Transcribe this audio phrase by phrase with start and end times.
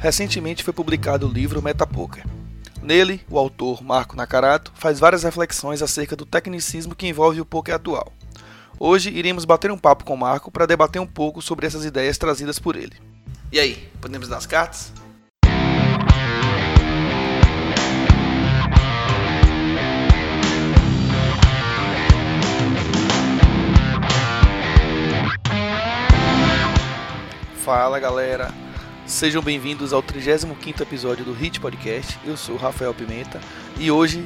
[0.00, 2.24] recentemente foi publicado o livro Metapoker.
[2.82, 7.74] Nele, o autor Marco Nakarato faz várias reflexões acerca do tecnicismo que envolve o poker
[7.74, 8.10] atual.
[8.78, 12.58] Hoje iremos bater um papo com Marco para debater um pouco sobre essas ideias trazidas
[12.58, 12.96] por ele.
[13.52, 14.90] E aí, podemos dar as cartas?
[27.62, 28.50] Fala galera,
[29.10, 32.16] sejam bem-vindos ao 35 episódio do Hit Podcast.
[32.24, 33.40] Eu sou o Rafael Pimenta
[33.76, 34.24] e hoje,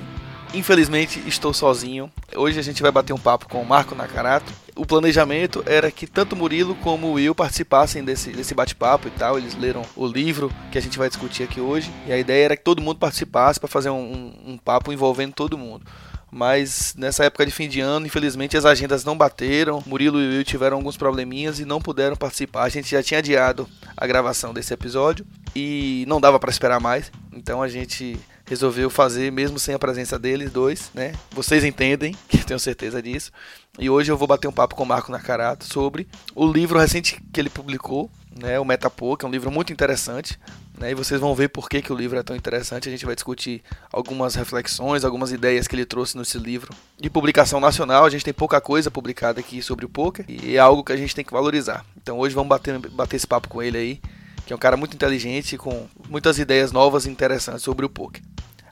[0.53, 2.13] infelizmente, estou sozinho.
[2.37, 4.53] Hoje a gente vai bater um papo com o Marco Nakarato.
[4.77, 9.39] O planejamento era que tanto Murilo como o Will participassem desse, desse bate-papo e tal.
[9.39, 12.57] Eles leram o livro que a gente vai discutir aqui hoje e a ideia era
[12.57, 15.85] que todo mundo participasse para fazer um, um, um papo envolvendo todo mundo
[16.35, 19.81] mas nessa época de fim de ano, infelizmente as agendas não bateram.
[19.87, 22.65] Murilo e Will tiveram alguns probleminhas e não puderam participar.
[22.65, 27.13] A gente já tinha adiado a gravação desse episódio e não dava para esperar mais.
[27.33, 31.13] Então a gente resolveu fazer mesmo sem a presença deles dois, né?
[31.31, 33.31] Vocês entendem, que eu tenho certeza disso.
[33.79, 37.17] E hoje eu vou bater um papo com o Marco Nakarato sobre o livro recente
[37.33, 40.37] que ele publicou, né, o Metapo, que é um livro muito interessante,
[40.79, 42.89] né, e vocês vão ver por que, que o livro é tão interessante.
[42.89, 46.75] A gente vai discutir algumas reflexões, algumas ideias que ele trouxe nesse livro.
[46.99, 50.59] De publicação nacional, a gente tem pouca coisa publicada aqui sobre o poker e é
[50.59, 51.85] algo que a gente tem que valorizar.
[51.97, 54.01] Então hoje vamos bater, bater esse papo com ele aí,
[54.45, 58.23] que é um cara muito inteligente, com muitas ideias novas e interessantes sobre o poker.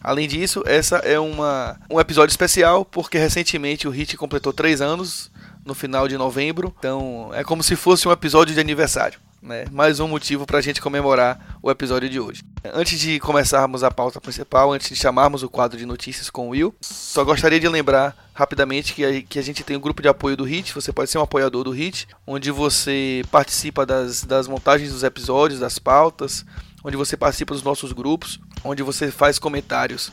[0.02, 5.30] Além disso, essa é uma, um episódio especial, porque recentemente o Hit completou 3 anos,
[5.64, 6.74] no final de novembro.
[6.76, 9.64] Então é como se fosse um episódio de aniversário né?
[9.72, 12.42] Mais um motivo para a gente comemorar o episódio de hoje.
[12.72, 16.50] Antes de começarmos a pauta principal, antes de chamarmos o quadro de notícias com o
[16.50, 20.08] Will, só gostaria de lembrar rapidamente que a, que a gente tem um grupo de
[20.08, 20.72] apoio do HIT.
[20.72, 25.58] Você pode ser um apoiador do HIT, onde você participa das, das montagens dos episódios,
[25.58, 26.46] das pautas,
[26.84, 30.12] onde você participa dos nossos grupos, onde você faz comentários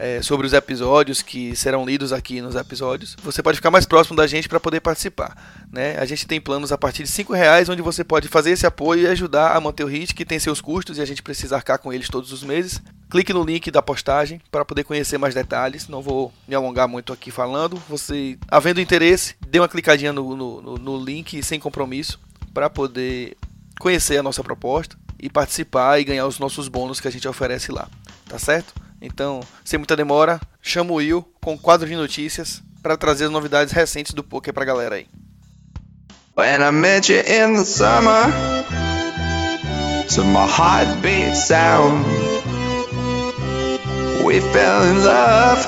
[0.00, 4.16] é, sobre os episódios que serão lidos aqui nos episódios, você pode ficar mais próximo
[4.16, 5.36] da gente para poder participar.
[5.70, 5.94] Né?
[5.98, 9.02] A gente tem planos a partir de cinco reais, onde você pode fazer esse apoio
[9.02, 11.78] e ajudar a manter o HIT, que tem seus custos e a gente precisa arcar
[11.78, 12.80] com eles todos os meses.
[13.10, 15.86] Clique no link da postagem para poder conhecer mais detalhes.
[15.86, 17.76] Não vou me alongar muito aqui falando.
[17.86, 22.18] Você, havendo interesse, dê uma clicadinha no, no, no link sem compromisso
[22.54, 23.36] para poder
[23.78, 27.70] conhecer a nossa proposta e participar e ganhar os nossos bônus que a gente oferece
[27.70, 27.88] lá.
[28.28, 28.74] Tá certo?
[29.00, 33.30] Então, sem muita demora, chamo o Will com um quadro de notícias para trazer as
[33.30, 35.06] novidades recentes do poker pra galera aí.
[36.36, 38.28] When I met you in the summer
[40.18, 40.46] my
[41.34, 42.04] sound
[44.24, 45.66] We fell in love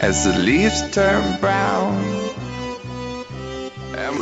[0.00, 2.31] As the leaves turn brown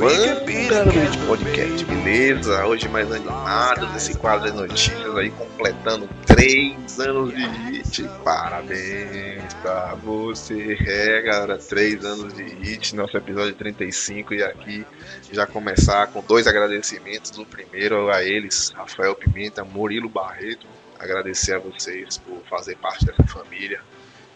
[0.01, 2.65] Vamos, podcast, beleza?
[2.65, 8.09] Hoje mais animado nesse quadro de notícias aí, completando três anos de hit.
[8.25, 11.59] Parabéns pra você, é, galera.
[11.59, 14.33] Três anos de hit, nosso episódio 35.
[14.33, 14.87] E aqui
[15.31, 17.37] já começar com dois agradecimentos.
[17.37, 20.67] O primeiro a eles, Rafael Pimenta, Murilo Barreto.
[20.99, 23.83] Agradecer a vocês por fazer parte dessa família.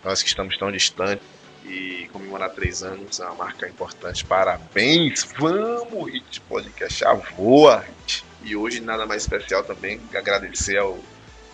[0.05, 1.34] Nós que estamos tão distantes
[1.65, 4.25] e comemorar três anos é uma marca importante.
[4.25, 5.27] Parabéns!
[5.39, 8.25] Vamos, Hit Podcast, a voa, Hit.
[8.43, 10.99] E hoje nada mais especial também que agradecer ao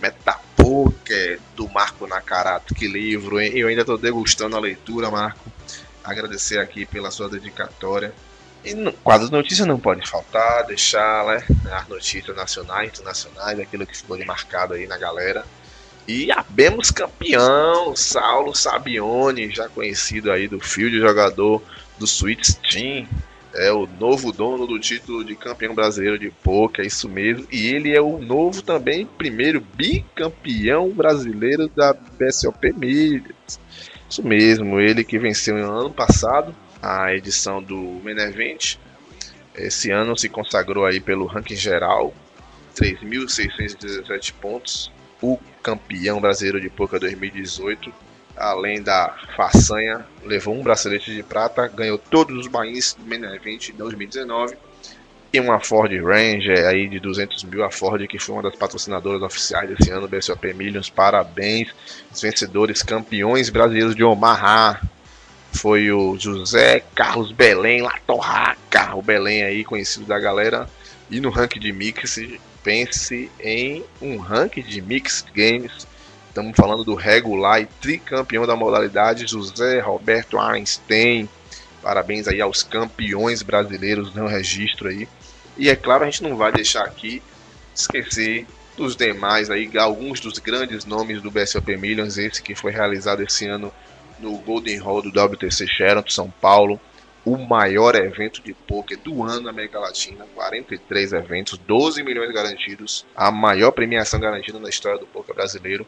[0.00, 2.74] Metapoker do Marco Nakarato.
[2.74, 3.52] Que livro, hein?
[3.54, 5.50] Eu ainda estou degustando a leitura, Marco.
[6.02, 8.12] Agradecer aqui pela sua dedicatória.
[8.64, 13.86] E no quadro de notícias não pode faltar, deixar né, as notícias nacionais, internacionais, aquilo
[13.86, 15.46] que ficou marcado aí na galera.
[16.12, 21.62] E abemos campeão, Saulo Sabione, já conhecido aí do field jogador
[22.00, 23.06] do Switch Team,
[23.54, 27.46] é o novo dono do título de campeão brasileiro de poker, é isso mesmo.
[27.52, 33.60] E ele é o novo também primeiro bicampeão brasileiro da BSOP Milhas.
[34.08, 36.52] Isso mesmo, ele que venceu no ano passado
[36.82, 38.78] a edição do Main Event.
[39.54, 42.12] Esse ano se consagrou aí pelo ranking geral,
[42.74, 44.90] 3.617 pontos,
[45.22, 47.92] o campeão brasileiro de poker 2018.
[48.36, 53.68] Além da façanha, levou um bracelete de prata, ganhou todos os bains do Main Event
[53.68, 54.56] em 2019
[55.32, 59.22] e uma Ford Ranger aí de 200 mil, a Ford que foi uma das patrocinadoras
[59.22, 61.68] oficiais desse ano, BSOP Millions, parabéns,
[62.12, 64.80] os vencedores campeões brasileiros de Omaha,
[65.52, 70.68] foi o José Carlos Belém Latorraca, o Belém aí conhecido da galera,
[71.10, 72.18] e no ranking de mix
[72.62, 75.86] pense em um ranking de Mixed Games.
[76.28, 81.28] Estamos falando do regular e tricampeão da modalidade, José Roberto Einstein.
[81.82, 85.08] Parabéns aí aos campeões brasileiros no registro aí.
[85.56, 87.22] E é claro, a gente não vai deixar aqui
[87.74, 88.46] esquecer
[88.76, 93.46] dos demais aí, alguns dos grandes nomes do BSOP Millions, esse que foi realizado esse
[93.46, 93.72] ano
[94.18, 96.80] no Golden Hall do WTC Sheraton, São Paulo,
[97.24, 103.04] o maior evento de poker do ano na América Latina, 43 eventos, 12 milhões garantidos,
[103.14, 105.86] a maior premiação garantida na história do poker brasileiro.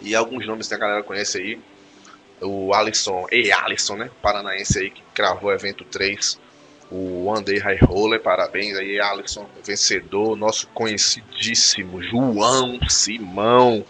[0.00, 1.58] E alguns nomes que a galera conhece aí,
[2.40, 6.38] o Alisson, e Alisson, né, paranaense aí que cravou o evento 3,
[6.90, 13.84] o Day High Roller, parabéns aí, Alisson, vencedor, nosso conhecidíssimo João Simão,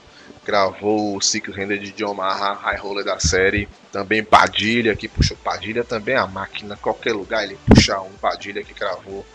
[0.47, 3.69] gravou o Six Render de John Marra, High Roller da série.
[3.91, 8.63] Também Padilha, que puxou Padilha também é a máquina, qualquer lugar ele puxa um Padilha
[8.63, 9.27] que gravou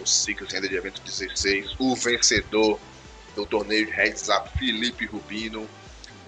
[0.00, 1.76] o Six Render de evento 16.
[1.78, 2.78] O vencedor
[3.34, 5.68] do torneio de Heads Up, Felipe Rubino.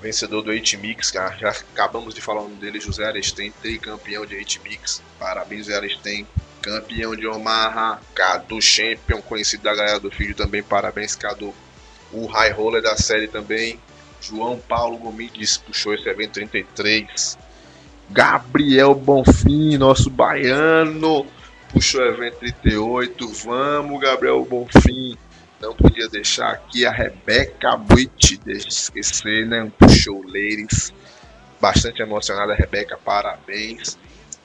[0.00, 4.36] Vencedor do 8 Mix, já acabamos de falar o nome dele, José Arestem, tricampeão de
[4.36, 5.02] 8 Mix.
[5.18, 6.24] Parabéns, José Arestem
[6.60, 11.54] campeão de Omaha, Cadu Champion, conhecido da galera do filho também, parabéns Cadu.
[12.12, 13.78] O High Roller da série também,
[14.20, 17.38] João Paulo Gomes puxou esse evento 33.
[18.10, 21.26] Gabriel Bonfim, nosso baiano,
[21.72, 23.28] puxou o evento 38.
[23.44, 25.16] Vamos, Gabriel Bonfim.
[25.60, 29.70] Não podia deixar aqui a Rebeca Buit, deixa esquecer, né?
[29.78, 30.92] Puxou Ladies.
[31.60, 33.98] Bastante emocionada, Rebeca, parabéns.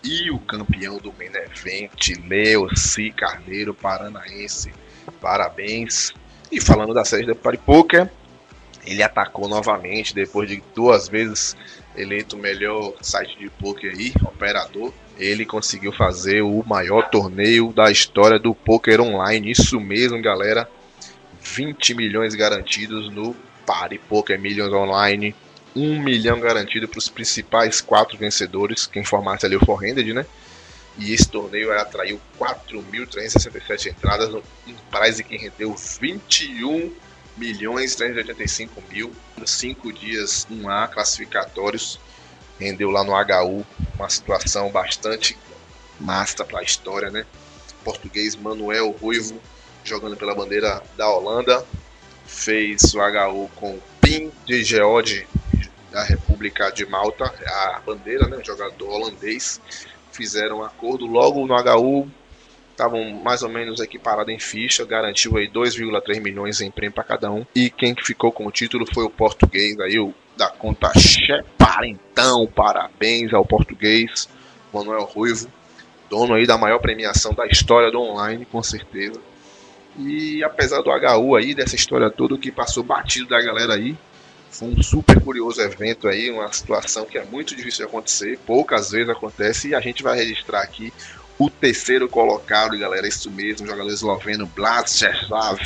[0.03, 4.73] E o campeão do main event, Leoci Carneiro, paranaense,
[5.21, 6.11] parabéns.
[6.51, 8.11] E falando da série da Party Poker,
[8.85, 11.55] ele atacou novamente depois de duas vezes
[11.95, 14.93] eleito o melhor site de poker aí, operador.
[15.17, 19.51] Ele conseguiu fazer o maior torneio da história do poker online.
[19.51, 20.67] Isso mesmo, galera.
[21.41, 23.35] 20 milhões garantidos no
[23.65, 25.35] Party Poker Millions Online.
[25.75, 28.87] 1 milhão garantido para os principais quatro vencedores.
[28.87, 30.25] Quem formasse ali o Forhanded, né?
[30.97, 34.43] E esse torneio atraiu 4.367 entradas, um
[34.91, 36.93] prize que rendeu 21
[37.37, 39.11] milhões 385 mil,
[39.45, 41.99] cinco dias 1A classificatórios,
[42.59, 43.65] rendeu lá no HU
[43.95, 45.37] uma situação bastante
[45.99, 47.25] massa para a história, né?
[47.83, 49.39] Português Manuel Ruivo
[49.83, 51.65] jogando pela bandeira da Holanda,
[52.25, 55.27] fez o HU com Pim de Geode
[55.91, 58.41] da República de Malta, a bandeira, né?
[58.43, 59.61] jogador holandês,
[60.11, 62.09] fizeram um acordo logo no HU
[62.83, 67.31] estavam mais ou menos equiparados em ficha, garantiu aí 2,3 milhões em prêmio para cada
[67.31, 67.45] um.
[67.55, 71.83] E quem ficou com o título foi o português aí, o da conta Chepar.
[71.83, 74.27] Então, parabéns ao português
[74.73, 75.47] Manuel Ruivo,
[76.09, 79.19] dono aí da maior premiação da história do online, com certeza.
[79.97, 83.95] E apesar do HU aí, dessa história toda que passou batido da galera aí,
[84.49, 88.91] foi um super curioso evento aí, uma situação que é muito difícil de acontecer, poucas
[88.91, 90.91] vezes acontece e a gente vai registrar aqui
[91.45, 95.59] o terceiro colocado, galera, isso mesmo, jogador esloveno Blazeslav,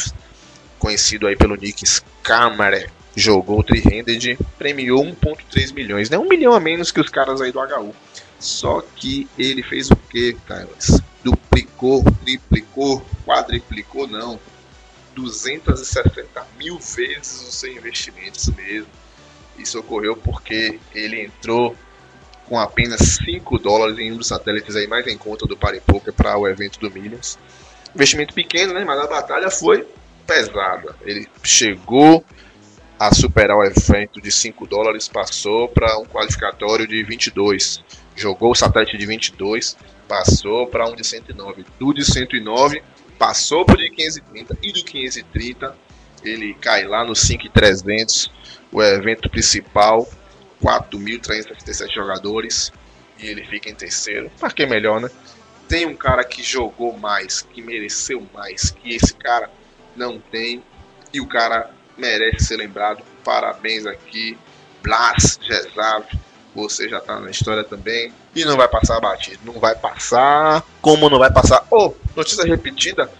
[0.79, 6.17] conhecido aí pelo nick Skamare, jogou tri-handed, premiou 1.3 milhões, né?
[6.17, 7.93] Um milhão a menos que os caras aí do HU.
[8.39, 10.99] Só que ele fez o que, Carlos?
[11.23, 14.39] Duplicou, triplicou, quadriplicou, não.
[15.15, 18.87] 260 mil vezes o seu investimento, isso mesmo.
[19.57, 21.75] Isso ocorreu porque ele entrou
[22.47, 26.13] com apenas 5 dólares em um dos satélites aí mais em conta do Party Poker
[26.13, 27.37] para o evento do Millions.
[27.93, 28.83] Investimento pequeno, né?
[28.85, 29.87] Mas a batalha foi
[30.25, 30.95] pesada.
[31.01, 32.23] Ele chegou
[32.99, 37.83] a superar o evento de 5 dólares, passou para um qualificatório de 22.
[38.15, 39.77] Jogou o satélite de 22,
[40.07, 41.65] passou para um de 109.
[41.79, 42.81] Do de 109,
[43.19, 45.87] passou para o de 530 e do 530
[46.23, 48.31] ele cai lá no 5,300,
[48.71, 50.07] o evento principal
[50.63, 52.71] 4.377 jogadores
[53.19, 54.31] e ele fica em terceiro.
[54.39, 55.09] Para que melhor, né?
[55.67, 59.49] Tem um cara que jogou mais, que mereceu mais, que esse cara
[59.95, 60.63] não tem
[61.13, 63.03] e o cara merece ser lembrado.
[63.23, 64.37] Parabéns aqui,
[64.81, 66.05] Blas Gesav.
[66.55, 69.39] Você já tá na história também e não vai passar batido.
[69.43, 70.63] Não vai passar.
[70.81, 71.65] Como não vai passar?
[71.69, 73.11] Oh, notícia repetida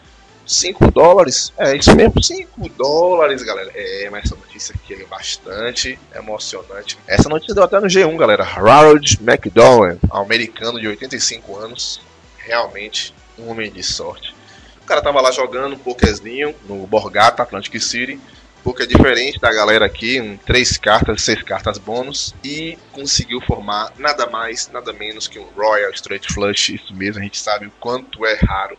[0.48, 1.52] 5 dólares?
[1.58, 3.70] É isso mesmo, 5 dólares, galera.
[3.76, 6.98] É, mas essa notícia aqui é bastante emocionante.
[7.06, 8.44] Essa notícia deu até no G1, galera.
[8.44, 12.00] Harold McDowell, americano de 85 anos,
[12.38, 14.34] realmente um homem de sorte.
[14.82, 18.20] O cara tava lá jogando um pokerzinho no Borgata, Atlantic City.
[18.64, 23.94] Porque é diferente da galera aqui, um, três cartas, seis cartas bônus, e conseguiu formar
[23.98, 26.70] nada mais, nada menos que um Royal Straight Flush.
[26.74, 28.78] Isso mesmo, a gente sabe o quanto é raro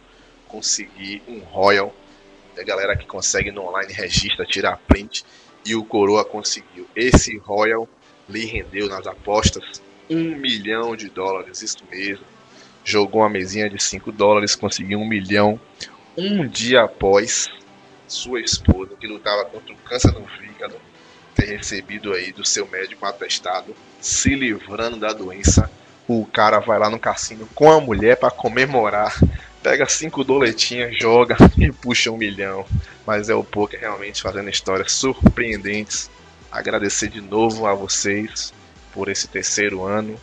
[0.48, 1.94] conseguir um Royal.
[2.58, 5.24] A galera que consegue no online registra, tira a print.
[5.64, 6.88] E o Coroa conseguiu.
[6.96, 7.88] Esse Royal
[8.28, 12.24] lhe rendeu nas apostas um milhão de dólares, isso mesmo.
[12.84, 15.60] Jogou uma mesinha de 5 dólares, conseguiu um milhão
[16.16, 17.48] um dia após
[18.08, 20.74] sua esposa, que lutava contra o câncer no fígado,
[21.34, 25.70] ter recebido aí do seu médico atestado, se livrando da doença,
[26.08, 29.14] o cara vai lá no cassino com a mulher para comemorar,
[29.62, 32.64] pega cinco doletinhas, joga e puxa um milhão.
[33.06, 36.10] Mas é o poker realmente fazendo histórias surpreendentes.
[36.50, 38.52] Agradecer de novo a vocês
[38.92, 40.18] por esse terceiro ano,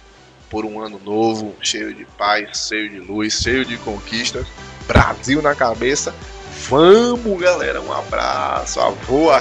[0.50, 4.48] por um ano novo, cheio de paz, cheio de luz, cheio de conquistas.
[4.88, 6.14] Brasil na cabeça.
[6.70, 8.80] Vamos, galera, um abraço.
[8.80, 9.40] Avô a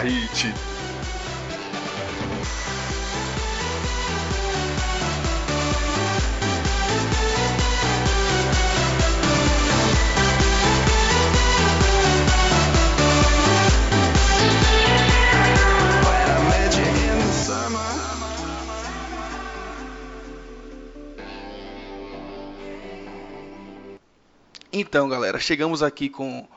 [24.76, 26.48] Então, galera, chegamos aqui com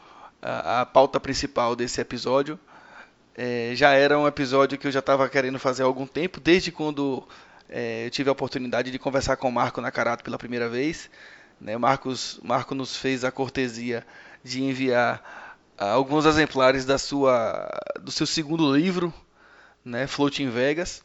[0.41, 2.59] a, a pauta principal desse episódio.
[3.35, 6.71] É, já era um episódio que eu já estava querendo fazer há algum tempo, desde
[6.71, 7.23] quando
[7.69, 11.11] é, eu tive a oportunidade de conversar com o Marco na Carato pela primeira vez.
[11.61, 14.03] Né, Marcos, Marco nos fez a cortesia
[14.43, 17.69] de enviar ah, alguns exemplares da sua,
[18.01, 19.13] do seu segundo livro,
[19.85, 21.03] né, Floating Vegas.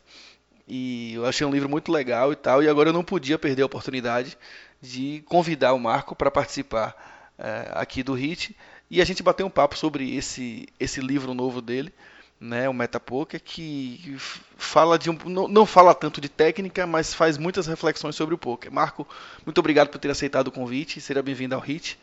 [0.67, 3.61] E eu achei um livro muito legal e tal, e agora eu não podia perder
[3.61, 4.39] a oportunidade
[4.83, 8.57] de convidar o Marco para participar é, aqui do HIT
[8.91, 11.95] e a gente bater um papo sobre esse, esse livro novo dele,
[12.39, 14.17] né, o Metapoker, que
[14.57, 18.39] fala de um, não, não fala tanto de técnica, mas faz muitas reflexões sobre o
[18.39, 18.73] poker.
[18.73, 19.07] Marco,
[19.47, 21.99] muito obrigado por ter aceitado o convite, seja bem-vindo ao HIT.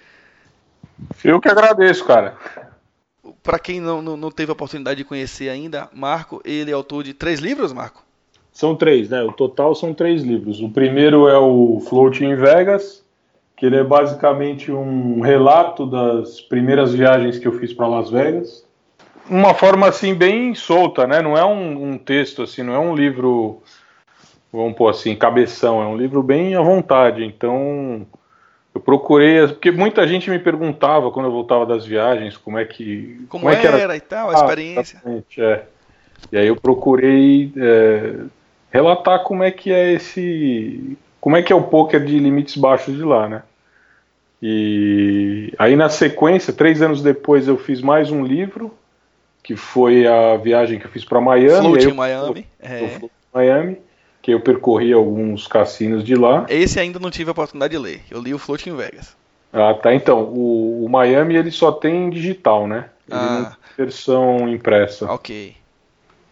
[1.24, 2.38] Eu que agradeço, cara.
[3.44, 7.04] Para quem não, não, não teve a oportunidade de conhecer ainda, Marco, ele é autor
[7.04, 8.04] de três livros, Marco?
[8.60, 9.24] São três, né?
[9.24, 10.60] O total são três livros.
[10.60, 13.02] O primeiro é o Floating in Vegas,
[13.56, 18.68] que ele é basicamente um relato das primeiras viagens que eu fiz para Las Vegas.
[19.30, 21.22] Uma forma assim bem solta, né?
[21.22, 23.64] Não é um, um, texto assim, não é um livro,
[24.52, 25.82] vamos pôr assim, cabeção.
[25.82, 27.24] É um livro bem à vontade.
[27.24, 28.06] Então
[28.76, 33.26] eu procurei, porque muita gente me perguntava quando eu voltava das viagens como é que
[33.30, 35.02] como, como é que era, era, e tal a ah, experiência.
[35.38, 35.62] É.
[36.30, 38.26] E aí eu procurei é,
[38.72, 40.98] relatar como é que é esse.
[41.20, 43.44] como é que é o poker de limites baixos de lá, né?
[44.42, 48.74] E aí na sequência, três anos depois, eu fiz mais um livro,
[49.44, 51.68] que foi a viagem que eu fiz para Miami.
[51.68, 52.48] Float em Miami.
[52.60, 53.00] É.
[53.34, 53.78] Miami,
[54.22, 56.46] que eu percorri alguns cassinos de lá.
[56.50, 58.02] Esse ainda não tive a oportunidade de ler.
[58.10, 59.16] Eu li o Float em Vegas.
[59.52, 59.94] Ah, tá.
[59.94, 62.90] Então, o, o Miami ele só tem digital, né?
[63.08, 63.40] Ele ah.
[63.40, 65.12] não tem versão impressa.
[65.12, 65.56] Ok.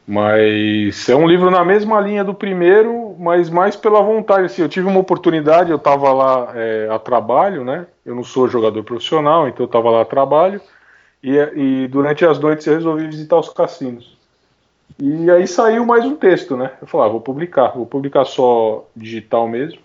[0.08, 4.46] Mas é um livro na mesma linha do primeiro, mas mais pela vontade.
[4.46, 7.86] Assim, eu tive uma oportunidade, eu estava lá é, a trabalho, né?
[8.06, 10.62] Eu não sou jogador profissional, então eu estava lá a trabalho.
[11.22, 14.16] E, e, durante as noites eu resolvi visitar os cassinos.
[14.98, 16.72] E aí saiu mais um texto, né?
[16.82, 19.80] Eu falei, ah, vou publicar, vou publicar só digital mesmo.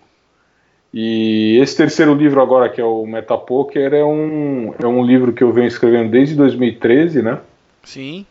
[0.93, 5.43] E esse terceiro livro agora, que é o Metapoker, é um, é um livro que
[5.43, 7.39] eu venho escrevendo desde 2013, né?
[7.83, 8.25] Sim.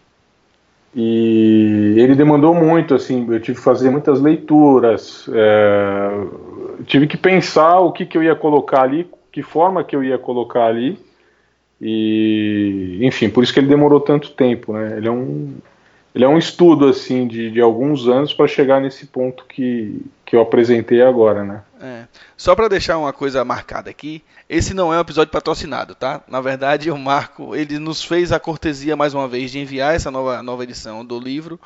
[0.95, 6.27] E ele demandou muito, assim, eu tive que fazer muitas leituras, é,
[6.85, 10.19] tive que pensar o que, que eu ia colocar ali, que forma que eu ia
[10.19, 10.99] colocar ali,
[11.81, 14.99] e enfim, por isso que ele demorou tanto tempo, né?
[14.99, 15.55] Ele é um,
[16.15, 20.37] ele é um estudo assim de, de alguns anos para chegar nesse ponto que, que
[20.37, 21.63] eu apresentei agora, né?
[21.83, 22.07] É.
[22.37, 26.23] Só para deixar uma coisa marcada aqui, esse não é um episódio patrocinado, tá?
[26.29, 30.09] Na verdade, o Marco ele nos fez a cortesia mais uma vez de enviar essa
[30.09, 31.59] nova, nova edição do livro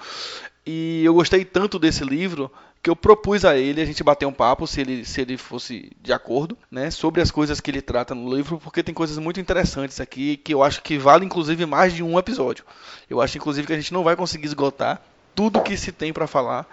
[0.65, 2.51] e eu gostei tanto desse livro
[2.83, 5.93] que eu propus a ele a gente bater um papo, se ele, se ele fosse
[6.01, 9.39] de acordo, né, sobre as coisas que ele trata no livro, porque tem coisas muito
[9.39, 12.65] interessantes aqui que eu acho que vale inclusive mais de um episódio.
[13.11, 15.03] Eu acho inclusive que a gente não vai conseguir esgotar
[15.35, 16.67] tudo que se tem para falar,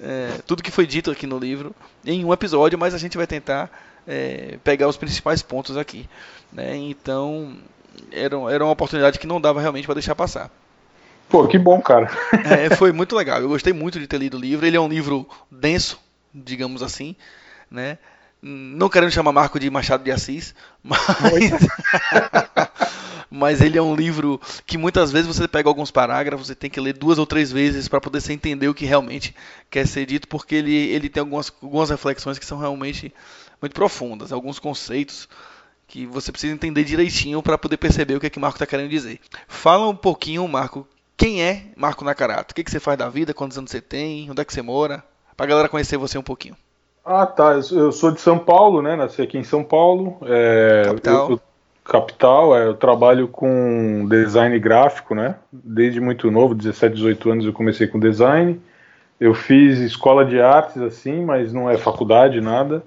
[0.00, 3.26] é, tudo que foi dito aqui no livro em um episódio, mas a gente vai
[3.26, 3.70] tentar
[4.06, 6.08] é, pegar os principais pontos aqui.
[6.52, 6.76] Né?
[6.76, 7.56] Então
[8.10, 10.50] era, era uma oportunidade que não dava realmente para deixar passar.
[11.28, 12.10] Pô, que bom, cara.
[12.44, 13.40] É, foi muito legal.
[13.40, 14.66] Eu gostei muito de ter lido o livro.
[14.66, 15.98] Ele é um livro denso,
[16.34, 17.16] digamos assim,
[17.70, 17.98] né?
[18.42, 20.98] Não querendo chamar Marco de Machado de Assis, mas
[23.32, 26.80] mas ele é um livro que muitas vezes você pega alguns parágrafos e tem que
[26.80, 29.34] ler duas ou três vezes para poder se entender o que realmente
[29.70, 33.12] quer ser dito, porque ele, ele tem algumas, algumas reflexões que são realmente
[33.60, 35.28] muito profundas, alguns conceitos
[35.88, 38.90] que você precisa entender direitinho para poder perceber o que é que Marco está querendo
[38.90, 39.18] dizer.
[39.48, 40.86] Fala um pouquinho, Marco,
[41.16, 42.52] quem é Marco Nakarato?
[42.52, 43.32] O que, que você faz da vida?
[43.32, 44.30] Quantos anos você tem?
[44.30, 45.02] Onde é que você mora?
[45.36, 46.56] Pra galera conhecer você um pouquinho.
[47.04, 47.52] Ah, tá.
[47.70, 48.94] Eu sou de São Paulo, né?
[48.96, 50.18] Nasci aqui em São Paulo.
[50.22, 51.30] É, capital.
[51.30, 51.40] Eu,
[51.92, 52.56] capital.
[52.56, 55.36] É, eu trabalho com design gráfico, né?
[55.52, 58.58] Desde muito novo, 17, 18 anos eu comecei com design.
[59.20, 62.82] Eu fiz escola de artes, assim, mas não é faculdade, nada.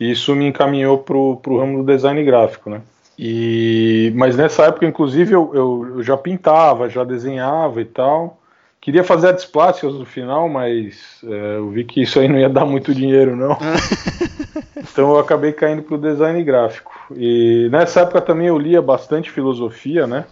[0.00, 2.80] E isso me encaminhou pro, pro ramo do design gráfico, né?
[3.18, 8.37] E, mas nessa época, inclusive, eu, eu, eu já pintava, já desenhava e tal.
[8.80, 12.48] Queria fazer artes plásticas no final, mas é, eu vi que isso aí não ia
[12.48, 13.58] dar muito dinheiro, não.
[14.78, 16.92] então eu acabei caindo para o design gráfico.
[17.16, 20.24] E nessa época também eu lia bastante filosofia, né?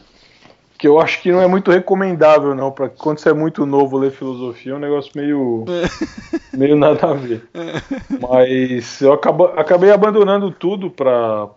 [0.79, 2.71] Que eu acho que não é muito recomendável, não.
[2.71, 5.65] Para quando você é muito novo ler filosofia, é um negócio meio.
[6.55, 7.43] meio nada a ver.
[8.21, 11.49] Mas eu acabo, acabei abandonando tudo para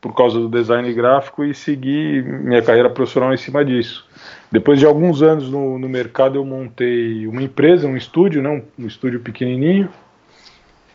[0.00, 4.07] por causa do design gráfico e seguir minha carreira profissional em cima disso.
[4.50, 8.84] Depois de alguns anos no, no mercado, eu montei uma empresa, um estúdio, né, um,
[8.84, 9.88] um estúdio pequenininho,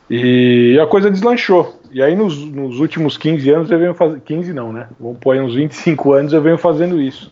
[0.09, 1.79] e a coisa deslanchou.
[1.91, 4.21] E aí, nos, nos últimos 15 anos, eu venho fazendo.
[4.21, 4.87] 15 não, né?
[4.99, 7.31] Vamos pôr aí uns 25 anos, eu venho fazendo isso.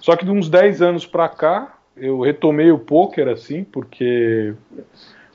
[0.00, 4.54] Só que de uns 10 anos pra cá, eu retomei o poker, assim, porque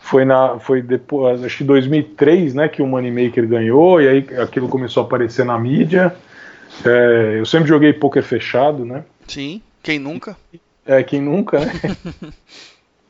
[0.04, 4.68] foi na foi depois acho que 2003 né que o Moneymaker ganhou e aí aquilo
[4.68, 6.14] começou a aparecer na mídia
[6.86, 10.38] é, eu sempre joguei poker fechado né sim quem nunca?
[10.86, 11.74] É quem nunca né?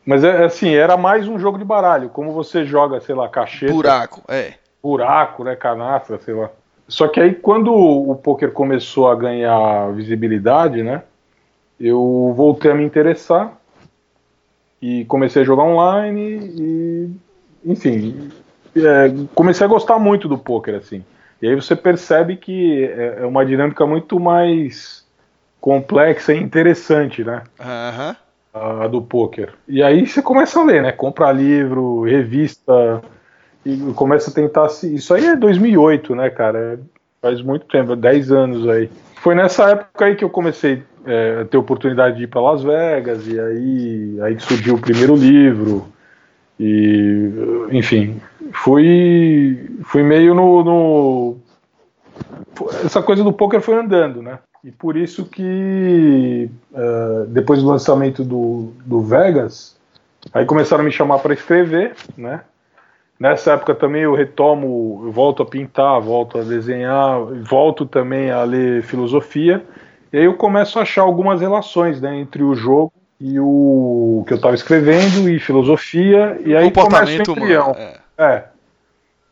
[0.06, 2.10] Mas é assim era mais um jogo de baralho.
[2.10, 3.72] Como você joga sei lá cacheta.
[3.72, 4.56] Buraco é.
[4.82, 5.56] Buraco né?
[5.56, 6.50] Canastra sei lá.
[6.88, 11.04] Só que aí quando o poker começou a ganhar visibilidade né?
[11.80, 13.58] Eu voltei a me interessar
[14.82, 17.10] e comecei a jogar online e,
[17.66, 18.30] enfim,
[18.76, 21.04] é, comecei a gostar muito do poker assim.
[21.42, 25.03] E aí você percebe que é, é uma dinâmica muito mais
[25.64, 27.42] complexa e interessante, né?
[27.58, 28.16] Uhum.
[28.54, 29.54] A, a do poker.
[29.66, 30.92] E aí você começa a ler, né?
[30.92, 33.02] Compra livro, revista
[33.66, 34.94] e começa a tentar se.
[34.94, 36.82] Isso aí é 2008, né, cara?
[37.22, 38.90] Faz muito tempo, 10 anos aí.
[39.16, 43.26] Foi nessa época aí que eu comecei é, ter oportunidade de ir para Las Vegas
[43.26, 45.88] e aí aí surgiu o primeiro livro
[46.60, 47.30] e
[47.72, 48.22] enfim
[48.52, 51.38] fui fui meio no, no
[52.86, 58.24] essa coisa do poker foi andando né e por isso que uh, depois do lançamento
[58.24, 59.78] do, do Vegas
[60.34, 62.42] aí começaram a me chamar para escrever né
[63.20, 68.44] nessa época também eu retomo eu volto a pintar volto a desenhar volto também a
[68.44, 69.64] ler filosofia
[70.12, 74.34] e aí eu começo a achar algumas relações né, entre o jogo e o que
[74.34, 77.76] eu estava escrevendo e filosofia e aí comportamento humano.
[77.78, 78.00] É.
[78.18, 78.46] é.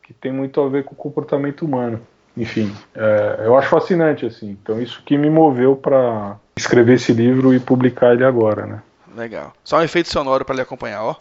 [0.02, 2.02] que tem muito a ver com o comportamento humano.
[2.42, 4.58] Enfim, é, eu acho fascinante assim.
[4.60, 8.82] Então isso que me moveu para escrever esse livro e publicar ele agora, né?
[9.16, 9.54] Legal.
[9.64, 11.16] Só um efeito sonoro para lhe acompanhar, ó.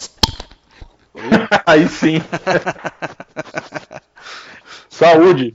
[1.66, 2.22] aí sim.
[4.88, 5.54] Saúde!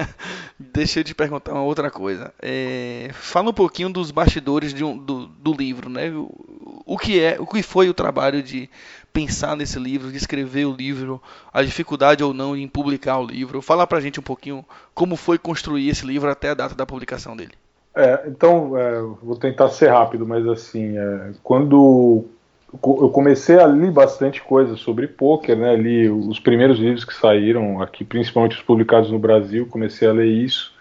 [0.58, 2.32] Deixa eu te perguntar uma outra coisa.
[2.40, 6.10] É, fala um pouquinho dos bastidores um, do, do, livro, né?
[6.10, 8.70] O, o, que é, o que foi o trabalho de
[9.12, 11.20] pensar nesse livro, de escrever o livro,
[11.52, 13.62] a dificuldade ou não em publicar o livro.
[13.62, 17.36] Fala pra gente um pouquinho como foi construir esse livro até a data da publicação
[17.36, 17.52] dele.
[17.94, 22.24] É, então, é, vou tentar ser rápido, mas assim, é, quando
[22.72, 25.74] eu comecei a ler bastante coisa sobre poker, né?
[25.74, 30.26] Li os primeiros livros que saíram aqui, principalmente os publicados no Brasil, comecei a ler
[30.26, 30.72] isso.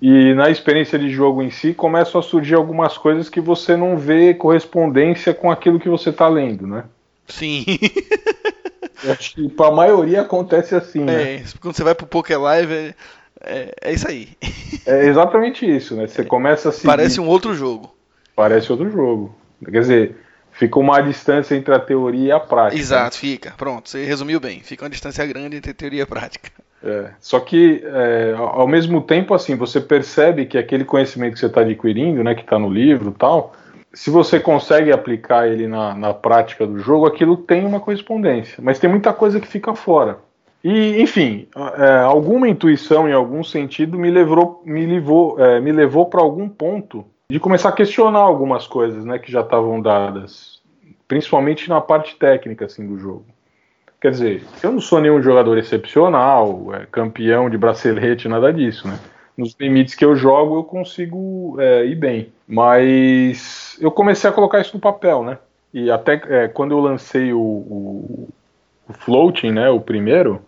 [0.00, 3.96] E na experiência de jogo em si, começam a surgir algumas coisas que você não
[3.96, 6.84] vê correspondência com aquilo que você está lendo, né?
[7.28, 7.64] Sim.
[9.10, 11.36] Acho que para a maioria acontece assim, né?
[11.36, 12.94] É, quando você vai pro Poker Live, é,
[13.40, 14.28] é, é, isso aí.
[14.86, 16.06] É exatamente isso, né?
[16.06, 17.94] Você começa a seguir, Parece um outro jogo.
[18.34, 19.34] Parece outro jogo.
[19.64, 20.16] Quer dizer,
[20.52, 22.80] Fica uma distância entre a teoria e a prática.
[22.80, 23.54] Exato, fica.
[23.56, 24.60] Pronto, você resumiu bem.
[24.60, 26.50] Fica uma distância grande entre a teoria e a prática.
[26.84, 31.46] É, só que, é, ao mesmo tempo, assim, você percebe que aquele conhecimento que você
[31.46, 33.54] está adquirindo, né, que está no livro tal,
[33.94, 38.58] se você consegue aplicar ele na, na prática do jogo, aquilo tem uma correspondência.
[38.62, 40.18] Mas tem muita coisa que fica fora.
[40.64, 46.06] E, enfim, é, alguma intuição em algum sentido me levou, me levou, é, me levou
[46.06, 50.60] para algum ponto de começar a questionar algumas coisas, né, que já estavam dadas,
[51.08, 53.26] principalmente na parte técnica assim do jogo.
[54.00, 58.98] Quer dizer, eu não sou nenhum jogador excepcional, é, campeão de bracelete, nada disso, né?
[59.36, 64.60] Nos limites que eu jogo eu consigo é, ir bem, mas eu comecei a colocar
[64.60, 65.38] isso no papel, né?
[65.72, 68.28] E até é, quando eu lancei o, o,
[68.88, 70.42] o Floating, né, o primeiro,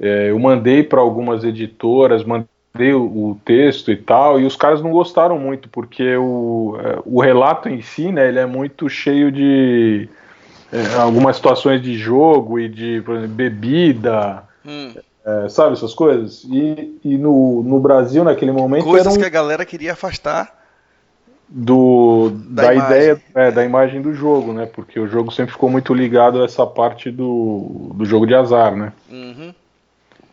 [0.00, 4.80] é, eu mandei para algumas editoras, mandei ler o, texto e tal, e os caras
[4.80, 9.30] não gostaram muito, porque o, é, o relato em si, né, ele é muito cheio
[9.32, 10.08] de
[10.72, 14.94] é, algumas situações de jogo e de exemplo, bebida, hum.
[15.24, 16.44] É, sabe essas coisas?
[16.44, 18.84] E, e no, no Brasil, naquele momento.
[18.84, 19.18] Coisas um...
[19.18, 20.60] que a galera queria afastar
[21.52, 24.66] do, da, da ideia é, da imagem do jogo, né?
[24.66, 28.76] Porque o jogo sempre ficou muito ligado a essa parte do, do jogo de azar,
[28.76, 28.92] né?
[29.10, 29.52] Uhum.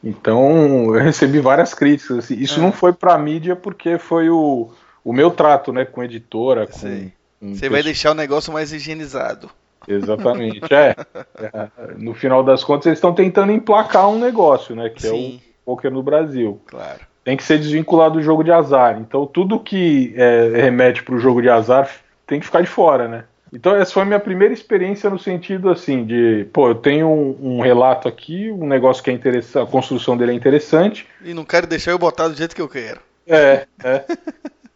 [0.03, 2.19] Então eu recebi várias críticas.
[2.19, 2.35] Assim.
[2.35, 4.69] Isso não foi pra mídia porque foi o,
[5.03, 5.85] o meu trato, né?
[5.85, 6.67] Com editora.
[6.67, 9.49] Com, com Você vai deixar o negócio mais higienizado.
[9.87, 10.95] Exatamente, é.
[11.41, 11.69] é.
[11.97, 14.89] No final das contas, eles estão tentando emplacar um negócio, né?
[14.89, 15.35] Que Sim.
[15.35, 16.59] é o poker no Brasil.
[16.67, 16.99] Claro.
[17.23, 18.99] Tem que ser desvinculado do jogo de azar.
[18.99, 21.89] Então, tudo que é, remete para o jogo de azar
[22.25, 23.23] tem que ficar de fora, né?
[23.51, 27.57] Então, essa foi a minha primeira experiência no sentido assim de, pô, eu tenho um,
[27.57, 31.07] um relato aqui, um negócio que é interessante, a construção dele é interessante.
[31.23, 32.99] E não quero deixar eu botar do jeito que eu quero.
[33.25, 34.03] É, é.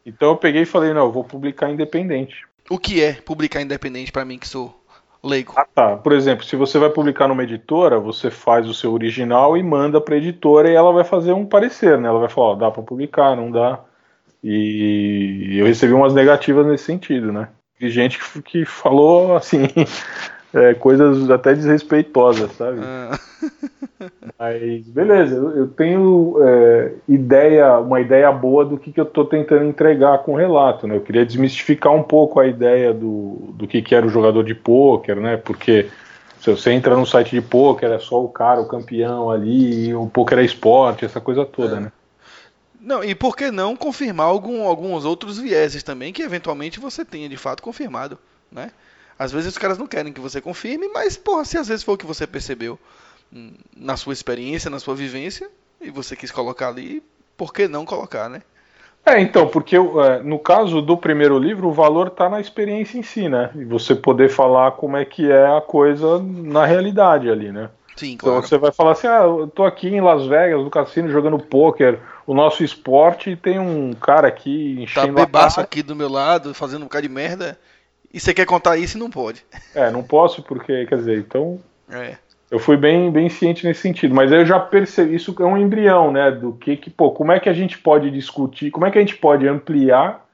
[0.05, 2.45] então eu peguei e falei, não, eu vou publicar independente.
[2.69, 4.80] O que é publicar independente para mim que sou
[5.23, 5.53] leigo.
[5.55, 5.97] Ah, tá.
[5.97, 10.01] Por exemplo, se você vai publicar numa editora, você faz o seu original e manda
[10.01, 12.07] para a editora e ela vai fazer um parecer, né?
[12.07, 13.79] Ela vai falar, ó, dá para publicar, não dá.
[14.43, 17.49] E eu recebi umas negativas nesse sentido, né?
[17.79, 19.67] De gente que, que falou assim,
[20.53, 22.79] é, coisas até desrespeitosas, sabe?
[22.83, 23.17] Ah.
[24.39, 29.63] Mas beleza, eu, tenho é, ideia, uma ideia boa do que, que eu estou tentando
[29.63, 30.95] entregar com o relato, né?
[30.95, 34.55] Eu queria desmistificar um pouco a ideia do, do que, que era o jogador de
[34.55, 35.37] pôquer, né?
[35.37, 35.89] Porque
[36.39, 40.07] se você entra no site de pôquer, é só o cara, o campeão ali, o
[40.07, 41.79] pôquer é esporte, essa coisa toda, é.
[41.81, 41.91] né?
[42.81, 47.29] Não, e por que não confirmar algum, alguns outros vieses também que eventualmente você tenha
[47.29, 48.17] de fato confirmado,
[48.51, 48.71] né?
[49.21, 51.93] Às vezes os caras não querem que você confirme, mas, porra, se às vezes for
[51.93, 52.79] o que você percebeu
[53.31, 55.47] hum, na sua experiência, na sua vivência,
[55.79, 57.03] e você quis colocar ali,
[57.37, 58.41] por que não colocar, né?
[59.05, 63.03] É, então, porque é, no caso do primeiro livro, o valor está na experiência em
[63.03, 63.51] si, né?
[63.53, 67.69] E você poder falar como é que é a coisa na realidade ali, né?
[67.95, 68.39] Sim, então, claro.
[68.39, 71.37] Então você vai falar assim, ah, eu tô aqui em Las Vegas, no cassino, jogando
[71.37, 76.09] pôquer, o nosso esporte, e tem um cara aqui enchendo tá bebaço aqui do meu
[76.09, 77.59] lado, fazendo um bocado de merda,
[78.13, 79.43] e você quer contar isso e não pode.
[79.73, 81.59] É, não posso porque, quer dizer, então.
[81.89, 82.15] É.
[82.49, 85.57] Eu fui bem, bem ciente nesse sentido, mas aí eu já percebi, isso é um
[85.57, 88.91] embrião, né, do que que, pô, como é que a gente pode discutir, como é
[88.91, 90.25] que a gente pode ampliar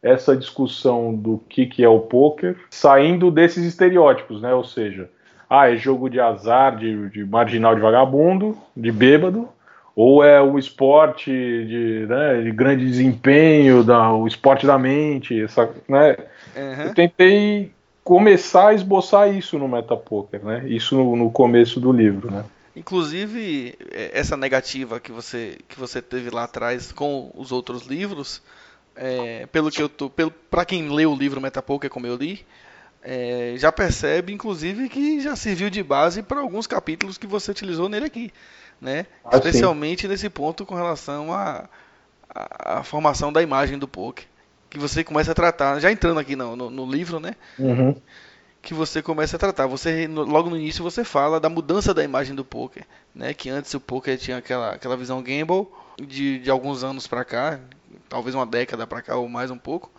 [0.00, 5.10] essa discussão do que que é o poker, saindo desses estereótipos, né, ou seja,
[5.50, 9.48] ah, é jogo de azar, de, de marginal de vagabundo, de bêbado,
[9.96, 15.68] ou é o esporte de, né, de grande desempenho, da, o esporte da mente, essa,
[15.88, 16.16] né,
[16.56, 16.84] Uhum.
[16.84, 17.72] Eu tentei
[18.08, 20.66] começar a esboçar isso no Metapoker, né?
[20.66, 22.42] Isso no, no, começo do livro, né?
[22.74, 28.40] Inclusive é, essa negativa que você que você teve lá atrás com os outros livros,
[28.96, 32.46] é, pelo que eu tô, pelo para quem lê o livro Metapoker como eu li,
[33.02, 37.90] é, já percebe inclusive que já serviu de base para alguns capítulos que você utilizou
[37.90, 38.32] nele aqui,
[38.80, 39.04] né?
[39.22, 40.08] Ah, Especialmente sim.
[40.08, 41.68] nesse ponto com relação à
[42.34, 44.24] a, a, a, formação da imagem do poker
[44.68, 47.34] que você começa a tratar, já entrando aqui no, no, no livro, né?
[47.58, 47.94] Uhum.
[48.60, 49.66] Que você começa a tratar.
[49.66, 53.32] Você logo no início você fala da mudança da imagem do poker, né?
[53.32, 55.66] Que antes o poker tinha aquela, aquela visão gamble
[56.00, 57.60] de, de alguns anos para cá,
[58.08, 59.90] talvez uma década para cá ou mais um pouco.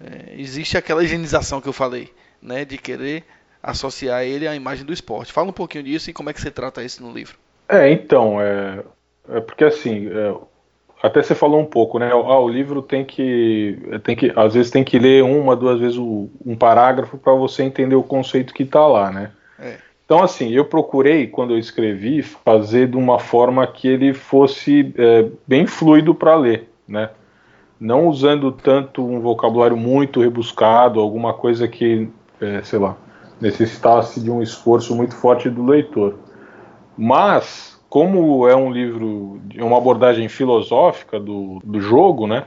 [0.00, 2.64] É, existe aquela higienização que eu falei, né?
[2.64, 3.24] De querer
[3.62, 5.32] associar ele à imagem do esporte.
[5.32, 7.36] Fala um pouquinho disso e como é que você trata isso no livro.
[7.68, 8.82] É, então, é,
[9.28, 10.34] é porque assim, é,
[11.02, 12.10] até você falou um pouco, né?
[12.10, 15.96] Ah, o livro tem que, tem que, às vezes tem que ler uma, duas vezes
[15.96, 19.30] o, um parágrafo para você entender o conceito que está lá, né?
[19.60, 19.76] É.
[20.04, 25.26] Então, assim, eu procurei, quando eu escrevi, fazer de uma forma que ele fosse é,
[25.46, 27.10] bem fluido para ler, né?
[27.78, 32.08] Não usando tanto um vocabulário muito rebuscado, alguma coisa que,
[32.40, 32.96] é, sei lá,
[33.40, 36.16] necessitasse de um esforço muito forte do leitor.
[36.96, 42.44] Mas como é um livro, é uma abordagem filosófica do, do jogo, né?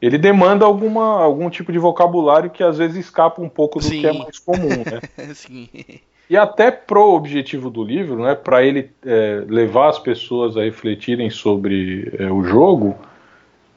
[0.00, 4.00] Ele demanda alguma, algum tipo de vocabulário que às vezes escapa um pouco do Sim.
[4.00, 5.00] que é mais comum, né?
[5.34, 5.68] Sim.
[6.28, 11.30] E até pro objetivo do livro, né, para ele é, levar as pessoas a refletirem
[11.30, 12.96] sobre é, o jogo,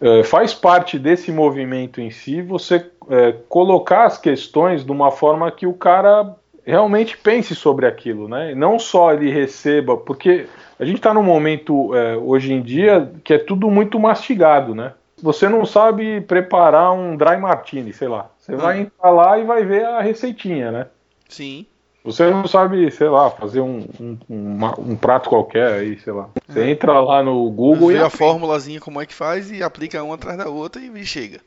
[0.01, 5.51] é, faz parte desse movimento em si você é, colocar as questões de uma forma
[5.51, 6.35] que o cara
[6.71, 8.53] realmente pense sobre aquilo, né?
[8.53, 13.33] Não só ele receba, porque a gente está num momento é, hoje em dia que
[13.33, 14.93] é tudo muito mastigado, né?
[15.23, 18.29] Você não sabe preparar um dry martini, sei lá.
[18.37, 18.57] Você hum.
[18.57, 20.87] vai entrar lá e vai ver a receitinha, né?
[21.29, 21.65] Sim.
[22.03, 26.29] Você não sabe, sei lá, fazer um, um, um, um prato qualquer aí, sei lá.
[26.47, 26.69] Você é.
[26.69, 27.97] entra lá no Google Vê e.
[27.97, 31.39] Vê a formulazinha como é que faz e aplica uma atrás da outra e chega.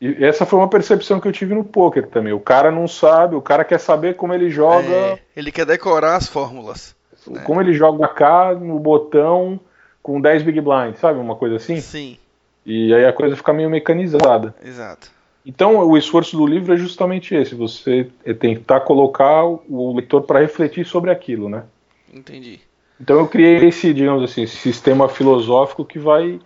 [0.00, 2.32] E essa foi uma percepção que eu tive no poker também.
[2.32, 4.88] O cara não sabe, o cara quer saber como ele joga.
[4.88, 6.94] É, ele quer decorar as fórmulas.
[7.26, 7.40] Né?
[7.40, 9.58] Como ele joga cá no botão,
[10.02, 11.18] com 10 Big Blind, sabe?
[11.18, 11.80] Uma coisa assim.
[11.80, 12.18] Sim.
[12.66, 14.54] E aí a coisa fica meio mecanizada.
[14.62, 15.10] Exato.
[15.46, 20.86] Então, o esforço do livro é justamente esse: você tentar colocar o leitor para refletir
[20.86, 21.64] sobre aquilo, né?
[22.12, 22.60] Entendi.
[22.98, 26.40] Então, eu criei esse, digamos assim, esse sistema filosófico que vai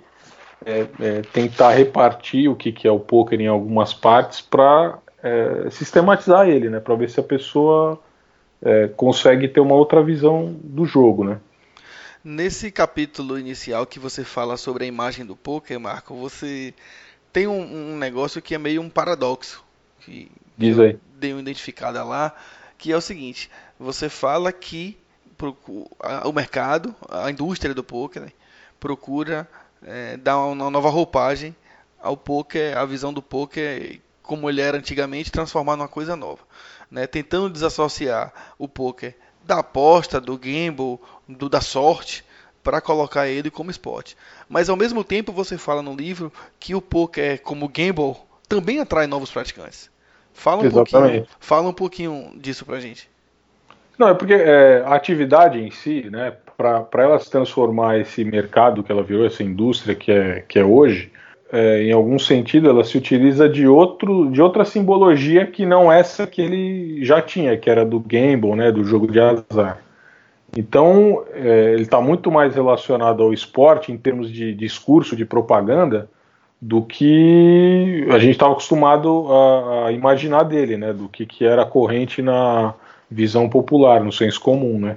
[0.65, 5.71] é, é, tentar repartir o que, que é o poker em algumas partes para é,
[5.71, 6.81] sistematizar ele, né?
[6.81, 8.01] Para ver se a pessoa
[8.63, 11.39] é, consegue ter uma outra visão do jogo, né?
[12.25, 16.75] Nesse capítulo inicial que você fala sobre a imagem do poker, Marco, você
[17.33, 19.65] tem um, um negócio que é meio um paradoxo.
[20.01, 20.93] Que, Diz aí.
[20.93, 22.35] eu dei uma identificada lá,
[22.77, 24.99] que é o seguinte: você fala que
[26.25, 28.33] o mercado, a indústria do poker, né,
[28.81, 29.49] procura
[29.83, 31.55] é, dar uma nova roupagem
[32.01, 36.43] ao poker, a visão do poker como ele era antigamente, transformar numa coisa nova,
[36.91, 42.23] né, tentando desassociar o poker da aposta, do gamble, do, da sorte,
[42.63, 44.15] para colocar ele como esporte.
[44.47, 49.07] Mas ao mesmo tempo você fala no livro que o poker como gamble também atrai
[49.07, 49.91] novos praticantes.
[50.35, 51.21] Fala um, Exatamente.
[51.21, 53.09] pouquinho, fala um pouquinho disso pra gente.
[53.99, 58.83] Não, é porque é, a atividade em si, né, para ela se transformar esse mercado
[58.83, 61.13] que ela virou, essa indústria que é, que é hoje,
[61.53, 66.27] é, em algum sentido ela se utiliza de, outro, de outra simbologia que não essa
[66.27, 69.79] que ele já tinha, que era do gamble, né, do jogo de azar.
[70.57, 76.09] Então, é, ele está muito mais relacionado ao esporte em termos de discurso, de propaganda,
[76.61, 80.93] do que a gente estava acostumado a, a, imaginar dele, né?
[80.93, 82.75] Do que, que era corrente na
[83.09, 84.97] visão popular, no senso comum, né?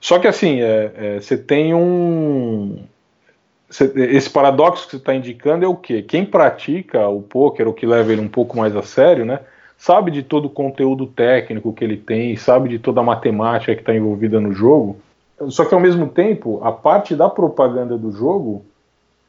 [0.00, 2.78] Só que assim, é, é, você tem um.
[3.94, 6.02] Esse paradoxo que você está indicando é o quê?
[6.02, 9.40] Quem pratica o poker, ou que leva ele um pouco mais a sério, né?
[9.78, 13.80] sabe de todo o conteúdo técnico que ele tem, sabe de toda a matemática que
[13.80, 14.96] está envolvida no jogo.
[15.48, 18.64] Só que ao mesmo tempo, a parte da propaganda do jogo,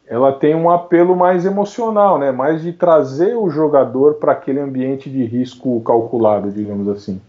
[0.08, 2.32] ela tem um apelo mais emocional, né?
[2.32, 7.22] Mais de trazer o jogador para aquele ambiente de risco calculado, digamos assim.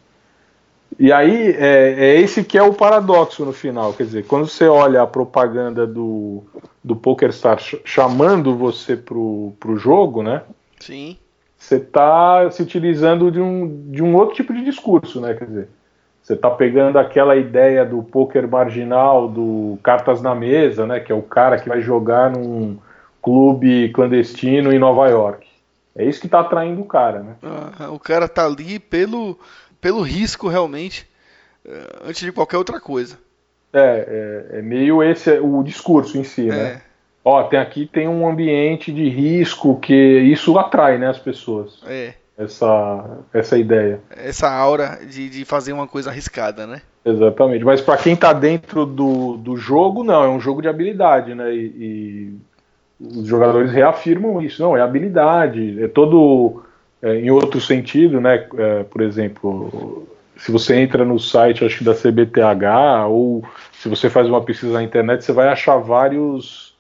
[0.98, 4.66] E aí é, é, esse que é o paradoxo no final, quer dizer, quando você
[4.66, 6.42] olha a propaganda do,
[6.82, 10.42] do PokerStar chamando você pro, pro jogo, né?
[10.78, 11.16] Sim
[11.60, 15.34] você está se utilizando de um, de um outro tipo de discurso, né?
[15.34, 15.68] Quer dizer,
[16.22, 21.00] você está pegando aquela ideia do poker marginal, do cartas na mesa, né?
[21.00, 22.78] Que é o cara que vai jogar num
[23.20, 25.46] clube clandestino em Nova York.
[25.94, 27.36] É isso que está atraindo o cara, né?
[27.42, 29.38] Ah, o cara tá ali pelo,
[29.80, 31.08] pelo risco realmente,
[31.64, 33.18] eh, antes de qualquer outra coisa.
[33.72, 36.58] É, é, é meio esse o discurso em si, né?
[36.58, 36.62] é.
[36.74, 36.82] né?
[37.24, 41.78] ó, tem aqui tem um ambiente de risco que isso atrai, né, as pessoas.
[41.86, 42.14] É.
[42.36, 44.00] Essa, essa ideia.
[44.08, 46.80] Essa aura de, de fazer uma coisa arriscada, né?
[47.04, 47.62] Exatamente.
[47.62, 51.54] Mas para quem está dentro do, do jogo, não, é um jogo de habilidade, né?
[51.54, 52.38] E,
[52.98, 54.62] e os jogadores reafirmam isso.
[54.62, 55.82] Não, é habilidade.
[55.84, 56.62] É todo.
[57.02, 58.46] É, em outro sentido, né?
[58.56, 64.10] É, por exemplo, se você entra no site, acho que da CBTH, ou se você
[64.10, 66.74] faz uma pesquisa na internet, você vai achar vários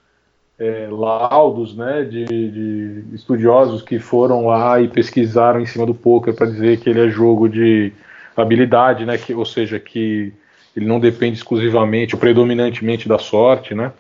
[0.58, 6.34] é, laudos né, de, de, estudiosos que foram lá e pesquisaram em cima do poker
[6.34, 7.92] para dizer que ele é jogo de
[8.36, 10.32] habilidade, né, que, ou seja, que
[10.76, 13.92] ele não depende exclusivamente ou predominantemente da sorte, né?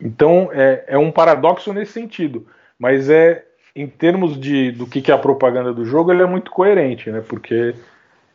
[0.00, 2.46] Então é, é um paradoxo nesse sentido,
[2.78, 6.26] mas é em termos de do que, que é a propaganda do jogo, ele é
[6.26, 7.22] muito coerente, né?
[7.26, 7.74] Porque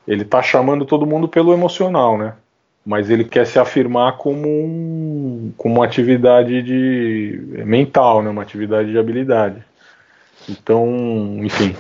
[0.08, 2.34] ele está chamando todo mundo pelo emocional, né?
[2.88, 8.90] mas ele quer se afirmar como, um, como uma atividade de mental, né, uma atividade
[8.90, 9.62] de habilidade.
[10.48, 10.88] Então,
[11.44, 11.76] enfim,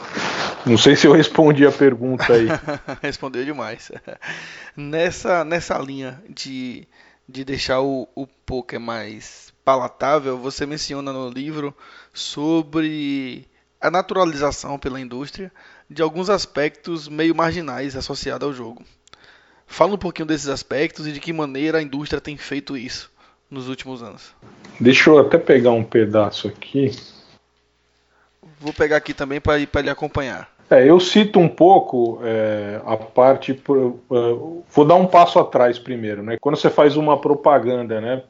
[0.65, 2.47] não sei se eu respondi a pergunta aí.
[3.01, 3.89] Respondeu demais.
[4.75, 6.85] Nessa, nessa linha de,
[7.27, 11.73] de deixar o, o poker mais palatável, você menciona no livro
[12.17, 13.45] sobre
[13.79, 15.51] a naturalização pela indústria
[15.89, 18.83] de alguns aspectos meio marginais associados ao jogo.
[19.67, 23.11] Fala um pouquinho desses aspectos e de que maneira a indústria tem feito isso
[23.49, 24.33] nos últimos anos.
[24.79, 26.91] Deixa eu até pegar um pedaço aqui.
[28.59, 30.49] Vou pegar aqui também para ele acompanhar.
[30.69, 33.53] É, eu cito um pouco é, a parte.
[33.53, 36.23] Por, uh, vou dar um passo atrás primeiro.
[36.23, 36.37] Né?
[36.41, 38.23] Quando você faz uma propaganda, né?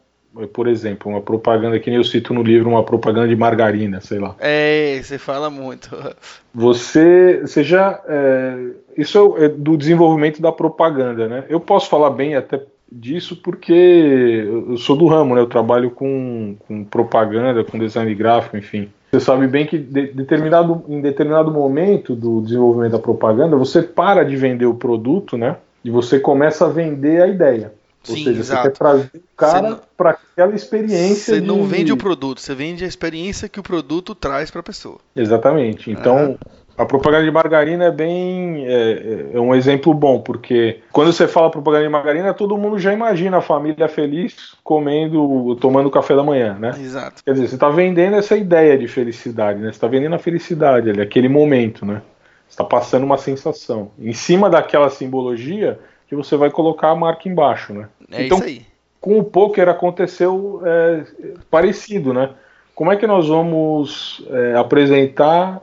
[0.46, 4.20] Por exemplo, uma propaganda que nem eu cito no livro, uma propaganda de margarina, sei
[4.20, 4.36] lá.
[4.40, 5.90] É, você fala muito.
[6.54, 8.02] Você, você já.
[8.08, 11.44] É, isso é do desenvolvimento da propaganda, né?
[11.50, 12.60] Eu posso falar bem até
[12.92, 15.42] disso porque eu sou do ramo, né?
[15.42, 18.90] Eu trabalho com, com propaganda, com design gráfico, enfim.
[19.12, 24.24] Você sabe bem que de, determinado, em determinado momento do desenvolvimento da propaganda, você para
[24.24, 25.58] de vender o produto, né?
[25.84, 27.72] E você começa a vender a ideia.
[28.08, 28.62] Ou Sim, seja, exato.
[28.64, 31.36] você quer trazer o cara não- para aquela experiência.
[31.36, 34.62] Você não de- vende o produto, você vende a experiência que o produto traz para
[34.62, 34.98] a pessoa.
[35.16, 35.92] Exatamente.
[35.92, 36.38] Então,
[36.78, 38.66] a propaganda de margarina é bem.
[38.66, 42.94] É, é um exemplo bom, porque quando você fala propaganda de margarina, todo mundo já
[42.94, 46.72] imagina a família feliz comendo, tomando café da manhã, né?
[46.80, 47.24] Exato.
[47.26, 49.66] Quer dizer, você está vendendo essa ideia de felicidade, né?
[49.66, 52.02] Você está vendendo a felicidade ali, aquele momento, né?
[52.48, 53.92] Você está passando uma sensação.
[54.00, 55.78] Em cima daquela simbologia
[56.08, 57.88] que você vai colocar a marca embaixo, né?
[58.12, 58.66] É Então, isso aí.
[59.00, 61.04] com o poker aconteceu é,
[61.50, 62.32] parecido, né?
[62.74, 65.62] Como é que nós vamos é, apresentar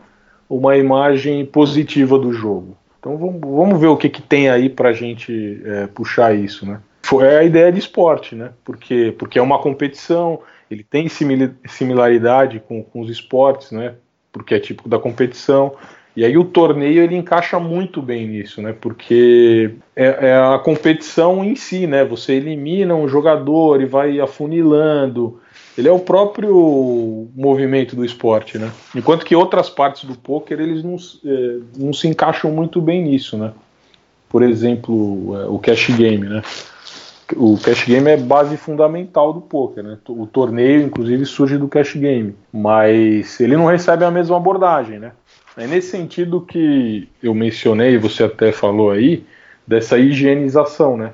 [0.48, 2.76] uma imagem positiva do jogo?
[2.98, 6.66] Então vamos, vamos ver o que, que tem aí para a gente é, puxar isso,
[6.66, 6.80] né?
[7.02, 8.52] Foi a ideia de esporte, né?
[8.64, 13.94] Porque, porque é uma competição, ele tem similaridade com, com os esportes, né?
[14.32, 15.74] Porque é típico da competição.
[16.16, 18.72] E aí o torneio ele encaixa muito bem nisso, né?
[18.78, 22.04] Porque é, é a competição em si, né?
[22.04, 25.40] Você elimina um jogador e vai afunilando.
[25.76, 28.70] Ele é o próprio movimento do esporte, né?
[28.94, 33.36] Enquanto que outras partes do poker eles não, é, não se encaixam muito bem nisso,
[33.36, 33.52] né?
[34.28, 36.42] Por exemplo, é, o cash game, né?
[37.36, 39.98] O cash game é base fundamental do poker, né?
[40.08, 45.10] O torneio, inclusive, surge do cash game, mas ele não recebe a mesma abordagem, né?
[45.56, 49.24] É nesse sentido que eu mencionei, você até falou aí,
[49.66, 51.12] dessa higienização, né?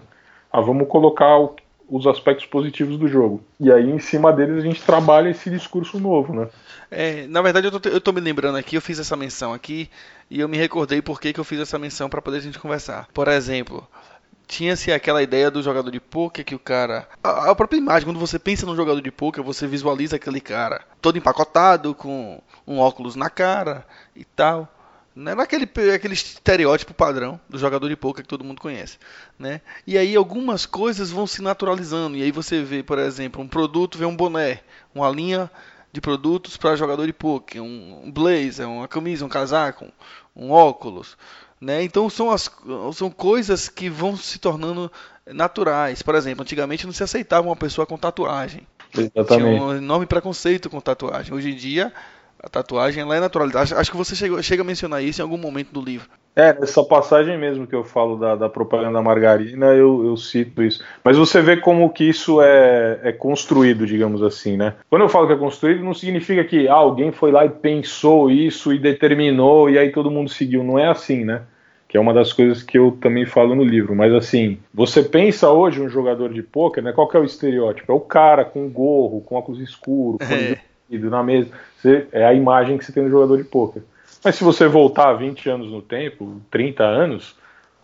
[0.53, 1.55] Ah, vamos colocar o-
[1.89, 3.43] os aspectos positivos do jogo.
[3.59, 6.49] E aí, em cima deles, a gente trabalha esse discurso novo, né?
[6.91, 9.89] É, na verdade, eu tô, eu tô me lembrando aqui, eu fiz essa menção aqui
[10.31, 12.59] e eu me recordei por que que eu fiz essa menção para poder a gente
[12.59, 13.09] conversar.
[13.13, 13.87] Por exemplo,
[14.51, 17.09] tinha-se aquela ideia do jogador de poker que o cara.
[17.23, 20.85] A, a própria imagem, quando você pensa num jogador de poker, você visualiza aquele cara
[21.01, 24.69] todo empacotado, com um óculos na cara e tal.
[25.15, 28.99] Não era aquele, aquele estereótipo padrão do jogador de poker que todo mundo conhece,
[29.39, 29.61] né?
[29.87, 32.17] E aí algumas coisas vão se naturalizando.
[32.17, 35.49] E aí você vê, por exemplo, um produto, vê um boné, uma linha
[35.93, 39.87] de produtos para jogador de poker, um blazer, uma camisa, um casaco,
[40.35, 41.17] um óculos,
[41.61, 41.83] né?
[41.83, 42.51] Então são as
[42.95, 44.91] são coisas que vão se tornando
[45.27, 46.03] naturais.
[46.03, 48.67] Por exemplo, antigamente não se aceitava uma pessoa com tatuagem.
[48.93, 49.61] Tinha Exatamente.
[49.61, 51.35] um enorme preconceito com tatuagem.
[51.35, 51.93] Hoje em dia
[52.43, 53.65] a tatuagem ela é naturalizada.
[53.65, 56.09] Acho, acho que você chegou, chega a mencionar isso em algum momento do livro.
[56.35, 60.83] É, nessa passagem mesmo que eu falo da, da propaganda margarina, eu, eu cito isso.
[61.05, 64.75] Mas você vê como que isso é, é construído, digamos assim, né?
[64.89, 68.31] Quando eu falo que é construído, não significa que ah, alguém foi lá e pensou
[68.31, 70.63] isso e determinou e aí todo mundo seguiu.
[70.63, 71.43] Não é assim, né?
[71.89, 73.97] Que é uma das coisas que eu também falo no livro.
[73.97, 76.93] Mas assim, você pensa hoje um jogador de pôquer, né?
[76.93, 77.91] Qual que é o estereótipo?
[77.91, 80.21] É o cara com gorro, com óculos escuros,
[80.89, 81.11] de É.
[81.11, 81.51] na mesa.
[81.77, 83.83] Você- é a imagem que você tem do jogador de pôquer.
[84.25, 87.35] Mas se você voltar 20 anos no tempo, 30 anos,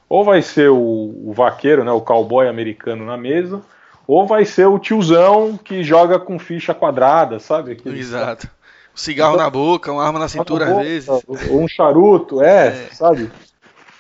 [0.09, 3.62] ou vai ser o, o vaqueiro, né, o cowboy americano na mesa,
[4.07, 7.72] ou vai ser o tiozão que joga com ficha quadrada, sabe?
[7.72, 8.49] Aquele- Exato.
[8.94, 11.09] O cigarro na boca, uma arma na cintura às boca, vezes.
[11.09, 12.88] Ou um charuto, é, É.
[12.94, 13.31] sabe?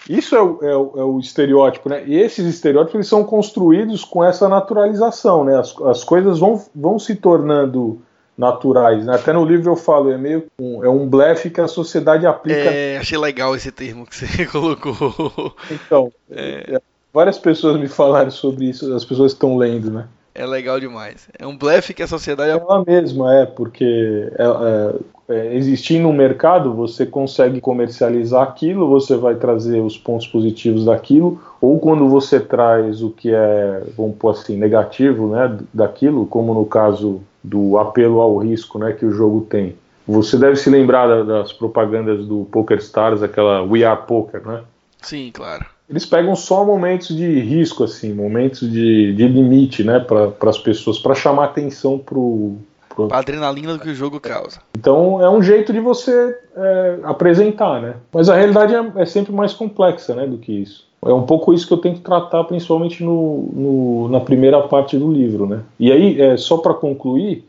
[0.08, 2.04] Isso é o, é o- é o estereótipo, né?
[2.06, 5.58] E esses estereótipos eles são construídos com essa naturalização, né?
[5.58, 8.00] As, as coisas vão, vão se tornando
[8.36, 9.14] naturais, né?
[9.14, 12.58] Até no livro eu falo, é meio um, é um blefe que a sociedade aplica.
[12.58, 15.54] É, achei legal esse termo que você colocou.
[15.70, 16.80] Então, é,
[17.12, 20.06] várias pessoas me falaram sobre isso, as pessoas estão lendo, né?
[20.34, 21.30] É legal demais.
[21.38, 22.50] É um blefe que a sociedade.
[22.50, 29.16] Ela mesma é, porque é, é, é, existindo no mercado, você consegue comercializar aquilo, você
[29.16, 34.32] vai trazer os pontos positivos daquilo, ou quando você traz o que é, vamos pôr
[34.32, 39.46] assim, negativo né, daquilo, como no caso do apelo ao risco né, que o jogo
[39.48, 39.74] tem.
[40.06, 44.60] Você deve se lembrar da- das propagandas do Poker Stars, aquela We Are Poker, né?
[45.02, 45.64] Sim, claro.
[45.88, 50.98] Eles pegam só momentos de risco, assim, momentos de, de limite, né, para as pessoas,
[50.98, 52.56] para chamar atenção pro,
[52.88, 54.58] pro- A adrenalina do que o jogo causa.
[54.76, 57.94] Então é um jeito de você é, apresentar, né?
[58.12, 60.86] Mas a realidade é, é sempre mais complexa, né, do que isso.
[61.08, 65.10] É um pouco isso que eu tento tratar, principalmente no, no- na primeira parte do
[65.10, 65.62] livro, né?
[65.78, 67.44] E aí, é, só para concluir,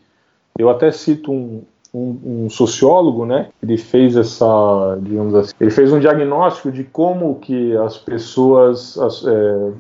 [0.58, 1.62] eu até cito um,
[1.94, 3.50] um, um sociólogo, né?
[3.64, 9.26] Ele fez essa, digamos assim, ele fez um diagnóstico de como que as pessoas as-
[9.26, 9.72] é,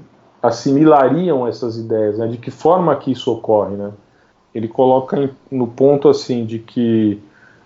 [0.41, 2.27] assimilariam essas ideias, né?
[2.27, 3.91] De que forma que isso ocorre, né?
[4.53, 7.19] Ele coloca em- no ponto assim de que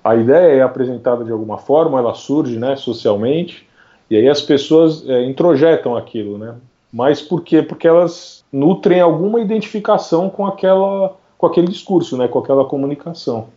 [0.03, 3.67] a ideia é apresentada de alguma forma, ela surge, né, socialmente,
[4.11, 6.55] e aí as pessoas é, introjetam aquilo, né?
[6.91, 7.61] Mas por quê?
[7.61, 13.47] Porque elas nutrem alguma identificação com aquela, com aquele discurso, né, com aquela comunicação.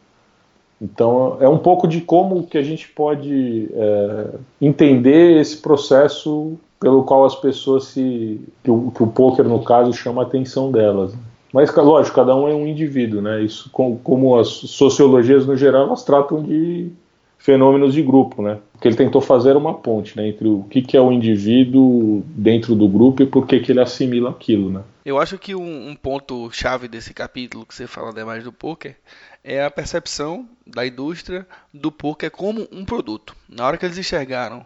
[0.80, 4.26] Então é um pouco de como que a gente pode é,
[4.62, 8.40] entender esse processo pelo qual as pessoas se.
[8.62, 11.14] que o, que o poker, no caso, chama a atenção delas.
[11.52, 13.42] Mas, lógico, cada um é um indivíduo, né?
[13.42, 16.92] Isso, como as sociologias no geral, elas tratam de
[17.44, 18.58] fenômenos de grupo, né?
[18.74, 20.26] O que ele tentou fazer uma ponte, né?
[20.26, 23.82] Entre o que, que é o indivíduo dentro do grupo e por que, que ele
[23.82, 24.82] assimila aquilo, né?
[25.04, 28.96] Eu acho que um, um ponto chave desse capítulo que você fala demais do poker
[29.44, 33.36] é a percepção da indústria do poker como um produto.
[33.46, 34.64] Na hora que eles enxergaram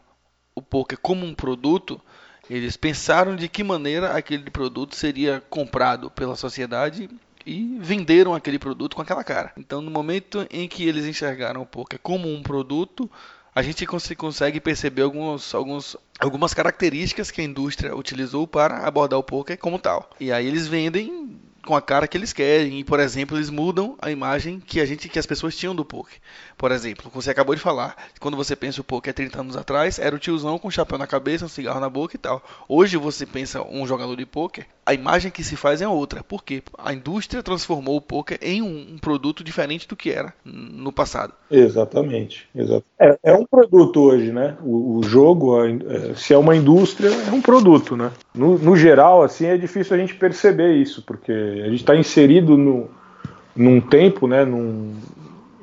[0.55, 2.01] o poker como um produto,
[2.49, 7.11] eles pensaram de que maneira aquele produto seria comprado pela sociedade
[7.49, 9.53] e venderam aquele produto com aquela cara.
[9.57, 13.11] Então, no momento em que eles enxergaram o poker como um produto,
[13.55, 19.23] a gente consegue perceber alguns, alguns, algumas características que a indústria utilizou para abordar o
[19.23, 20.11] poker como tal.
[20.21, 22.81] E aí eles vendem com a cara que eles querem.
[22.81, 25.85] E, por exemplo, eles mudam a imagem que a gente que as pessoas tinham do
[25.85, 26.17] poker.
[26.57, 30.17] Por exemplo, você acabou de falar, quando você pensa o poker 30 anos atrás, era
[30.17, 32.43] o tiozão com chapéu na cabeça, um cigarro na boca e tal.
[32.67, 36.25] Hoje você pensa um jogador de poker, a imagem que se faz é outra.
[36.25, 36.63] Por quê?
[36.79, 41.35] A indústria transformou o poker em um, um produto diferente do que era no passado.
[41.51, 42.49] Exatamente.
[42.55, 42.85] Exato.
[42.99, 44.57] É, é um produto hoje, né?
[44.63, 48.11] O, o jogo, a, é, se é uma indústria, é um produto, né?
[48.35, 52.57] No, no, geral, assim, é difícil a gente perceber isso, porque a gente está inserido
[52.57, 52.89] no,
[53.55, 54.45] num tempo, né?
[54.45, 54.95] Num,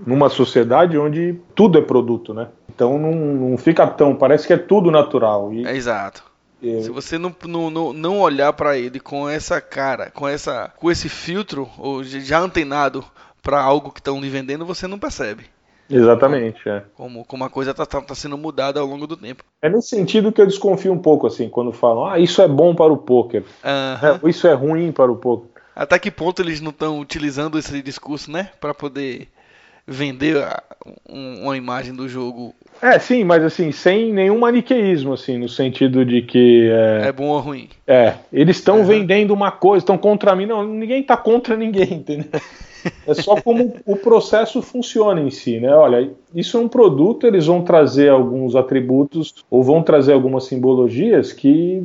[0.05, 2.49] numa sociedade onde tudo é produto, né?
[2.73, 4.15] Então não, não fica tão.
[4.15, 5.53] Parece que é tudo natural.
[5.53, 6.23] E, é exato.
[6.63, 6.81] É.
[6.81, 11.09] Se você não, não, não olhar para ele com essa cara, com essa com esse
[11.09, 13.03] filtro, ou já antenado
[13.41, 15.45] para algo que estão lhe vendendo, você não percebe.
[15.89, 16.83] Exatamente, é.
[16.95, 19.43] Como, como a coisa está tá, tá sendo mudada ao longo do tempo.
[19.61, 22.73] É nesse sentido que eu desconfio um pouco, assim, quando falam, ah, isso é bom
[22.73, 24.27] para o poker, uhum.
[24.27, 25.55] é, isso é ruim para o poker.
[25.76, 29.28] Até que ponto eles não estão utilizando esse discurso, né, para poder
[29.88, 30.38] vender
[31.07, 36.21] uma imagem do jogo é, sim, mas assim, sem nenhum maniqueísmo, assim, no sentido de
[36.21, 36.69] que.
[36.69, 37.69] É, é bom ou ruim.
[37.88, 40.45] É, eles estão vendendo uma coisa, estão contra mim.
[40.45, 42.41] Não, ninguém está contra ninguém, entendeu?
[43.07, 45.73] É só como o processo funciona em si, né?
[45.73, 51.34] Olha, isso é um produto, eles vão trazer alguns atributos ou vão trazer algumas simbologias
[51.34, 51.84] que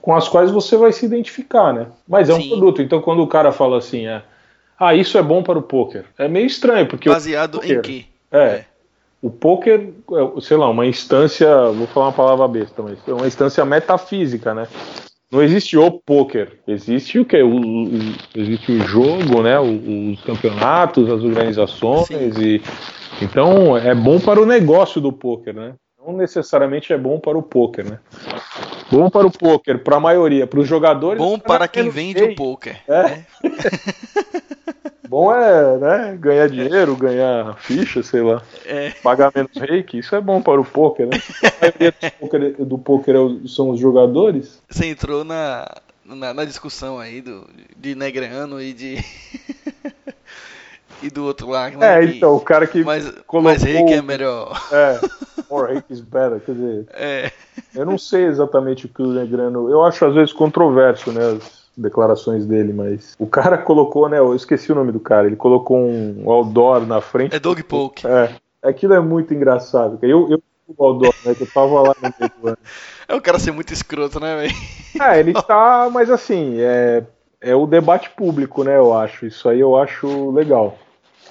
[0.00, 1.86] com as quais você vai se identificar, né?
[2.06, 2.46] Mas é Sim.
[2.46, 2.82] um produto.
[2.82, 4.22] Então, quando o cara fala assim, é,
[4.78, 8.04] ah, isso é bom para o poker, é meio estranho porque baseado poker, em quê?
[8.30, 8.64] É, é,
[9.22, 13.26] o poker, é, sei lá, uma instância, vou falar uma palavra besta, mas é uma
[13.26, 14.66] instância metafísica, né?
[15.30, 17.40] Não existe o poker, existe o que?
[17.40, 19.58] O, o, existe o jogo, né?
[19.60, 22.42] O, os campeonatos, as organizações Sim.
[22.42, 22.62] e
[23.22, 25.74] então é bom para o negócio do poker, né?
[26.04, 27.98] Não necessariamente é bom para o poker, né?
[28.90, 31.18] Bom para o poker, para a maioria, para os jogadores.
[31.18, 32.80] Bom para quem vende o poker.
[32.88, 33.02] É.
[33.02, 33.26] Né?
[35.10, 38.40] Bom é né, ganhar dinheiro, ganhar ficha, sei lá.
[38.64, 38.90] É.
[39.02, 41.20] Pagar menos reiki, isso é bom para o poker, né?
[41.42, 44.62] A maioria do poker, do poker é são os jogadores.
[44.70, 45.66] Você entrou na,
[46.04, 47.44] na, na discussão aí do,
[47.76, 49.04] de Negreano e de.
[51.02, 51.68] e do outro lá.
[51.70, 52.84] Né, é, então, o cara que.
[52.84, 54.60] Mas, colocou, mas reiki é melhor.
[54.70, 55.00] É,
[55.50, 56.40] more reiki is better.
[56.40, 56.86] Quer dizer.
[56.92, 57.32] É.
[57.74, 59.70] Eu não sei exatamente o que o Negrano.
[59.70, 61.38] Eu acho às vezes controverso, né?
[61.76, 64.18] declarações dele, mas o cara colocou, né?
[64.18, 65.26] Eu esqueci o nome do cara.
[65.26, 67.34] Ele colocou um outdoor na frente.
[67.34, 68.06] É Dog Poke.
[68.06, 68.34] É.
[68.62, 69.98] Aquilo é muito engraçado.
[70.02, 70.42] Eu, eu
[70.76, 71.34] o outdoor, né?
[71.34, 72.58] Que eu tava lá no meio do ano.
[73.08, 74.54] É o cara ser muito escroto, né, velho?
[75.02, 77.04] É, ele tá, mas assim, é,
[77.40, 78.76] é o debate público, né?
[78.76, 79.26] Eu acho.
[79.26, 80.76] Isso aí eu acho legal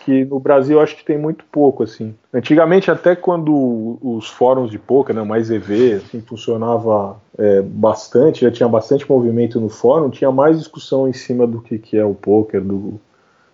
[0.09, 2.15] que no Brasil eu acho que tem muito pouco, assim.
[2.33, 8.49] Antigamente, até quando os fóruns de poker, né, mais EV, assim, funcionava é, bastante, já
[8.49, 12.15] tinha bastante movimento no fórum, tinha mais discussão em cima do que, que é o
[12.15, 12.99] poker, do,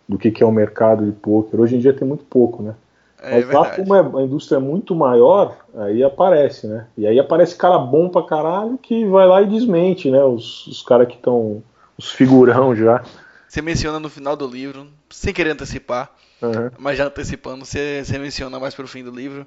[0.08, 1.60] do que, que é o mercado de poker.
[1.60, 2.74] Hoje em dia tem muito pouco, né?
[3.22, 6.88] É, Mas lá como é, a indústria é muito maior, aí aparece, né?
[6.98, 10.24] E aí aparece cara bom pra caralho que vai lá e desmente, né?
[10.24, 11.62] Os, os caras que estão.
[11.98, 13.04] Os figurão já.
[13.48, 16.12] Você menciona no final do livro, sem querer antecipar,
[16.48, 16.72] Uhum.
[16.78, 19.46] Mas já antecipando, você, você menciona mais pro fim do livro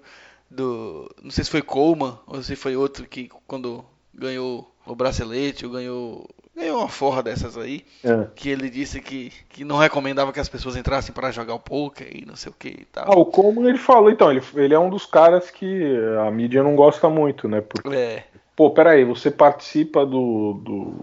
[0.50, 1.10] do.
[1.22, 3.84] Não sei se foi Coleman ou se foi outro que quando
[4.14, 6.28] ganhou o bracelete ou ganhou.
[6.56, 7.84] Ganhou uma forra dessas aí.
[8.02, 8.26] É.
[8.34, 12.08] Que ele disse que, que não recomendava que as pessoas entrassem para jogar o poker
[12.12, 13.04] e não sei o que e tal.
[13.06, 15.96] Ah, o Coleman ele falou, então, ele, ele é um dos caras que
[16.26, 17.60] a mídia não gosta muito, né?
[17.60, 18.24] Porque, é.
[18.56, 20.94] pô, peraí, você participa do, do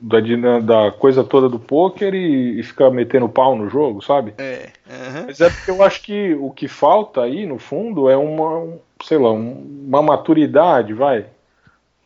[0.00, 0.20] da,
[0.60, 4.34] da coisa toda do poker e, e ficar metendo pau no jogo, sabe?
[4.38, 4.70] É.
[4.88, 5.24] Uhum.
[5.26, 8.74] Mas é porque eu acho que o que falta aí, no fundo, é uma,
[9.04, 11.26] sei lá, uma maturidade, vai,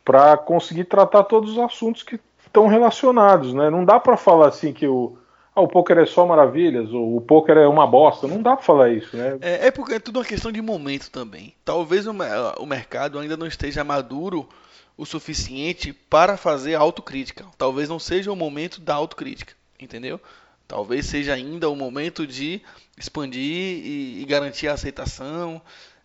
[0.03, 3.69] para conseguir tratar todos os assuntos que estão relacionados, né?
[3.69, 5.17] Não dá para falar assim que o
[5.55, 8.27] ah, o poker é só maravilhas, ou o poker é uma bosta.
[8.27, 9.37] Não dá pra falar isso, né?
[9.39, 11.53] É, é porque é tudo uma questão de momento também.
[11.63, 12.11] Talvez o,
[12.59, 14.45] o mercado ainda não esteja maduro
[14.97, 17.45] o suficiente para fazer autocrítica.
[17.57, 20.19] Talvez não seja o momento da autocrítica, entendeu?
[20.67, 22.61] Talvez seja ainda o momento de
[22.97, 25.61] expandir e, e garantir a aceitação,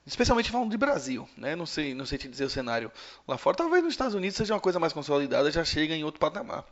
[0.07, 1.57] especialmente falando de Brasil, né?
[1.57, 2.91] Não sei, não sei te dizer o cenário
[3.27, 3.57] lá fora.
[3.57, 6.65] Talvez nos Estados Unidos seja uma coisa mais consolidada, já chega em outro patamar.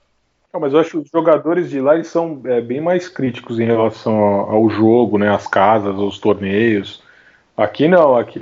[0.53, 3.61] Não, mas eu acho que os jogadores de lá eles são é, bem mais críticos
[3.61, 5.31] em relação ao jogo, né?
[5.31, 7.03] As casas, aos torneios.
[7.59, 8.39] Aqui não, aqui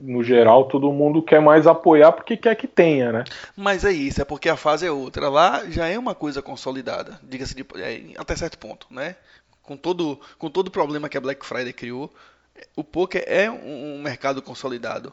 [0.00, 3.24] no geral todo mundo quer mais apoiar porque quer que tenha, né?
[3.56, 5.28] Mas é isso, é porque a fase é outra.
[5.28, 9.16] Lá já é uma coisa consolidada, diga-se de, é, até certo ponto, né?
[9.60, 12.14] Com todo, com todo o problema que a Black Friday criou,
[12.76, 15.12] o poker é um, um mercado consolidado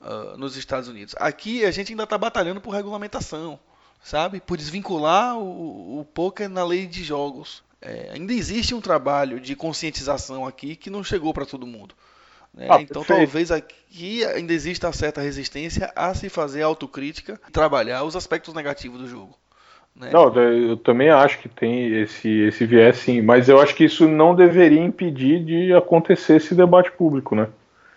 [0.00, 1.14] uh, nos Estados Unidos.
[1.20, 3.56] Aqui a gente ainda está batalhando por regulamentação,
[4.02, 4.40] sabe?
[4.40, 7.62] Por desvincular o, o poker na lei de jogos.
[7.80, 11.94] É, ainda existe um trabalho de conscientização aqui que não chegou para todo mundo.
[12.56, 12.66] Né?
[12.70, 18.16] Ah, então talvez aqui ainda exista certa resistência a se fazer autocrítica e trabalhar os
[18.16, 19.36] aspectos negativos do jogo.
[19.94, 20.10] Né?
[20.12, 24.08] Não, eu também acho que tem esse, esse viés sim, mas eu acho que isso
[24.08, 27.48] não deveria impedir de acontecer esse debate público, né?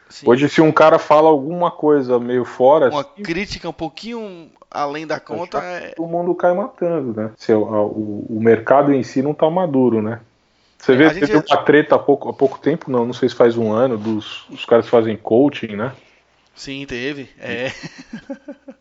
[0.10, 0.28] Sim.
[0.28, 2.90] Hoje, se um cara fala alguma coisa meio fora.
[2.90, 5.60] Uma assim, crítica um pouquinho além da conta.
[5.60, 5.94] É...
[6.00, 7.32] O mundo cai matando, né?
[7.36, 10.20] Se, o, o, o mercado em si não está maduro, né?
[10.80, 11.54] Você vê, teve gente...
[11.54, 14.48] uma treta há pouco, há pouco tempo, não, não sei se faz um ano, dos
[14.50, 15.92] os caras que fazem coaching, né?
[16.56, 17.30] Sim, teve.
[17.40, 17.72] É.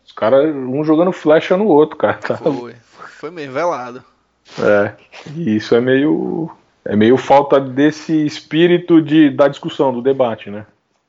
[0.05, 2.17] Os caras, um jogando flecha no outro, cara.
[2.17, 2.37] Tá?
[2.37, 2.75] Foi.
[3.19, 4.03] Foi meio velado.
[4.61, 4.93] É.
[5.35, 6.49] E isso é meio.
[6.83, 10.65] É meio falta desse espírito de, da discussão, do debate, né?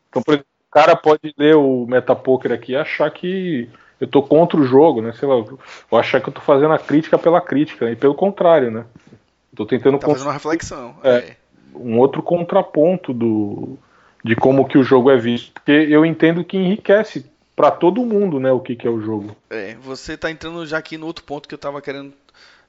[0.08, 3.68] Então, por exemplo, o cara pode ler o Metapoker aqui e achar que
[4.00, 5.12] eu tô contra o jogo, né?
[5.12, 7.92] Sei lá, ou achar que eu tô fazendo a crítica pela crítica, né?
[7.92, 8.84] e pelo contrário, né?
[9.60, 10.96] Tô tentando tá fazendo uma reflexão.
[11.04, 11.36] É, é.
[11.74, 13.76] Um outro contraponto do
[14.24, 18.40] de como que o jogo é visto, porque eu entendo que enriquece para todo mundo,
[18.40, 19.36] né, o que, que é o jogo.
[19.50, 22.14] É, você tá entrando já aqui no outro ponto que eu tava querendo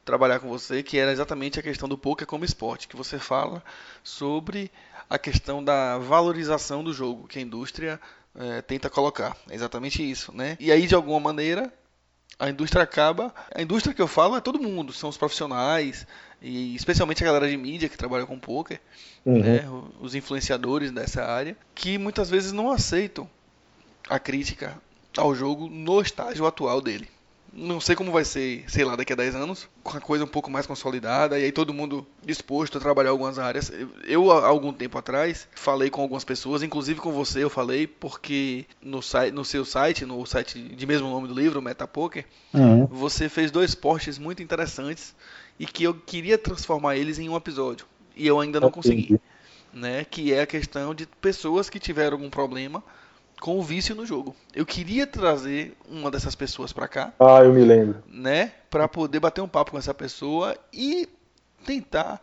[0.03, 3.63] trabalhar com você, que era exatamente a questão do poker como esporte, que você fala
[4.03, 4.69] sobre
[5.09, 8.01] a questão da valorização do jogo que a indústria
[8.35, 9.37] é, tenta colocar.
[9.49, 10.57] É exatamente isso, né?
[10.59, 11.71] E aí de alguma maneira
[12.41, 13.33] a indústria acaba.
[13.53, 16.07] A indústria que eu falo é todo mundo, são os profissionais,
[16.41, 18.79] e especialmente a galera de mídia que trabalha com poker,
[19.25, 19.39] uhum.
[19.39, 19.63] né,
[19.99, 23.29] os influenciadores dessa área, que muitas vezes não aceitam
[24.09, 24.75] a crítica
[25.17, 27.07] ao jogo no estágio atual dele.
[27.53, 30.27] Não sei como vai ser, sei lá, daqui a 10 anos, com a coisa um
[30.27, 33.69] pouco mais consolidada, e aí todo mundo disposto a trabalhar algumas áreas.
[34.05, 38.65] Eu, há algum tempo atrás, falei com algumas pessoas, inclusive com você eu falei, porque
[38.81, 42.85] no, site, no seu site, no site de mesmo nome do livro, Metapoker, uhum.
[42.85, 45.13] você fez dois posts muito interessantes
[45.59, 47.85] e que eu queria transformar eles em um episódio.
[48.15, 49.19] E eu ainda não consegui.
[49.73, 50.05] Né?
[50.05, 52.83] Que é a questão de pessoas que tiveram algum problema
[53.39, 54.35] com o vício no jogo.
[54.53, 57.13] Eu queria trazer uma dessas pessoas para cá.
[57.19, 58.03] Ah, eu me lembro.
[58.07, 58.51] Né?
[58.69, 61.07] Para poder bater um papo com essa pessoa e
[61.65, 62.21] tentar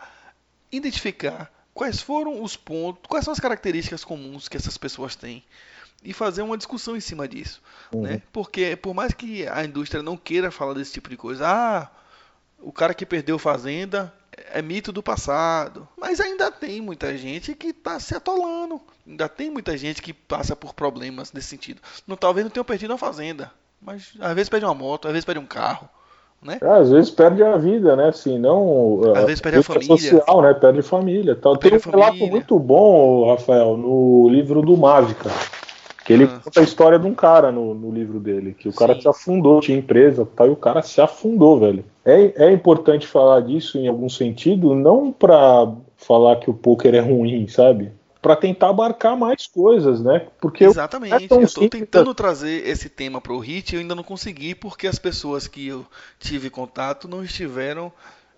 [0.71, 5.43] identificar quais foram os pontos, quais são as características comuns que essas pessoas têm
[6.03, 7.61] e fazer uma discussão em cima disso,
[7.93, 8.03] uhum.
[8.03, 8.23] né?
[8.33, 11.91] Porque por mais que a indústria não queira falar desse tipo de coisa, ah,
[12.61, 14.13] o cara que perdeu fazenda
[14.53, 15.87] é mito do passado.
[15.97, 18.81] Mas ainda tem muita gente que está se atolando.
[19.07, 21.81] Ainda tem muita gente que passa por problemas nesse sentido.
[22.07, 23.51] Não, talvez não tenha perdido a fazenda.
[23.81, 25.89] Mas às vezes perde uma moto, às vezes perde um carro.
[26.41, 26.59] Né?
[26.63, 28.09] É, às vezes perde a vida, né?
[28.09, 29.01] Assim, não.
[29.17, 29.97] Às vezes perde a família.
[29.97, 30.55] social, né?
[30.55, 31.35] Perde família.
[31.35, 31.57] Tal.
[31.57, 35.31] Tem um relato muito bom, Rafael, no livro do Mágica.
[36.05, 36.41] Que ele ah.
[36.43, 38.79] conta a história de um cara no, no livro dele, que o Sim.
[38.79, 41.85] cara se afundou, tinha empresa tal, e o cara se afundou, velho.
[42.09, 47.01] É, é importante falar disso em algum sentido, não para falar que o poker é
[47.01, 47.93] ruim, sabe?
[48.23, 50.27] Para tentar abarcar mais coisas, né?
[50.41, 51.31] Porque Exatamente.
[51.31, 54.55] É eu estou tentando trazer esse tema para o HIT e eu ainda não consegui
[54.55, 55.85] porque as pessoas que eu
[56.19, 57.93] tive contato não estiveram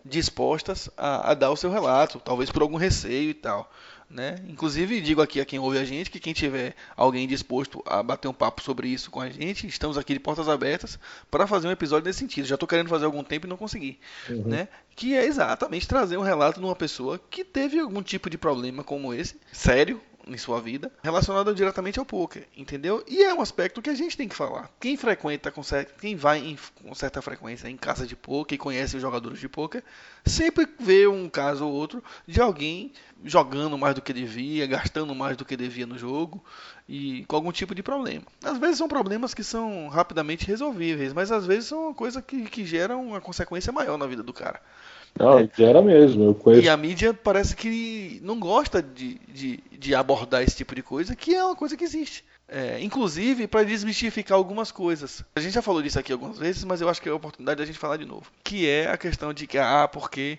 [0.04, 3.70] dispostas a, a dar o seu relato, talvez por algum receio e tal.
[4.10, 4.40] Né?
[4.48, 8.26] Inclusive, digo aqui a quem ouve a gente que quem tiver alguém disposto a bater
[8.26, 10.98] um papo sobre isso com a gente, estamos aqui de portas abertas
[11.30, 12.44] para fazer um episódio nesse sentido.
[12.44, 14.00] Já estou querendo fazer algum tempo e não consegui.
[14.28, 14.48] Uhum.
[14.48, 14.68] Né?
[14.96, 18.82] Que é exatamente trazer um relato de uma pessoa que teve algum tipo de problema
[18.82, 23.04] como esse, sério, em sua vida relacionada diretamente ao poker, entendeu?
[23.08, 24.70] E é um aspecto que a gente tem que falar.
[24.80, 28.58] Quem frequenta, com certa, quem vai em, com certa frequência em casa de poker e
[28.58, 29.82] conhece os jogadores de poker,
[30.24, 32.92] sempre vê um caso ou outro de alguém
[33.24, 36.42] jogando mais do que devia, gastando mais do que devia no jogo
[36.88, 38.24] e com algum tipo de problema.
[38.42, 42.44] Às vezes são problemas que são rapidamente resolvíveis, mas às vezes são uma coisa que,
[42.44, 44.60] que gera uma consequência maior na vida do cara.
[45.18, 45.48] Não, é.
[45.58, 46.24] era mesmo.
[46.24, 46.64] Eu conheço...
[46.64, 51.16] E a mídia parece que não gosta de, de, de, abordar esse tipo de coisa,
[51.16, 52.24] que é uma coisa que existe.
[52.48, 55.22] É, inclusive para desmistificar algumas coisas.
[55.36, 57.58] A gente já falou disso aqui algumas vezes, mas eu acho que é a oportunidade
[57.58, 58.30] da gente falar de novo.
[58.42, 60.38] Que é a questão de que, ah, porque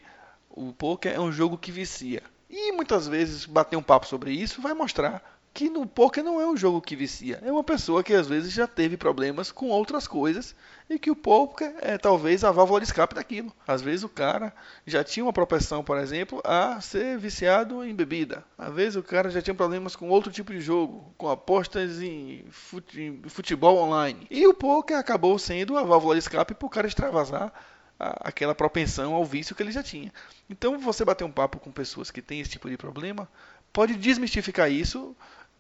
[0.50, 2.22] o poker é um jogo que vicia.
[2.52, 5.24] E muitas vezes bater um papo sobre isso vai mostrar
[5.54, 7.40] que no poker não é um jogo que vicia.
[7.44, 10.56] É uma pessoa que às vezes já teve problemas com outras coisas
[10.90, 13.52] e que o poker é talvez a válvula de escape daquilo.
[13.68, 14.54] Às vezes o cara
[14.86, 18.44] já tinha uma propensão, por exemplo, a ser viciado em bebida.
[18.58, 22.46] Às vezes o cara já tinha problemas com outro tipo de jogo, com apostas em
[23.28, 24.28] futebol online.
[24.30, 27.54] E o poker acabou sendo a válvula de escape para o cara extravasar
[28.22, 30.12] aquela propensão ao vício que ele já tinha.
[30.50, 33.28] Então, você bater um papo com pessoas que têm esse tipo de problema
[33.72, 35.16] pode desmistificar isso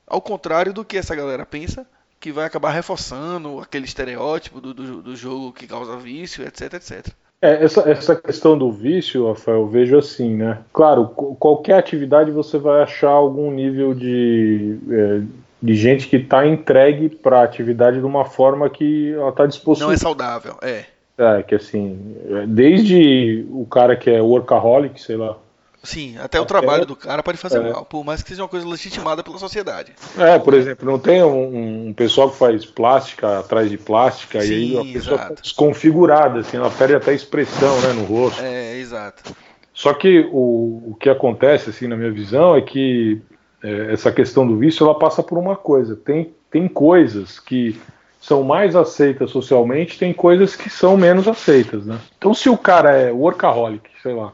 [0.08, 1.88] ao contrário do que essa galera pensa,
[2.20, 7.08] que vai acabar reforçando aquele estereótipo do, do, do jogo que causa vício, etc, etc.
[7.42, 10.60] É, essa, essa questão do vício, Rafael, eu vejo assim, né?
[10.72, 15.22] Claro, qualquer atividade você vai achar algum nível de, é,
[15.60, 19.84] de gente que está entregue para a atividade de uma forma que ela está disposta.
[19.84, 20.86] Não é saudável, é.
[21.18, 25.38] É, que assim, é, desde o cara que é workaholic, sei lá,
[25.84, 27.72] Sim, até o trabalho do cara pode fazer é.
[27.72, 29.93] mal, por mais que seja uma coisa legitimada pela sociedade.
[30.18, 34.47] É, por exemplo, não tem um, um pessoal que faz plástica atrás de plástica Sim,
[34.47, 35.41] e aí a pessoa exato.
[35.41, 38.43] desconfigurada, assim, ela perde até expressão né, no rosto.
[38.43, 39.36] É, exato.
[39.74, 43.20] Só que o, o que acontece, assim, na minha visão, é que
[43.64, 45.95] é, essa questão do vício ela passa por uma coisa.
[45.95, 47.80] Tem, tem coisas que
[48.22, 51.99] são mais aceitas socialmente, tem coisas que são menos aceitas, né?
[52.17, 54.32] Então, se o cara é workaholic, sei lá,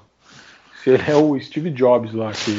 [0.83, 2.51] se ele é o Steve Jobs lá, que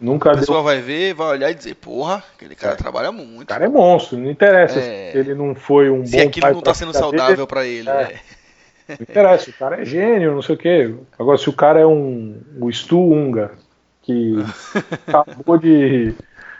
[0.00, 0.30] nunca.
[0.30, 0.64] A pessoa deu...
[0.64, 2.76] vai ver, vai olhar e dizer, porra, aquele cara é.
[2.76, 3.42] trabalha muito.
[3.42, 5.10] O cara é monstro, não interessa é...
[5.10, 6.18] se ele não foi um se bom.
[6.18, 7.90] Se aquilo não tá sendo saudável para ele.
[7.90, 7.92] É.
[7.92, 8.20] Né?
[8.88, 10.94] Não interessa, o cara é gênio, não sei o quê.
[11.18, 12.40] Agora, se o cara é um.
[12.60, 13.52] O Stu Unga,
[14.02, 14.36] que
[15.06, 16.14] acabou de,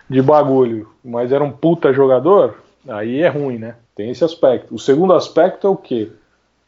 [0.09, 3.77] de bagulho, mas era um puta jogador, aí é ruim, né?
[3.95, 4.75] Tem esse aspecto.
[4.75, 6.11] O segundo aspecto é o quê?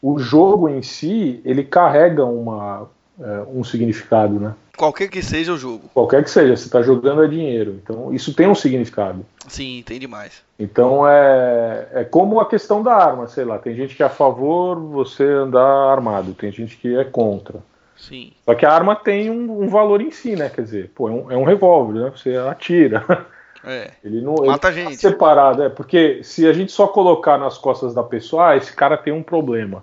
[0.00, 2.88] O jogo em si, ele carrega uma
[3.20, 4.54] é, um significado, né?
[4.76, 5.88] Qualquer que seja o jogo.
[5.94, 7.78] Qualquer que seja, você está jogando é dinheiro.
[7.82, 9.24] Então isso tem um significado.
[9.46, 10.42] Sim, tem demais.
[10.58, 13.58] Então é, é como a questão da arma, sei lá.
[13.58, 17.60] Tem gente que é a favor você andar armado, tem gente que é contra.
[17.96, 18.32] Sim.
[18.44, 20.50] Só que a arma tem um, um valor em si, né?
[20.50, 22.12] Quer dizer, pô, é um, é um revólver, né?
[22.14, 23.04] Você atira.
[23.66, 23.90] É.
[24.04, 25.02] Ele não mata ele tá gente.
[25.02, 28.72] Tá separado, é porque se a gente só colocar nas costas da pessoa, ah, esse
[28.72, 29.82] cara tem um problema.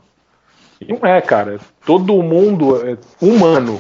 [0.80, 1.60] E não é, cara.
[1.86, 3.80] Todo mundo é humano.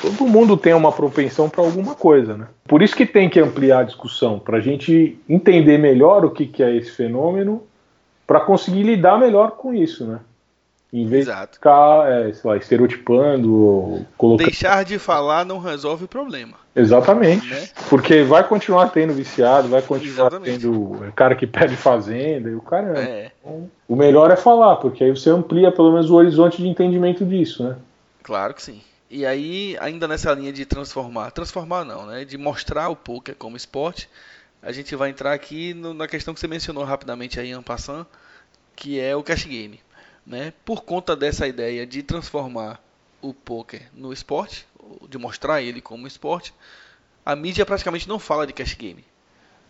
[0.00, 2.46] Todo mundo tem uma propensão para alguma coisa, né?
[2.66, 6.46] Por isso que tem que ampliar a discussão, para a gente entender melhor o que,
[6.46, 7.62] que é esse fenômeno,
[8.26, 10.20] para conseguir lidar melhor com isso, né?
[10.92, 11.52] Em vez Exato.
[11.52, 14.46] de ficar, é, sei lá, estereotipando, colocando...
[14.48, 16.56] Deixar de falar não resolve o problema.
[16.74, 17.46] Exatamente.
[17.46, 17.68] Né?
[17.88, 20.60] Porque vai continuar tendo viciado, vai continuar Exatamente.
[20.60, 22.98] tendo cara que perde fazenda e o cara.
[22.98, 23.30] É.
[23.40, 27.24] Então, o melhor é falar, porque aí você amplia pelo menos o horizonte de entendimento
[27.24, 27.76] disso, né?
[28.24, 28.80] Claro que sim.
[29.08, 32.24] E aí, ainda nessa linha de transformar, transformar não, né?
[32.24, 34.08] De mostrar o poker como esporte,
[34.60, 38.06] a gente vai entrar aqui no, na questão que você mencionou rapidamente aí, en passant,
[38.74, 39.78] que é o cash game
[40.30, 42.80] né, por conta dessa ideia de transformar
[43.20, 44.64] o poker no esporte,
[45.08, 46.54] de mostrar ele como esporte,
[47.26, 49.04] a mídia praticamente não fala de cash game.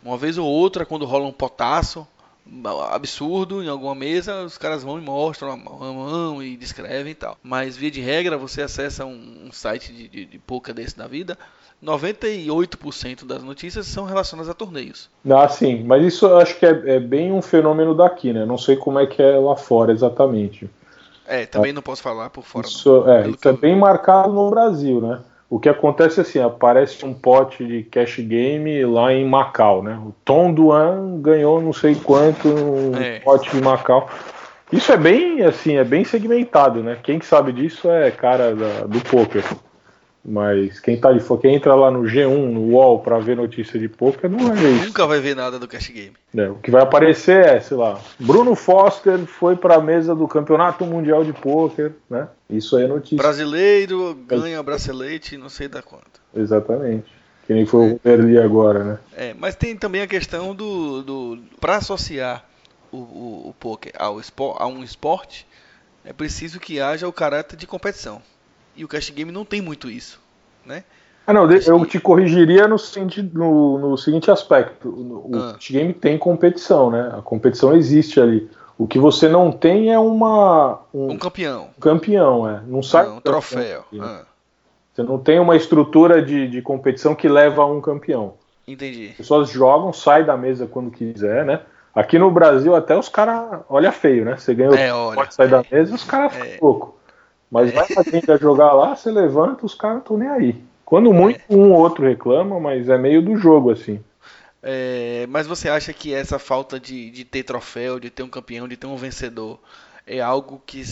[0.03, 2.07] Uma vez ou outra, quando rola um potaço
[2.93, 7.39] absurdo em alguma mesa, os caras vão e mostram a mão e descrevem e tal.
[7.43, 11.07] Mas via de regra, você acessa um, um site de, de, de poker desse da
[11.07, 11.39] vida,
[11.83, 15.09] 98% das notícias são relacionadas a torneios.
[15.29, 18.45] Ah, sim, mas isso eu acho que é, é, bem um fenômeno daqui, né?
[18.45, 20.69] Não sei como é que é lá fora exatamente.
[21.27, 21.73] É, também é.
[21.73, 22.67] não posso falar por fora.
[22.67, 25.21] Isso, é, isso é bem marcado no Brasil, né?
[25.49, 29.99] O que acontece é assim, aparece um pote de cash game lá em Macau, né?
[30.05, 33.19] O Tom Duan ganhou não sei quanto um é.
[33.21, 34.09] pote de Macau.
[34.71, 36.99] Isso é bem assim, é bem segmentado, né?
[37.03, 39.45] Quem sabe disso é cara da, do poker.
[40.25, 43.89] Mas quem tá de quem entra lá no G1, no UOL, para ver notícia de
[43.89, 44.85] poker, não vai ver isso.
[44.87, 46.13] Nunca vai ver nada do Cash Game.
[46.37, 50.29] É, o que vai aparecer é, sei lá, Bruno Foster foi para a mesa do
[50.29, 52.29] Campeonato Mundial de Poker, né?
[52.51, 53.17] Isso aí é notícia.
[53.17, 56.21] Brasileiro ganha bracelete, não sei da quanto.
[56.37, 57.11] Exatamente.
[57.47, 58.99] Que nem foi o Verli agora, né?
[59.17, 61.03] É, mas tem também a questão do.
[61.03, 62.45] do para associar
[62.93, 64.21] o, o, o poker ao
[64.59, 65.47] a um esporte,
[66.05, 68.21] é preciso que haja o caráter de competição.
[68.77, 70.21] E o Cash Game não tem muito isso,
[70.65, 70.85] né?
[71.27, 72.77] Ah, não, eu te corrigiria no,
[73.33, 74.89] no, no seguinte aspecto.
[74.89, 75.53] O ah.
[75.55, 77.13] Cash Game tem competição, né?
[77.17, 78.49] A competição existe ali.
[78.79, 80.81] O que você não tem é uma.
[80.93, 81.69] Um, um campeão.
[81.77, 82.63] Um campeão, é.
[82.67, 83.07] Não sai.
[83.07, 83.85] Ah, um troféu.
[84.01, 84.23] Ah.
[84.93, 88.35] Você não tem uma estrutura de, de competição que leva a um campeão.
[88.67, 89.09] Entendi.
[89.11, 91.61] As pessoas jogam, sai da mesa quando quiser, né?
[91.95, 94.37] Aqui no Brasil até os caras olha feio, né?
[94.37, 95.51] Você ganha É, olha, pode sair é.
[95.51, 96.41] da mesa, os caras É.
[96.41, 97.00] ficam loucos.
[97.51, 100.65] Mas vai pra quem quer jogar lá, você levanta, os caras estão nem aí.
[100.85, 104.01] Quando muito, um ou outro reclama, mas é meio do jogo, assim.
[104.63, 108.69] É, mas você acha que essa falta de, de ter troféu, de ter um campeão,
[108.69, 109.59] de ter um vencedor,
[110.07, 110.83] é algo que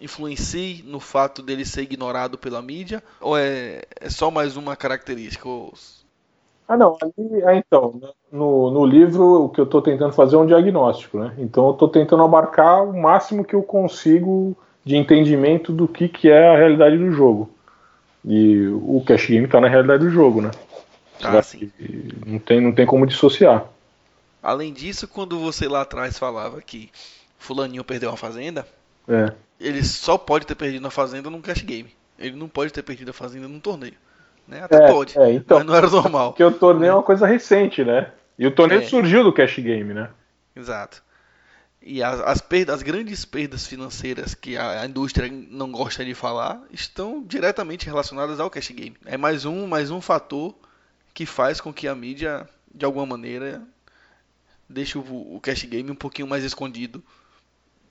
[0.00, 3.02] influencie no fato dele ser ignorado pela mídia?
[3.20, 5.48] Ou é, é só mais uma característica?
[5.48, 5.72] Ou-
[6.68, 10.38] Ah, não, ali, é, então, no, no livro o que eu estou tentando fazer é
[10.38, 11.34] um diagnóstico, né?
[11.38, 16.30] Então eu estou tentando abarcar o máximo que eu consigo de entendimento do que, que
[16.30, 17.50] é a realidade do jogo.
[18.24, 20.50] E o cash game está na realidade do jogo, né?
[21.22, 21.70] Ah, sim.
[22.26, 23.64] Não tem, não tem como dissociar.
[24.42, 26.90] Além disso, quando você lá atrás falava que
[27.38, 28.66] fulaninho perdeu uma fazenda,
[29.08, 29.32] É.
[29.60, 31.90] ele só pode ter perdido uma fazenda num cash game.
[32.18, 33.94] Ele não pode ter perdido a fazenda num torneio.
[34.46, 34.62] Né?
[34.62, 35.58] Até É, pode, é, então.
[35.58, 36.30] mas não era normal.
[36.32, 38.10] Porque o torneio é uma coisa recente, né?
[38.38, 38.84] E o torneio É.
[38.84, 40.08] surgiu do cash game, né?
[40.56, 41.02] Exato.
[41.84, 46.14] E as, as, perdas, as grandes perdas financeiras que a, a indústria não gosta de
[46.14, 48.96] falar estão diretamente relacionadas ao cash game.
[49.04, 50.54] É mais um, mais um fator
[51.12, 53.62] que faz com que a mídia, de alguma maneira,
[54.68, 57.02] deixe o, o cash game um pouquinho mais escondido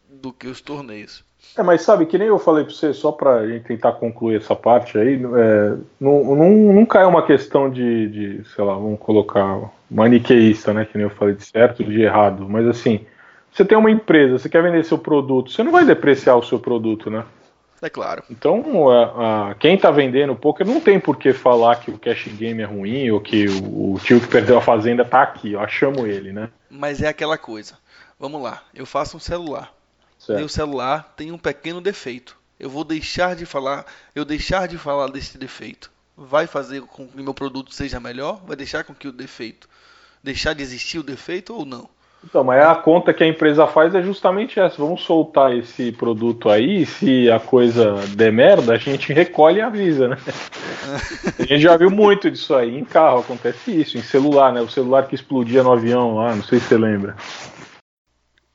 [0.10, 1.24] do que os torneios.
[1.58, 4.56] É, mas sabe, que nem eu falei pra você, só pra gente tentar concluir essa
[4.56, 9.72] parte aí, é, não, não, nunca é uma questão de, de, sei lá, vamos colocar
[9.90, 10.86] maniqueísta, né?
[10.86, 12.48] Que nem eu falei de certo de errado.
[12.48, 13.06] Mas assim,
[13.52, 16.60] você tem uma empresa, você quer vender seu produto, você não vai depreciar o seu
[16.60, 17.26] produto, né?
[17.82, 18.24] É claro.
[18.30, 22.28] Então, a, a- quem tá vendendo poker não tem por que falar que o cash
[22.28, 25.68] game é ruim ou que o, o tio que perdeu a fazenda tá aqui, ó,
[25.68, 26.50] chamo ele, né?
[26.70, 27.76] Mas é aquela coisa.
[28.20, 29.74] Vamos lá, eu faço um celular.
[30.30, 30.50] Meu Certo.
[30.50, 32.38] celular tem um pequeno defeito.
[32.60, 33.84] Eu vou deixar de falar,
[34.14, 35.90] eu deixar de falar desse defeito.
[36.16, 38.40] Vai fazer com que meu produto seja melhor?
[38.46, 39.68] Vai deixar com que o defeito
[40.24, 41.90] deixar de existir o defeito ou não?
[42.24, 44.78] Então, mas a conta que a empresa faz é justamente essa.
[44.78, 50.08] Vamos soltar esse produto aí, se a coisa der merda, a gente recolhe e avisa,
[50.10, 50.18] né?
[51.40, 52.78] A gente já viu muito disso aí.
[52.78, 54.62] Em carro acontece isso, em celular, né?
[54.62, 57.16] O celular que explodia no avião lá, não sei se você lembra.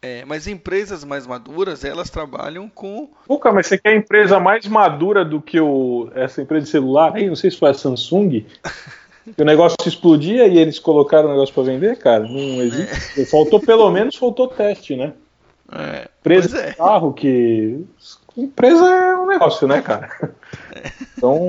[0.00, 3.10] É, mas empresas mais maduras, elas trabalham com
[3.40, 7.26] cara, mas você quer empresa mais madura do que o, essa empresa de celular aí?
[7.26, 8.46] Não sei se foi a Samsung.
[9.38, 12.24] O negócio explodia e eles colocaram o negócio pra vender, cara.
[12.24, 13.26] Não existe.
[13.26, 15.12] Faltou pelo menos, faltou teste, né?
[15.72, 16.70] é, Empresa é.
[16.70, 17.84] de carro que.
[18.36, 20.10] Empresa é um negócio, né, cara?
[21.16, 21.48] Então,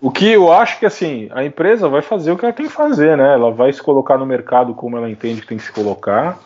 [0.00, 2.72] o que eu acho que assim, a empresa vai fazer o que ela tem que
[2.72, 3.34] fazer, né?
[3.34, 6.38] Ela vai se colocar no mercado como ela entende que tem que se colocar.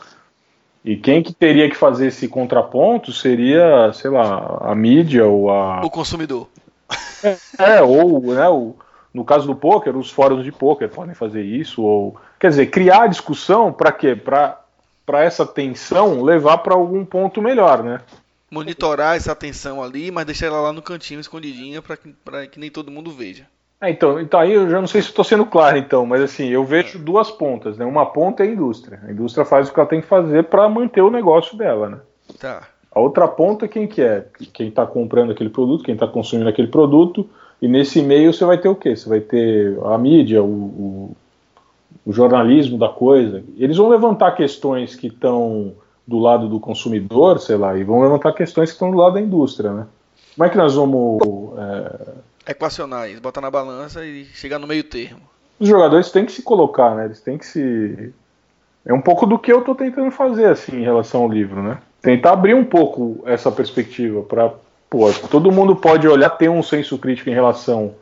[0.82, 5.82] E quem que teria que fazer esse contraponto seria, sei lá, a mídia ou a.
[5.84, 6.48] o consumidor.
[7.58, 8.74] É, ou, né, o,
[9.12, 12.16] no caso do poker, os fóruns de poker podem fazer isso, ou.
[12.40, 14.16] Quer dizer, criar discussão para quê?
[14.16, 14.58] Para
[15.20, 18.00] essa tensão levar para algum ponto melhor, né?
[18.50, 22.58] Monitorar essa atenção ali, mas deixar ela lá no cantinho escondidinha para que, pra que
[22.58, 23.46] nem todo mundo veja.
[23.80, 26.48] É, então, então aí eu já não sei se estou sendo claro, então, mas assim,
[26.48, 27.84] eu vejo duas pontas, né?
[27.84, 29.00] Uma ponta é a indústria.
[29.06, 31.98] A indústria faz o que ela tem que fazer para manter o negócio dela, né?
[32.38, 32.68] Tá.
[32.94, 34.26] A outra ponta, quem que é?
[34.52, 37.28] Quem está comprando aquele produto, quem está consumindo aquele produto,
[37.62, 38.96] e nesse meio você vai ter o quê?
[38.96, 41.16] Você vai ter a mídia, o, o,
[42.04, 43.44] o jornalismo da coisa.
[43.56, 45.72] Eles vão levantar questões que estão
[46.04, 49.20] do lado do consumidor, sei lá, e vão levantar questões que estão do lado da
[49.20, 49.86] indústria, né?
[50.34, 51.20] Como é que nós vamos.
[52.46, 55.20] é, Equacionar isso, botar na balança e chegar no meio termo.
[55.60, 57.04] os jogadores têm que se colocar, né?
[57.04, 58.12] Eles têm que se.
[58.84, 61.78] É um pouco do que eu tô tentando fazer, assim, em relação ao livro, né?
[62.00, 64.52] Tentar abrir um pouco essa perspectiva para
[64.92, 67.94] Pô, todo mundo pode olhar, ter um senso crítico em relação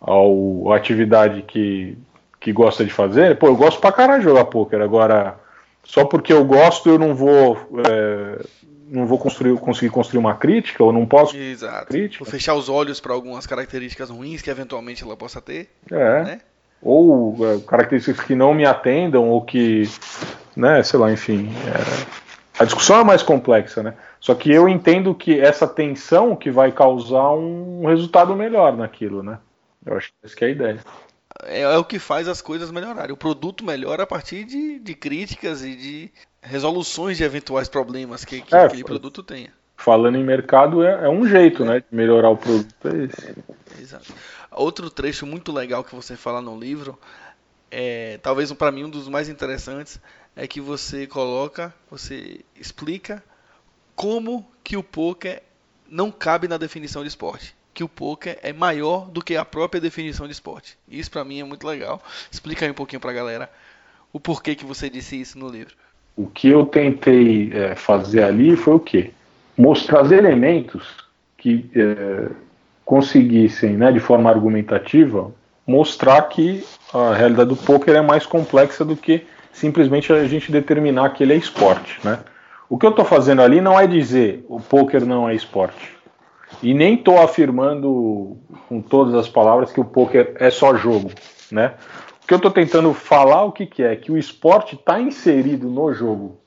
[0.00, 1.98] ao, à atividade que,
[2.38, 3.36] que gosta de fazer.
[3.36, 4.80] Pô, eu gosto pra caralho de jogar poker.
[4.80, 5.34] Agora,
[5.82, 7.56] só porque eu gosto, eu não vou.
[7.84, 8.46] é,
[8.88, 11.36] não vou construir, conseguir construir uma crítica, ou não posso.
[11.36, 11.86] Exato.
[11.88, 12.24] Crítica.
[12.24, 16.22] Vou fechar os olhos para algumas características ruins que eventualmente ela possa ter, É.
[16.22, 16.40] né?
[16.80, 19.82] ou é, características que não me atendam ou que,
[20.56, 22.06] né, sei lá, enfim, é,
[22.58, 23.94] a discussão é mais complexa, né?
[24.20, 29.38] Só que eu entendo que essa tensão que vai causar um resultado melhor naquilo, né?
[29.84, 30.80] Eu acho que essa que é a ideia.
[31.44, 33.12] É, é o que faz as coisas melhorarem.
[33.12, 36.12] O produto melhora a partir de, de críticas e de
[36.42, 39.52] resoluções de eventuais problemas que, que É, aquele produto tenha.
[39.74, 42.74] Falando em mercado, é, é um jeito, né, de melhorar o produto.
[42.84, 43.34] É esse.
[43.80, 44.12] Exato.
[44.50, 46.98] Outro trecho muito legal que você fala no livro,
[47.70, 49.98] é, talvez para mim um dos mais interessantes,
[50.36, 53.22] é que você coloca, você explica
[54.00, 55.42] como que o poker
[55.86, 57.54] não cabe na definição de esporte.
[57.74, 60.78] Que o poker é maior do que a própria definição de esporte.
[60.88, 62.02] Isso para mim é muito legal.
[62.32, 63.50] Explica aí um pouquinho para a galera
[64.10, 65.74] o porquê que você disse isso no livro.
[66.16, 69.10] O que eu tentei é, fazer ali foi o quê?
[69.54, 70.82] Mostrar elementos
[71.36, 72.30] que é,
[72.86, 75.30] conseguissem, né, de forma argumentativa,
[75.66, 81.10] mostrar que a realidade do poker é mais complexa do que simplesmente a gente determinar
[81.10, 82.20] que ele é esporte, né?
[82.70, 85.92] O que eu estou fazendo ali não é dizer o poker não é esporte.
[86.62, 88.36] E nem estou afirmando
[88.68, 91.10] com todas as palavras que o poker é só jogo,
[91.50, 91.74] né?
[92.22, 95.68] O que eu estou tentando falar o que, que é que o esporte está inserido
[95.68, 96.38] no jogo,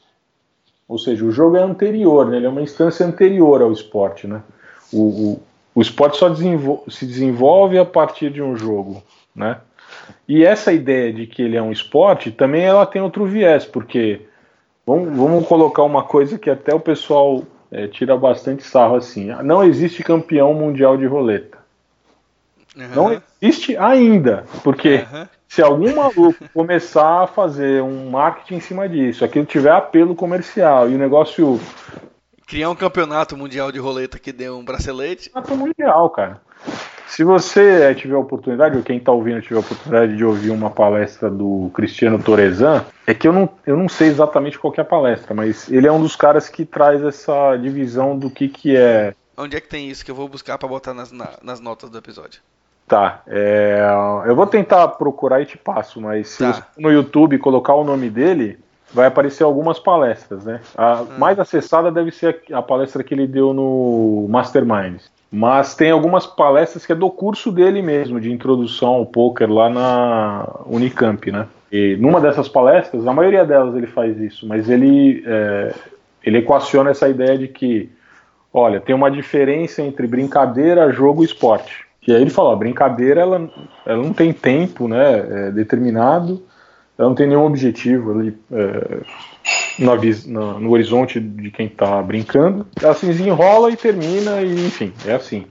[0.88, 2.38] ou seja, o jogo é anterior, né?
[2.38, 4.42] ele é uma instância anterior ao esporte, né?
[4.94, 5.42] O, o,
[5.76, 9.04] o esporte só desenvol se desenvolve a partir de um jogo,
[9.36, 9.58] né?
[10.26, 14.22] E essa ideia de que ele é um esporte também ela tem outro viés, porque
[14.86, 19.28] vamos, vamos colocar uma coisa que até o pessoal é, tira bastante sarro assim.
[19.44, 21.58] Não existe campeão mundial de roleta.
[22.76, 22.90] Uhum.
[22.96, 25.28] Não existe ainda, porque uhum.
[25.48, 30.90] se algum maluco começar a fazer um marketing em cima disso, aquilo tiver apelo comercial
[30.90, 31.60] e o negócio
[32.48, 35.30] criar um campeonato mundial de roleta que dê um bracelete.
[35.30, 36.42] Campeonato mundial, cara.
[37.08, 40.50] Se você eh, tiver a oportunidade, ou quem está ouvindo tiver a oportunidade de ouvir
[40.50, 44.82] uma palestra do Cristiano Torezan, é que eu não, eu não sei exatamente qual é
[44.82, 48.76] a palestra, mas ele é um dos caras que traz essa divisão do que, que
[48.76, 49.14] é.
[49.38, 51.90] Onde é que tem isso que eu vou buscar para botar nas, na, nas notas
[51.90, 52.42] do episódio?
[52.88, 53.82] Tá, é,
[54.26, 56.52] eu vou tentar procurar e te passo, mas se tá.
[56.52, 58.60] você no YouTube colocar o nome dele,
[58.94, 60.62] vai aparecer algumas palestras, né?
[60.78, 61.08] A hum.
[61.18, 65.02] mais acessada deve ser a, a palestra que ele deu no Mastermind.
[65.36, 69.68] Mas tem algumas palestras que é do curso dele mesmo, de introdução ao poker lá
[69.68, 71.48] na Unicamp, né?
[71.72, 75.74] E numa dessas palestras, a maioria delas ele faz isso, mas ele, é,
[76.24, 77.90] ele equaciona essa ideia de que,
[78.54, 81.84] olha, tem uma diferença entre brincadeira, jogo e esporte.
[82.08, 83.50] E aí ele fala, a brincadeira ela,
[83.88, 86.44] ela não tem tempo né, é determinado,
[86.96, 89.02] ela não tem nenhum objetivo ali é,
[89.80, 89.94] na,
[90.28, 92.66] na, no horizonte de quem está brincando.
[92.82, 95.46] Ela se desenrola e termina, e enfim, é assim.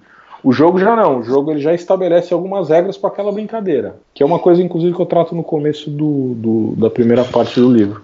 [0.45, 4.23] O jogo já não, o jogo ele já estabelece algumas regras para aquela brincadeira, que
[4.23, 7.73] é uma coisa, inclusive, que eu trato no começo do, do, da primeira parte do
[7.73, 8.03] livro.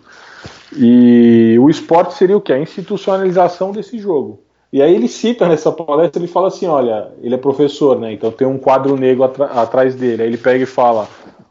[0.77, 2.53] E o esporte seria o que?
[2.53, 4.41] A institucionalização desse jogo.
[4.73, 8.13] E aí ele cita nessa palestra, ele fala assim, olha, ele é professor, né?
[8.13, 10.23] Então tem um quadro negro atrás dele.
[10.23, 11.09] Aí ele pega e fala,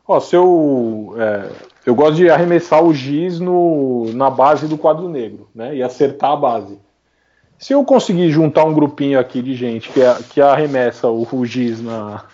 [0.08, 1.50] ó, oh, seu é,
[1.88, 5.74] eu gosto de arremessar o giz no, na base do quadro negro, né?
[5.74, 6.78] E acertar a base.
[7.58, 11.82] Se eu conseguir juntar um grupinho aqui de gente que, que arremessa o, o giz
[11.82, 12.26] na,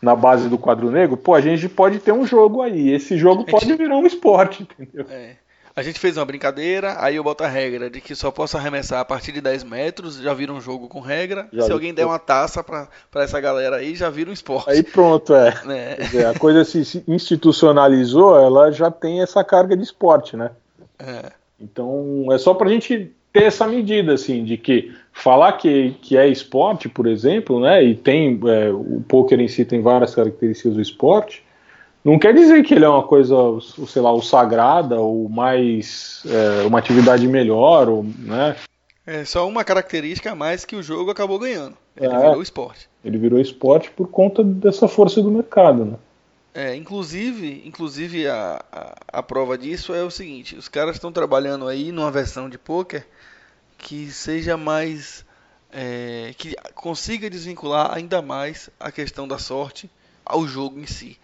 [0.00, 2.90] na base do quadro negro, pô, a gente pode ter um jogo aí.
[2.90, 5.04] Esse jogo pode virar um esporte, entendeu?
[5.10, 5.36] É.
[5.74, 9.00] A gente fez uma brincadeira, aí eu boto a regra de que só posso arremessar
[9.00, 11.48] a partir de 10 metros, já vira um jogo com regra.
[11.50, 14.70] Já se alguém der uma taça pra essa galera aí, já vira um esporte.
[14.70, 15.54] Aí pronto, é.
[15.68, 15.94] é.
[15.96, 20.50] Dizer, a coisa se institucionalizou, ela já tem essa carga de esporte, né?
[20.98, 21.32] É.
[21.58, 26.28] Então é só pra gente ter essa medida, assim, de que falar que, que é
[26.28, 27.82] esporte, por exemplo, né?
[27.82, 28.38] E tem.
[28.46, 31.42] É, o poker em si tem várias características do esporte
[32.04, 33.34] não quer dizer que ele é uma coisa,
[33.86, 38.56] sei lá, o sagrada, ou mais é, uma atividade melhor, ou, né?
[39.06, 41.76] É só uma característica a mais que o jogo acabou ganhando.
[41.96, 42.88] Ele é, virou esporte.
[43.04, 45.96] Ele virou esporte por conta dessa força do mercado, né?
[46.54, 51.66] É, inclusive, inclusive a, a, a prova disso é o seguinte: os caras estão trabalhando
[51.66, 53.06] aí numa versão de poker
[53.78, 55.24] que seja mais
[55.72, 59.90] é, que consiga desvincular ainda mais a questão da sorte
[60.24, 61.18] ao jogo em si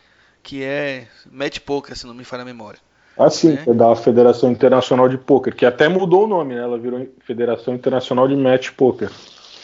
[0.48, 2.80] que é Match Poker, se não me falha a memória.
[3.18, 3.64] Ah, sim, né?
[3.66, 6.62] é da Federação Internacional de Poker, que até mudou o nome, né?
[6.62, 9.10] Ela virou Federação Internacional de Match Poker.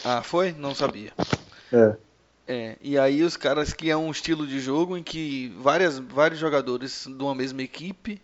[0.03, 0.53] Ah, foi?
[0.55, 1.11] Não sabia.
[1.73, 1.95] É.
[2.47, 6.39] É, e aí os caras que é um estilo de jogo em que várias, vários
[6.39, 8.21] jogadores de uma mesma equipe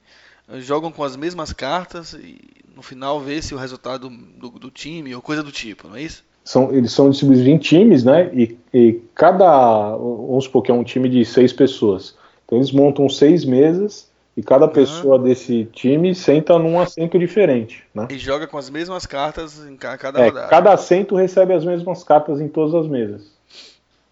[0.47, 2.37] eh, jogam com as mesmas cartas e
[2.75, 6.03] no final vê se o resultado do, do time ou coisa do tipo, não é
[6.03, 6.23] isso?
[6.43, 8.29] São, eles são distribuídos em times, né?
[8.31, 9.97] E, e cada.
[9.97, 12.20] Vamos supor que é um time de seis pessoas.
[12.51, 14.73] Então eles montam seis mesas e cada uhum.
[14.73, 17.85] pessoa desse time senta num assento diferente.
[17.95, 18.09] Né?
[18.09, 20.47] E joga com as mesmas cartas em cada é, rodada.
[20.49, 23.31] Cada assento recebe as mesmas cartas em todas as mesas.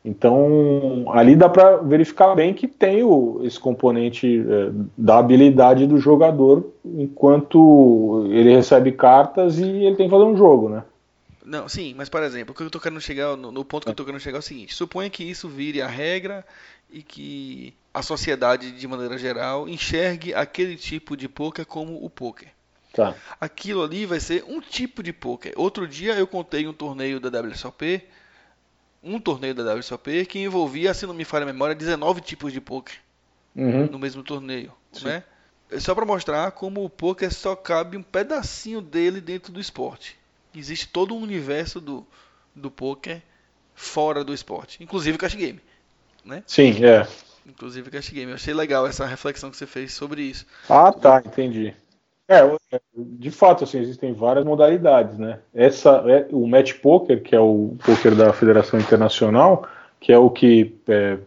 [0.05, 5.97] Então ali dá para verificar bem que tem o, esse componente é, da habilidade do
[5.97, 10.83] jogador enquanto ele recebe cartas e ele tem que fazer um jogo, né?
[11.43, 13.89] Não, sim, mas por exemplo, o que eu tô querendo chegar, no, no ponto que
[13.89, 16.45] eu tô querendo chegar é o seguinte: suponha que isso vire a regra
[16.89, 22.49] e que a sociedade, de maneira geral, enxergue aquele tipo de poker como o poker.
[22.93, 23.15] Tá.
[23.39, 25.53] Aquilo ali vai ser um tipo de poker.
[25.55, 28.03] Outro dia eu contei um torneio da WSOP
[29.01, 32.59] um torneio da WSOP que envolvia, se não me falha a memória, 19 tipos de
[32.61, 32.95] poker
[33.55, 33.87] Uhum.
[33.87, 35.05] no mesmo torneio, Sim.
[35.05, 35.23] né?
[35.71, 40.17] É só para mostrar como o poker só cabe um pedacinho dele dentro do esporte.
[40.55, 42.05] Existe todo um universo do,
[42.55, 43.21] do poker
[43.73, 45.59] fora do esporte, inclusive o cash game,
[46.45, 47.07] Sim, é.
[47.47, 48.31] inclusive cash game.
[48.31, 50.45] Eu achei legal essa reflexão que você fez sobre isso.
[50.69, 51.73] Ah, tá, entendi.
[52.27, 55.39] É, é, de fato, assim, existem várias modalidades, né?
[55.51, 59.67] Essa é o match poker, que é o poker da Federação Internacional,
[59.99, 61.17] que é o que é,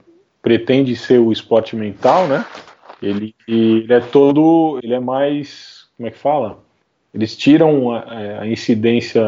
[0.41, 2.47] pretende ser o esporte mental, né?
[3.03, 6.61] Ele, ele é todo, ele é mais, como é que fala?
[7.13, 9.23] Eles tiram a, a incidência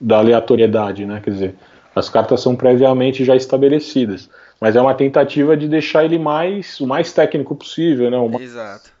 [0.00, 1.20] da aleatoriedade, né?
[1.22, 1.54] Quer dizer,
[1.94, 4.30] as cartas são previamente já estabelecidas,
[4.62, 8.28] mas é uma tentativa de deixar ele mais, o mais técnico possível, né?
[8.28, 8.92] Mais Exato.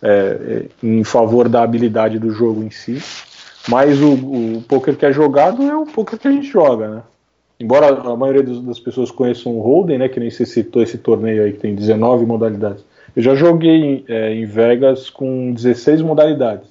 [0.00, 3.02] é, em favor da habilidade do jogo em si.
[3.68, 7.02] Mas o, o poker que é jogado é o poker que a gente joga, né?
[7.58, 10.08] Embora a maioria dos- das pessoas conheçam o Hold'em, né?
[10.08, 12.84] Que nem você citou esse torneio aí que tem 19 modalidades.
[13.16, 16.68] Eu já joguei é, em Vegas com 16 modalidades.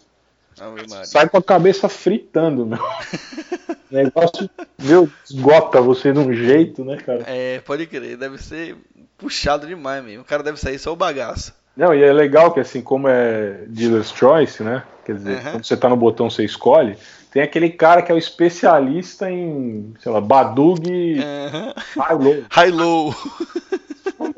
[1.06, 2.80] Sai com a cabeça fritando, meu.
[3.92, 4.50] O negócio,
[4.82, 7.24] meu, esgota você de um jeito, né, cara?
[7.28, 8.78] É, pode crer, deve ser
[9.18, 10.22] puxado demais mesmo.
[10.22, 11.54] O cara deve sair só o bagaço.
[11.76, 14.84] Não, e é legal que assim, como é dealer's choice, né?
[15.06, 15.52] Quer dizer, Uhum.
[15.52, 16.98] quando você tá no botão você escolhe,
[17.32, 21.74] tem aquele cara que é o especialista em, sei lá, Badug Aham.
[21.98, 22.44] high-low.
[22.50, 23.16] High-low.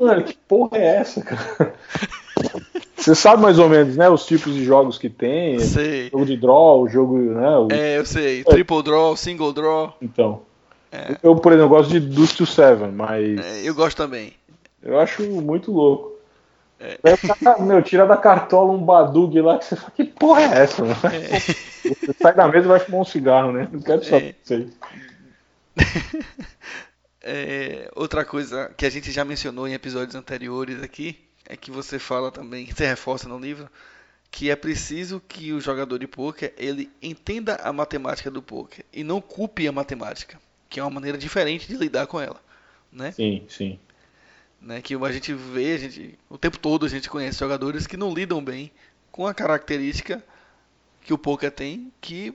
[0.00, 1.74] Mano, que porra é essa, cara?
[3.04, 6.08] Você sabe mais ou menos, né, os tipos de jogos que tem, Sei.
[6.10, 8.42] jogo de draw, o jogo, né, o- É, eu sei.
[8.44, 9.94] Triple draw, single draw.
[10.00, 10.40] então.
[10.90, 11.14] É.
[11.22, 14.32] Eu, por exemplo, gosto de Deuce to Seven, mas É, eu gosto também.
[14.82, 16.14] eu acho muito louco.
[16.80, 16.98] É.
[17.62, 20.96] Meu, tira da cartola um Badug lá que você fala, que porra é essa, mano?
[21.04, 21.40] É.
[21.40, 23.68] Você sai da mesa e vai fumar um cigarro, né?
[23.70, 24.54] Não quero saber É.
[24.54, 24.68] aí.
[27.26, 31.98] É, outra coisa que a gente já mencionou em episódios anteriores aqui é que você
[31.98, 33.68] fala também, você reforça no livro,
[34.30, 39.04] que é preciso que o jogador de poker ele entenda a matemática do poker e
[39.04, 42.42] não culpe a matemática, que é uma maneira diferente de lidar com ela,
[42.90, 43.12] né?
[43.12, 43.78] Sim, sim.
[44.60, 44.82] né?
[44.82, 48.12] Que a gente vê, a gente, o tempo todo a gente conhece jogadores que não
[48.12, 48.72] lidam bem
[49.12, 50.24] com a característica
[51.02, 52.34] que o poker tem, que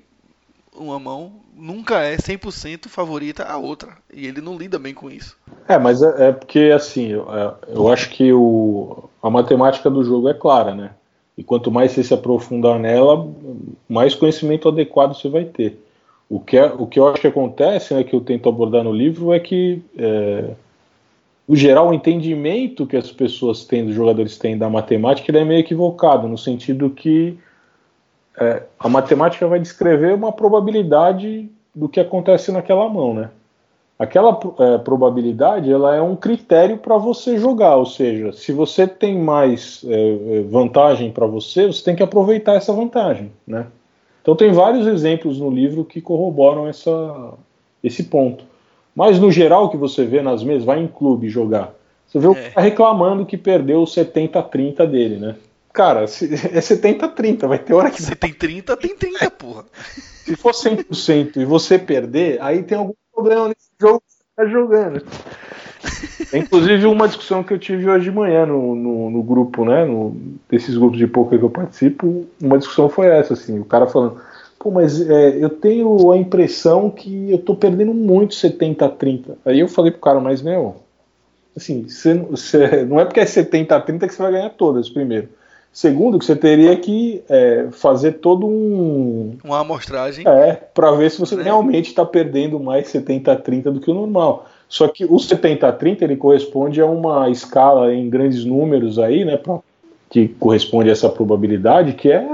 [0.75, 5.37] uma mão nunca é 100% favorita à outra, e ele não lida bem com isso.
[5.67, 10.03] É, mas é, é porque, assim, eu, é, eu acho que o, a matemática do
[10.03, 10.91] jogo é clara, né?
[11.37, 13.27] E quanto mais você se aprofundar nela,
[13.87, 15.79] mais conhecimento adequado você vai ter.
[16.29, 18.91] O que, é, o que eu acho que acontece, né, que eu tento abordar no
[18.91, 20.51] livro, é que, é,
[21.47, 25.45] no geral, o entendimento que as pessoas têm, os jogadores têm da matemática, ele é
[25.45, 27.37] meio equivocado, no sentido que
[28.37, 33.29] é, a matemática vai descrever uma probabilidade do que acontece naquela mão, né?
[33.97, 39.17] Aquela é, probabilidade ela é um critério para você jogar, ou seja, se você tem
[39.19, 43.67] mais é, vantagem para você, você tem que aproveitar essa vantagem, né?
[44.21, 47.33] Então tem vários exemplos no livro que corroboram essa,
[47.83, 48.45] esse ponto.
[48.95, 51.73] Mas no geral o que você vê nas mesas, vai em clube jogar,
[52.07, 52.49] você vê o É.
[52.49, 55.35] cara reclamando que perdeu o 70-30 dele, né?
[55.73, 59.65] Cara, se- é 70-30, vai ter hora que Se tem 30, tem 30, porra.
[60.25, 64.45] se for 100% e você perder, aí tem algum problema nesse jogo que você está
[64.47, 65.03] jogando.
[66.31, 69.83] É, Inclusive, uma discussão que eu tive hoje de manhã no, no, no grupo, né?
[69.85, 70.15] No,
[70.49, 74.21] desses grupos de poker que eu participo, uma discussão foi essa, assim, o cara falando,
[74.59, 79.37] pô, mas é, eu tenho a impressão que eu tô perdendo muito 70 a 30.
[79.45, 80.75] Aí eu falei pro cara, mas meu,
[81.57, 84.89] assim, você, você- não é porque é 70 a 30 que você vai ganhar todas,
[84.89, 85.29] primeiro.
[85.71, 90.27] Segundo, que você teria que é, fazer todo um, Uma amostragem.
[90.27, 91.43] é, para ver se você Né?
[91.43, 94.47] realmente está perdendo mais 70 a 30 do que o normal.
[94.67, 99.23] Só que o 70 a 30 ele corresponde a uma escala em grandes números aí,
[99.25, 99.59] né, pra-
[100.09, 102.27] que corresponde a essa probabilidade, que é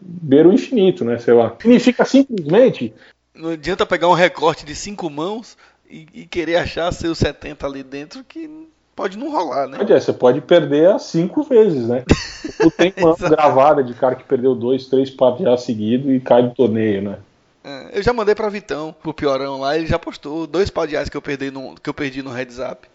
[0.00, 1.54] beira o infinito, né, sei lá.
[1.60, 2.92] Significa simplesmente
[3.34, 5.56] Não adianta pegar um recorte de cinco mãos
[5.88, 8.67] e, e querer achar seus 70 ali dentro que
[8.98, 9.78] pode não rolar, né?
[9.78, 12.02] Pode, é, você pode perder as cinco vezes, né?
[12.60, 16.52] Tu tem uma gravada de cara que perdeu dois, três partidas seguido e cai do
[16.52, 17.18] torneio, né?
[17.62, 21.16] É, eu já mandei pra Vitão, pro Piorão lá, ele já postou dois padiais que
[21.16, 22.88] eu perdi no, que eu perdi no Heads Up.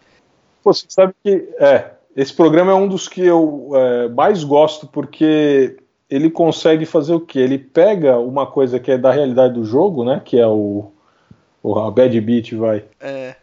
[0.62, 4.86] Pô, você sabe que é, esse programa é um dos que eu é, mais gosto
[4.86, 5.78] porque
[6.10, 7.38] ele consegue fazer o quê?
[7.38, 10.20] Ele pega uma coisa que é da realidade do jogo, né?
[10.22, 10.92] Que é o,
[11.62, 12.84] o a bad beat, vai.
[13.00, 13.36] É,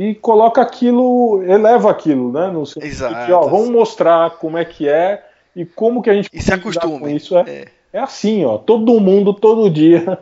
[0.00, 2.50] E coloca aquilo, eleva aquilo, né?
[2.50, 3.26] No Exato.
[3.26, 5.22] que, ó, vamos mostrar como é que é
[5.54, 7.36] e como que a gente e se lidar com isso.
[7.36, 8.56] É, É, é assim, ó.
[8.56, 10.18] Todo mundo, todo dia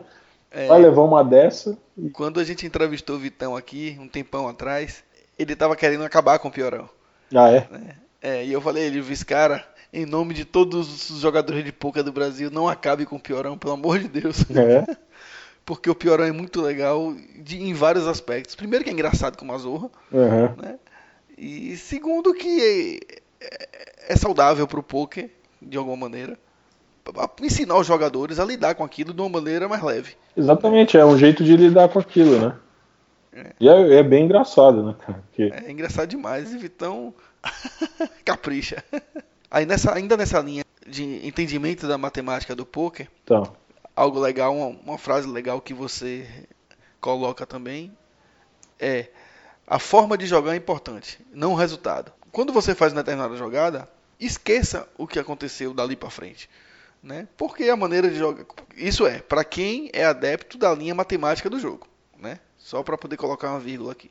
[0.51, 0.67] é.
[0.67, 1.77] vai levar uma dessa
[2.11, 5.01] Quando a gente entrevistou o Vitão aqui, um tempão atrás,
[5.37, 6.89] ele tava querendo acabar com o Piorão.
[7.33, 7.65] Ah, é?
[8.21, 9.63] É, e eu falei, ele, esse cara,
[9.93, 13.57] em nome de todos os jogadores de poker do Brasil, não acabe com o Piorão,
[13.57, 14.43] pelo amor de Deus.
[14.51, 14.83] É.
[15.69, 17.13] Porque o Piorão é muito legal
[17.43, 18.55] de, em vários aspectos.
[18.55, 20.55] Primeiro que é engraçado como a Zorra, Uhum.
[20.59, 20.79] né?
[21.37, 22.99] E segundo que
[23.39, 23.67] é,
[24.09, 25.29] é saudável pro poker,
[25.61, 26.35] de alguma maneira.
[27.43, 30.15] Ensinar os jogadores a lidar com aquilo de uma maneira mais leve.
[30.35, 32.55] Exatamente, é um jeito de lidar com aquilo, né?
[33.59, 35.23] E é, é bem engraçado, né, cara?
[35.27, 37.13] Porque- É engraçado demais, e Vitão
[38.25, 38.83] capricha.
[39.51, 43.53] Aí nessa, ainda nessa linha de entendimento da matemática do poker, Então,
[43.99, 46.25] algo legal, uma, uma frase legal que você
[47.01, 47.95] coloca também
[48.79, 49.09] é
[49.67, 52.11] a forma de jogar é importante, não o resultado.
[52.31, 56.49] Quando você faz uma determinada jogada, esqueça o que aconteceu dali para frente,
[57.03, 57.27] né?
[57.35, 58.45] Porque a maneira de jogar,
[58.77, 61.85] isso é, para quem é adepto da linha matemática do jogo,
[62.17, 62.39] né?
[62.57, 64.09] Só para poder colocar uma vírgula aqui.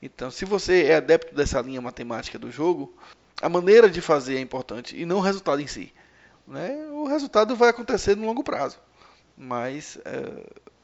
[0.00, 2.96] Então, se você é adepto dessa linha matemática do jogo,
[3.42, 5.92] a maneira de fazer é importante e não o resultado em si.
[6.46, 6.86] Né?
[6.92, 8.78] O resultado vai acontecer no longo prazo,
[9.36, 10.22] mas é,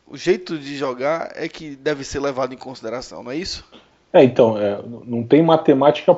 [0.06, 3.64] o jeito de jogar é que deve ser levado em consideração, não é isso?
[4.12, 6.14] É, então, é, não tem matemática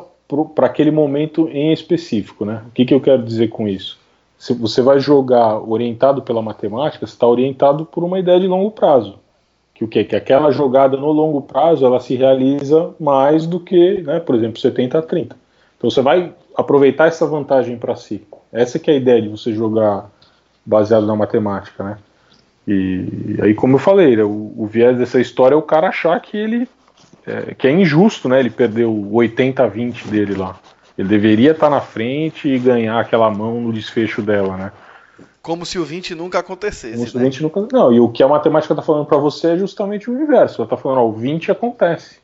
[0.55, 2.63] para aquele momento em específico, né?
[2.67, 3.99] O que, que eu quero dizer com isso?
[4.37, 8.71] Se você vai jogar orientado pela matemática, você está orientado por uma ideia de longo
[8.71, 9.19] prazo.
[9.75, 10.05] Que o quê?
[10.05, 14.61] Que aquela jogada no longo prazo ela se realiza mais do que, né, por exemplo,
[14.61, 15.37] 70 a 30.
[15.77, 18.27] Então você vai aproveitar essa vantagem para si.
[18.53, 20.11] Essa que é a ideia de você jogar
[20.65, 21.99] baseado na matemática, né?
[22.67, 26.19] E aí, como eu falei, né, o, o viés dessa história é o cara achar
[26.21, 26.69] que ele
[27.27, 28.41] é, que é injusto, né?
[28.41, 30.59] Ele perdeu o 80 a 20 dele lá.
[30.97, 34.73] Ele deveria estar na frente e ganhar aquela mão no desfecho dela, né?
[35.43, 36.99] Como se o 20 nunca O acontecesse.
[36.99, 37.07] Né?
[37.07, 37.67] studente nunca.
[37.73, 40.61] Não, e o que a matemática está falando para você é justamente o inverso.
[40.61, 42.19] Ela está falando, ó, o 20 acontece.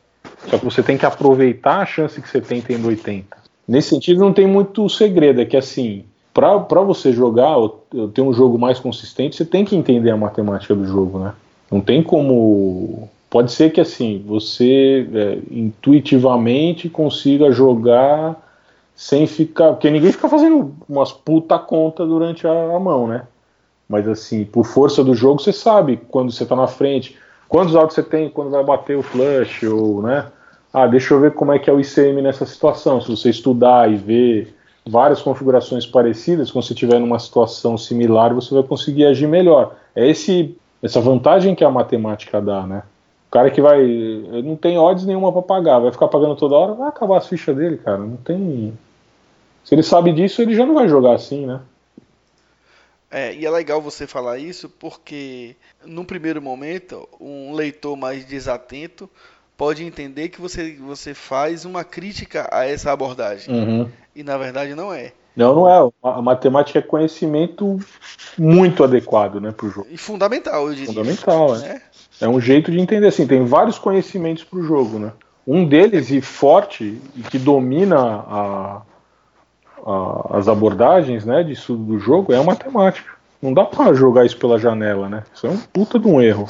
[0.47, 3.37] Só que você tem que aproveitar a chance que você tem tendo 80.
[3.67, 5.41] Nesse sentido, não tem muito segredo.
[5.41, 7.69] É que assim, para você jogar, ou
[8.13, 11.33] ter um jogo mais consistente, você tem que entender a matemática do jogo, né?
[11.69, 13.09] Não tem como.
[13.29, 18.35] Pode ser que assim, você é, intuitivamente consiga jogar
[18.95, 19.69] sem ficar.
[19.73, 23.23] Porque ninguém fica fazendo umas puta conta durante a, a mão, né?
[23.87, 27.17] Mas assim, por força do jogo, você sabe quando você tá na frente,
[27.49, 30.27] quantos altos você tem quando vai bater o flush, ou, né?
[30.73, 33.01] Ah, deixa eu ver como é que é o ICM nessa situação.
[33.01, 34.55] Se você estudar e ver
[34.85, 39.75] várias configurações parecidas, quando você estiver numa situação similar, você vai conseguir agir melhor.
[39.95, 42.83] É esse, essa vantagem que a matemática dá, né?
[43.27, 43.81] O cara que vai.
[44.43, 47.55] não tem odds nenhuma para pagar, vai ficar pagando toda hora, vai acabar as fichas
[47.55, 47.99] dele, cara.
[47.99, 48.77] Não tem.
[49.63, 51.61] Se ele sabe disso, ele já não vai jogar assim, né?
[53.09, 55.55] É, e é legal você falar isso porque,
[55.85, 59.09] num primeiro momento, um leitor mais desatento
[59.61, 63.53] pode entender que você, você faz uma crítica a essa abordagem.
[63.53, 63.87] Uhum.
[64.15, 65.11] E na verdade não é.
[65.35, 65.91] Não, não é.
[66.01, 67.77] A matemática é conhecimento
[68.35, 69.85] muito adequado, né, pro jogo.
[69.91, 70.87] E fundamental, eu diria.
[70.87, 71.59] Fundamental, é.
[71.59, 71.81] Né?
[72.21, 73.27] É um jeito de entender assim.
[73.27, 75.11] Tem vários conhecimentos pro jogo, né?
[75.45, 78.81] Um deles e forte e que domina a,
[79.85, 83.11] a- as abordagens, né, de estudo do jogo é a matemática.
[83.39, 85.23] Não dá pra jogar isso pela janela, né?
[85.35, 86.47] Isso é um puta de um erro.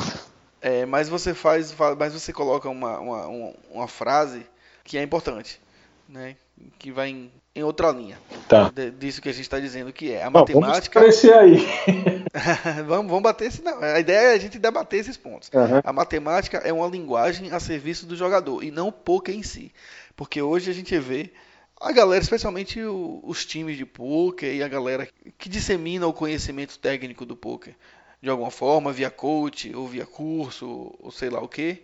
[0.62, 4.46] É, mas você faz, fa- mas você coloca uma, uma, uma, frase
[4.84, 5.60] que é importante,
[6.08, 6.36] né?
[6.78, 8.70] Que vai em, em outra linha Tá.
[8.70, 10.84] de- disso que a gente está dizendo, que é a vamos matemática.
[11.06, 11.58] esclarecer aí.
[12.86, 13.64] vamos, vamos bater esse.
[13.64, 15.50] Não, a ideia é a gente debater esses pontos.
[15.54, 15.82] Aham.
[15.84, 19.72] A matemática é uma linguagem a serviço do jogador e não o poker em si.
[20.16, 21.32] Porque hoje a gente vê
[21.80, 25.08] a galera, especialmente os times de poker e a galera
[25.40, 27.74] que dissemina o conhecimento técnico do poker
[28.22, 31.84] de alguma forma, via coach ou via curso ou sei lá o que,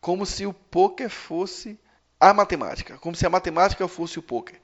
[0.00, 1.78] como se o poker fosse
[2.18, 4.58] a matemática, como se a matemática fosse o poker.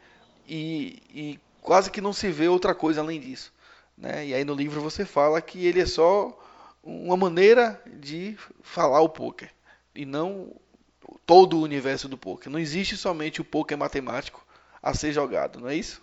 [0.48, 3.52] E, e quase que não se vê outra coisa além disso.
[3.97, 4.28] Né?
[4.28, 6.39] E aí no livro você fala que ele é só
[6.82, 9.51] uma maneira de falar o poker
[9.94, 10.55] e não
[11.24, 12.51] todo o universo do poker.
[12.51, 14.47] Não existe somente o poker matemático
[14.82, 16.02] a ser jogado, não é isso?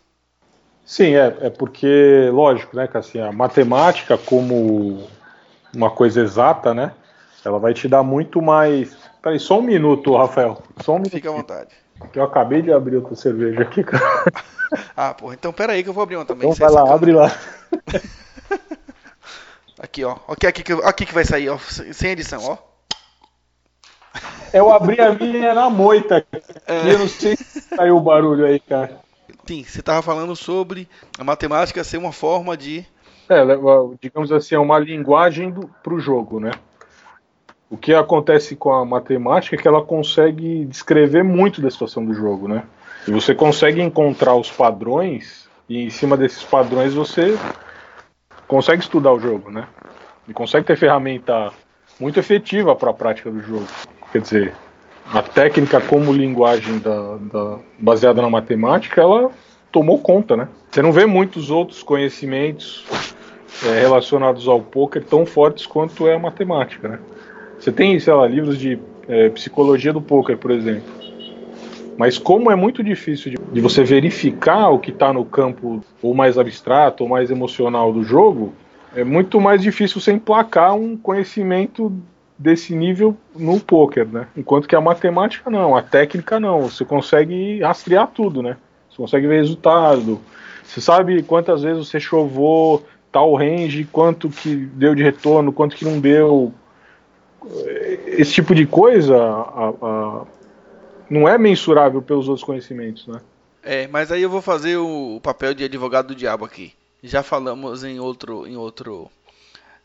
[0.85, 5.07] Sim, é, é porque, lógico, né, que assim, a matemática como
[5.73, 6.91] uma coisa exata, né,
[7.45, 8.95] ela vai te dar muito mais...
[9.21, 11.69] Peraí, só um minuto, Rafael, só um minuto, Fica à vontade.
[12.11, 14.03] que eu acabei de abrir outra cerveja aqui, cara.
[14.97, 16.49] Ah, porra, então pera aí que eu vou abrir uma também.
[16.49, 16.95] Então vai lá, sacana.
[16.95, 17.31] abre lá.
[19.79, 20.15] Aqui, ó.
[20.27, 21.57] Aqui, aqui, que- aqui que vai sair, ó.
[21.59, 22.57] Sem edição, ó.
[24.53, 28.59] Eu abri a minha na moita, e eu não sei se saiu o barulho aí,
[28.59, 28.99] cara.
[29.45, 30.87] Sim, você tava falando sobre
[31.17, 32.85] a matemática ser uma forma de.
[33.29, 33.41] É,
[34.01, 36.51] digamos assim, é uma linguagem do, pro jogo, né?
[37.69, 42.13] O que acontece com a matemática é que ela consegue descrever muito da situação do
[42.13, 42.63] jogo, né?
[43.07, 47.37] E você consegue encontrar os padrões e em cima desses padrões você
[48.47, 49.67] consegue estudar o jogo, né?
[50.27, 51.51] E consegue ter ferramenta
[51.99, 53.67] muito efetiva para a prática do jogo.
[54.11, 54.55] Quer dizer,
[55.11, 59.31] a técnica como linguagem da, da, baseada na matemática, ela
[59.71, 60.47] tomou conta, né?
[60.69, 62.85] Você não vê muitos outros conhecimentos
[63.65, 66.99] é, relacionados ao poker tão fortes quanto é a matemática, né?
[67.59, 71.03] Você tem, sei lá, livros de é, psicologia do poker, por exemplo.
[71.97, 76.13] Mas como é muito difícil de, de você verificar o que está no campo ou
[76.13, 78.53] mais abstrato ou mais emocional do jogo,
[78.95, 81.91] é muito mais difícil você emplacar um conhecimento
[82.43, 84.27] desse nível no poker, né?
[84.35, 86.63] Enquanto que a matemática não, a técnica não.
[86.63, 88.57] Você consegue rastrear tudo, né?
[88.89, 90.19] Você consegue ver resultado.
[90.61, 95.85] Você sabe quantas vezes você chovou tal range, quanto que deu de retorno, quanto que
[95.85, 96.53] não deu.
[98.05, 100.25] Esse tipo de coisa a, a,
[101.09, 103.21] não é mensurável pelos outros conhecimentos, né?
[103.63, 106.73] É, mas aí eu vou fazer o papel de advogado do diabo aqui.
[107.01, 109.09] Já falamos em outro, em outro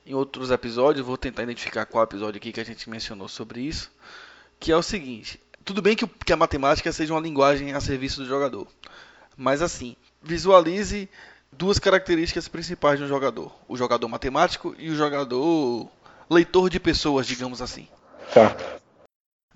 [0.09, 3.93] em outros episódios, vou tentar identificar qual episódio aqui que a gente mencionou sobre isso,
[4.59, 8.23] que é o seguinte: tudo bem que, que a matemática seja uma linguagem a serviço
[8.23, 8.67] do jogador,
[9.37, 11.11] mas assim, visualize
[11.53, 15.87] duas características principais de um jogador: o jogador matemático e o jogador
[16.31, 17.87] leitor de pessoas, digamos assim.
[18.33, 18.57] Tá.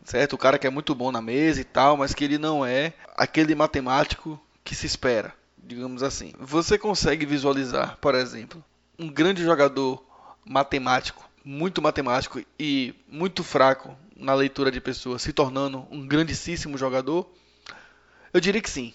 [0.04, 0.34] Certo?
[0.34, 2.92] O cara que é muito bom na mesa e tal, mas que ele não é
[3.16, 6.34] aquele matemático que se espera, digamos assim.
[6.38, 8.62] Você consegue visualizar, por exemplo,
[8.98, 10.11] um grande jogador
[10.44, 17.28] matemático, muito matemático e muito fraco na leitura de pessoas, se tornando um grandíssimo jogador?
[18.32, 18.94] Eu diria que sim.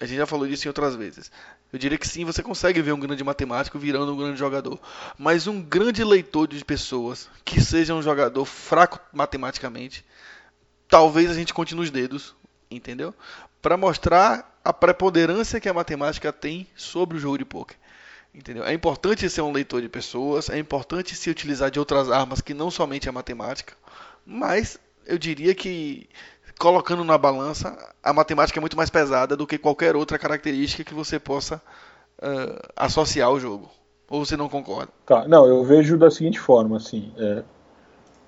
[0.00, 1.30] A gente já falou disso em outras vezes.
[1.72, 4.80] Eu diria que sim, você consegue ver um grande matemático virando um grande jogador.
[5.18, 10.04] Mas um grande leitor de pessoas que seja um jogador fraco matematicamente,
[10.88, 12.34] talvez a gente conte nos dedos,
[12.70, 13.14] entendeu?
[13.60, 17.76] Para mostrar a preponderância que a matemática tem sobre o jogo de poker.
[18.34, 18.64] Entendeu?
[18.64, 22.54] É importante ser um leitor de pessoas, é importante se utilizar de outras armas que
[22.54, 23.74] não somente a matemática,
[24.24, 26.08] mas eu diria que
[26.58, 30.92] colocando na balança, a matemática é muito mais pesada do que qualquer outra característica que
[30.92, 31.62] você possa
[32.18, 33.70] uh, associar ao jogo.
[34.10, 34.88] Ou você não concorda?
[35.06, 37.42] Tá, não, eu vejo da seguinte forma, assim, é,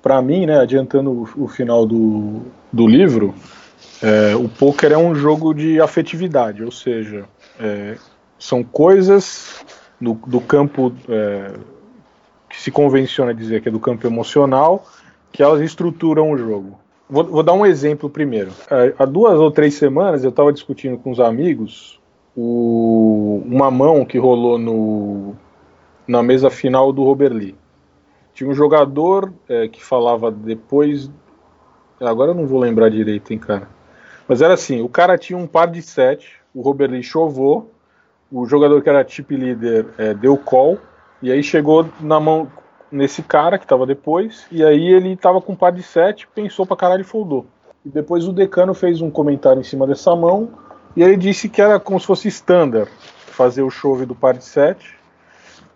[0.03, 3.35] para mim, né, adiantando o, o, final do, do livro,
[4.03, 7.25] é, o poker é um jogo de afetividade, ou seja,
[7.59, 7.97] é,
[8.39, 9.65] são coisas
[10.01, 11.53] do, do campo é,
[12.49, 14.85] que se convenciona dizer que é do campo emocional,
[15.33, 16.79] que elas estruturam o jogo.
[17.09, 18.51] Vou, vou dar um exemplo primeiro.
[18.99, 22.01] Há duas ou três semanas eu estava discutindo com os amigos
[22.37, 25.35] o, uma mão que rolou no,
[26.07, 27.57] na mesa final do Robert Lee.
[28.33, 31.11] Tinha um jogador é, que falava depois.
[32.01, 33.69] Agora eu não vou lembrar direito, hein, cara.
[34.27, 37.71] Mas era assim: o cara tinha um par de sete, o Robert Lee chovou,
[38.31, 40.79] o jogador que era tip leader é, deu call,
[41.23, 42.51] e aí chegou na mão
[42.91, 46.67] nesse cara que tava depois, e aí ele tava com um par de 7, pensou
[46.67, 47.47] pra caralho e foldou.
[47.85, 50.51] E depois o decano fez um comentário em cima dessa mão,
[50.97, 52.91] e ele disse que era como se fosse standard
[53.27, 54.99] fazer o chove do par de 7.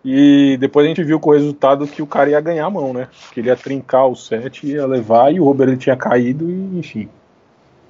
[0.04, 2.92] E depois a gente viu com o resultado que o cara ia ganhar a mão,
[2.92, 3.08] né?
[3.32, 7.08] Que ele ia trincar o 7, ia levar, e o Robert tinha caído, e enfim.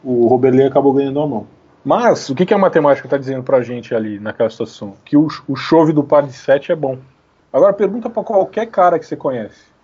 [0.02, 1.46] O Robert acabou ganhando a mão.
[1.84, 4.96] Mas, o que, que a matemática está dizendo pra gente ali naquela situação?
[5.04, 6.98] Que o, o chove do par de 7 é bom.
[7.52, 9.74] Agora pergunta para qualquer cara que você conhece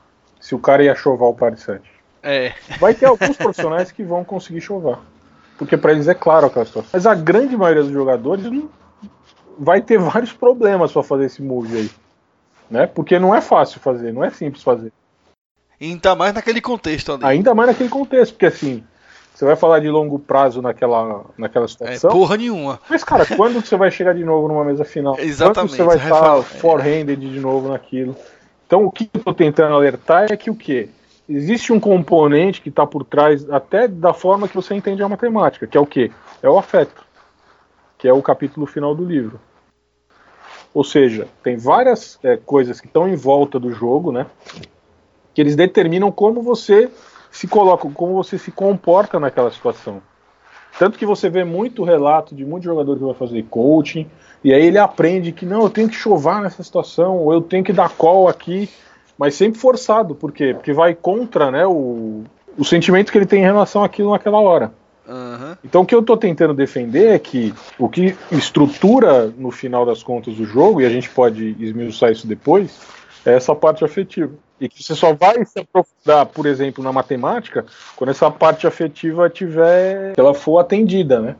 [0.40, 1.82] se o cara ia chovar o par de 7.
[2.22, 2.54] É.
[2.78, 4.98] Vai ter alguns profissionais que vão conseguir chovar.
[5.58, 6.90] Porque para eles é claro aquela situação.
[6.92, 8.46] Mas a grande maioria dos jogadores
[9.58, 11.90] vai ter vários problemas para fazer esse move aí.
[12.70, 12.86] Né?
[12.86, 14.90] Porque não é fácil fazer, não é simples fazer.
[15.78, 17.24] Ainda mais naquele contexto ali.
[17.24, 18.82] Ainda mais naquele contexto, porque assim,
[19.40, 22.10] você vai falar de longo prazo naquela, naquela situação.
[22.10, 22.78] É porra nenhuma.
[22.90, 25.18] Mas, cara, quando você vai chegar de novo numa mesa final?
[25.18, 25.54] Exatamente.
[25.54, 28.14] Quando você vai estar forehanded de novo naquilo?
[28.66, 30.90] Então, o que eu estou tentando alertar é que o quê?
[31.26, 35.66] Existe um componente que está por trás até da forma que você entende a matemática,
[35.66, 36.10] que é o quê?
[36.42, 37.02] É o afeto,
[37.96, 39.40] que é o capítulo final do livro.
[40.74, 44.26] Ou seja, tem várias é, coisas que estão em volta do jogo, né?
[45.32, 46.90] Que eles determinam como você
[47.30, 50.02] se coloca, como você se comporta naquela situação.
[50.78, 54.06] Tanto que você vê muito relato de muito jogador que vai fazer coaching,
[54.42, 57.64] e aí ele aprende que não, eu tenho que chovar nessa situação, ou eu tenho
[57.64, 58.68] que dar call aqui,
[59.18, 60.54] mas sempre forçado, por quê?
[60.54, 62.24] Porque vai contra né, o,
[62.56, 64.72] o sentimento que ele tem em relação àquilo naquela hora.
[65.06, 65.56] Uhum.
[65.64, 70.02] Então o que eu estou tentando defender é que o que estrutura no final das
[70.02, 72.80] contas o jogo, e a gente pode esmiuçar isso depois,
[73.26, 74.32] é essa parte afetiva.
[74.60, 77.64] E que você só vai se aprofundar, por exemplo, na matemática,
[77.96, 80.12] quando essa parte afetiva tiver.
[80.16, 81.36] ela for atendida, né?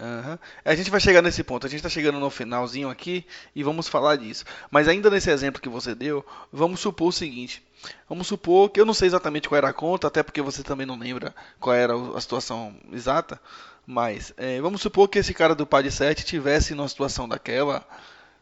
[0.00, 0.38] Uhum.
[0.64, 1.66] A gente vai chegar nesse ponto.
[1.66, 4.44] A gente está chegando no finalzinho aqui e vamos falar disso.
[4.70, 7.62] Mas ainda nesse exemplo que você deu, vamos supor o seguinte:
[8.08, 10.86] vamos supor que eu não sei exatamente qual era a conta, até porque você também
[10.86, 13.38] não lembra qual era a situação exata.
[13.86, 17.84] Mas é, vamos supor que esse cara do de 7 tivesse numa situação daquela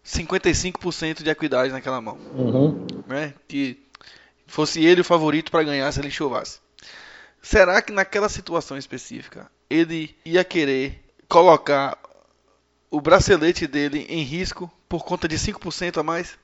[0.05, 2.19] 55% de equidade naquela mão.
[2.35, 2.87] Uhum.
[3.07, 3.35] Né?
[3.47, 3.88] Que
[4.49, 6.59] fosse ele o favorito para ganhar se ele chovasse.
[7.41, 11.97] Será que naquela situação específica ele ia querer colocar
[12.91, 16.37] o bracelete dele em risco por conta de 5% a mais?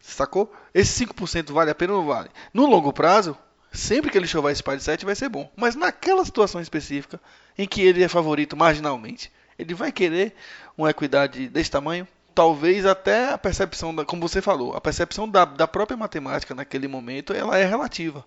[0.00, 0.52] Sacou?
[0.74, 2.30] Esse 5% vale a pena ou não vale?
[2.52, 3.36] No longo prazo,
[3.72, 5.50] sempre que ele chover esse par de 7 vai ser bom.
[5.54, 7.20] Mas naquela situação específica,
[7.56, 10.34] em que ele é favorito marginalmente, ele vai querer
[10.76, 12.08] uma equidade desse tamanho?
[12.34, 16.88] Talvez até a percepção, da, como você falou, a percepção da, da própria matemática naquele
[16.88, 18.24] momento, ela é relativa.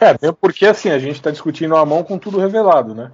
[0.00, 3.12] É, porque assim, a gente está discutindo a mão com tudo revelado, né?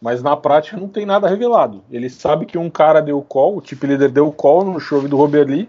[0.00, 1.82] Mas na prática não tem nada revelado.
[1.90, 5.16] Ele sabe que um cara deu call, o tipo líder deu call no chove do
[5.16, 5.68] Robert Lee,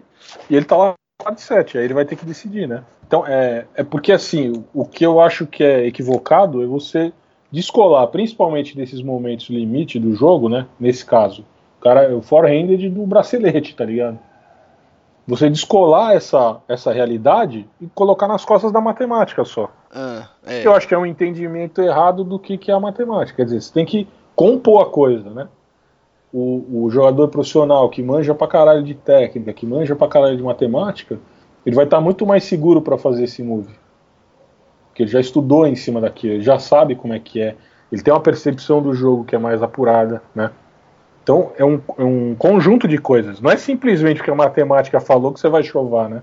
[0.49, 0.95] e ele tá lá
[1.31, 2.83] de 7, aí ele vai ter que decidir, né?
[3.07, 7.13] Então é, é porque assim, o que eu acho que é equivocado é você
[7.51, 10.67] descolar, principalmente desses momentos limite do jogo, né?
[10.79, 11.45] Nesse caso,
[11.85, 14.17] cara, o forehanded do bracelete, tá ligado?
[15.27, 19.69] Você descolar essa, essa realidade e colocar nas costas da matemática só.
[19.93, 20.65] Ah, é.
[20.65, 23.37] Eu acho que é um entendimento errado do que, que é a matemática.
[23.37, 25.47] Quer dizer, você tem que compor a coisa, né?
[26.33, 30.43] O, o jogador profissional que manja pra caralho de técnica, que manja pra caralho de
[30.43, 31.19] matemática,
[31.63, 33.73] ele vai estar tá muito mais seguro para fazer esse move.
[34.87, 37.55] Porque ele já estudou em cima daquilo, ele já sabe como é que é.
[37.91, 40.49] Ele tem uma percepção do jogo que é mais apurada, né?
[41.25, 43.41] Então é um, é um conjunto de coisas.
[43.41, 46.21] Não é simplesmente que a matemática falou que você vai chovar, né?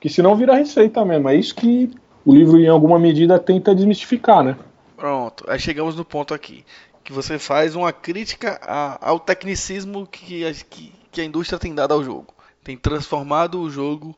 [0.00, 1.28] Que senão vira receita mesmo.
[1.28, 1.90] É isso que
[2.24, 4.56] o livro, em alguma medida, tenta desmistificar, né?
[4.96, 6.64] Pronto, aí chegamos no ponto aqui.
[7.04, 11.74] Que você faz uma crítica a, ao tecnicismo que a, que, que a indústria tem
[11.74, 12.32] dado ao jogo.
[12.64, 14.16] Tem transformado o jogo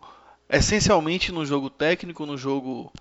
[0.49, 2.93] essencialmente no jogo técnico, no jogo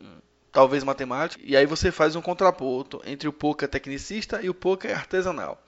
[0.00, 0.18] hum,
[0.52, 4.96] talvez matemático, e aí você faz um contraponto entre o poker tecnicista e o poker
[4.96, 5.58] artesanal.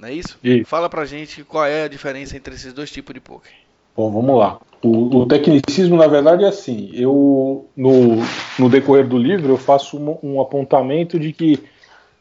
[0.00, 0.38] Não é isso?
[0.42, 0.68] isso?
[0.68, 3.52] Fala pra gente qual é a diferença entre esses dois tipos de poker.
[3.94, 4.58] Bom, vamos lá.
[4.82, 6.90] O, o, tecnicismo, na verdade, é assim.
[6.94, 8.16] Eu, no,
[8.58, 11.62] no decorrer do livro, eu faço um, um, apontamento de que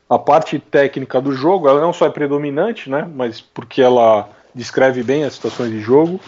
[0.09, 5.01] a parte técnica do jogo, ela não só é predominante, né, mas porque ela descreve
[5.03, 6.19] bem as situações de jogo,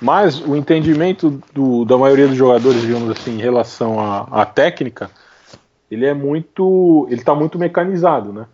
[0.00, 5.10] mas o entendimento do, da maioria dos jogadores, digamos assim, em relação à, à técnica,
[5.90, 8.46] ele é muito, ele está muito mecanizado, né?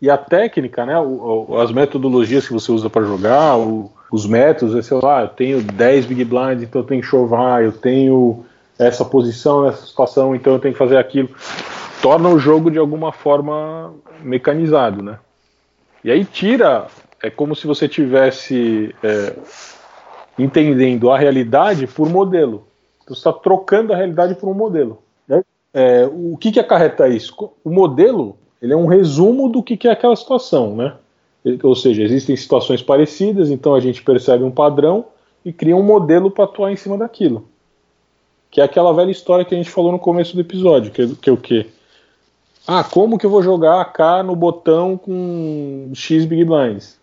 [0.00, 4.26] E a técnica, né, o, o, as metodologias que você usa para jogar, o, os
[4.26, 7.72] métodos, é, sei lá, eu tenho 10 big blinds, então eu tenho que chovar, eu
[7.72, 8.44] tenho
[8.78, 11.28] essa posição nessa situação, então eu tenho que fazer aquilo.
[12.00, 13.92] Torna o jogo de alguma forma
[14.22, 15.18] mecanizado, né?
[16.04, 16.86] E aí tira,
[17.22, 19.34] é como se você tivesse é,
[20.38, 22.68] entendendo a realidade por modelo.
[23.02, 25.02] Então, você está trocando a realidade por um modelo.
[25.26, 25.42] Né?
[25.74, 27.34] É, o que, que acarreta isso?
[27.64, 30.94] O modelo ele é um resumo do que, que é aquela situação, né?
[31.62, 35.06] Ou seja, existem situações parecidas, então a gente percebe um padrão
[35.44, 37.48] e cria um modelo para atuar em cima daquilo.
[38.50, 41.30] Que é aquela velha história que a gente falou no começo do episódio, que, que
[41.30, 41.66] é o quê?
[42.66, 46.98] Ah, como que eu vou jogar K no botão com X Big Blinds?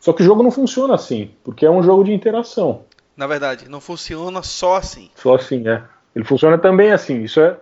[0.00, 2.82] Só que o jogo não funciona assim, porque é um jogo de interação.
[3.16, 5.10] Na verdade, não funciona só assim.
[5.16, 5.82] Só assim, é.
[6.14, 7.22] Ele funciona também assim.
[7.22, 7.58] Isso é,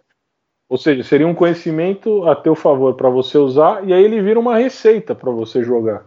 [0.68, 4.38] ou seja, seria um conhecimento a teu favor para você usar, e aí ele vira
[4.38, 6.04] uma receita para você jogar.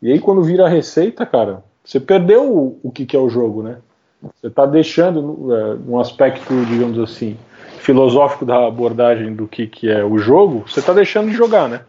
[0.00, 3.28] E aí quando vira a receita, cara, você perdeu o, o que, que é o
[3.28, 3.78] jogo, né?
[4.22, 7.36] Você está deixando é, um aspecto, digamos assim,
[7.78, 11.82] filosófico da abordagem do que, que é o jogo, você está deixando de jogar, né?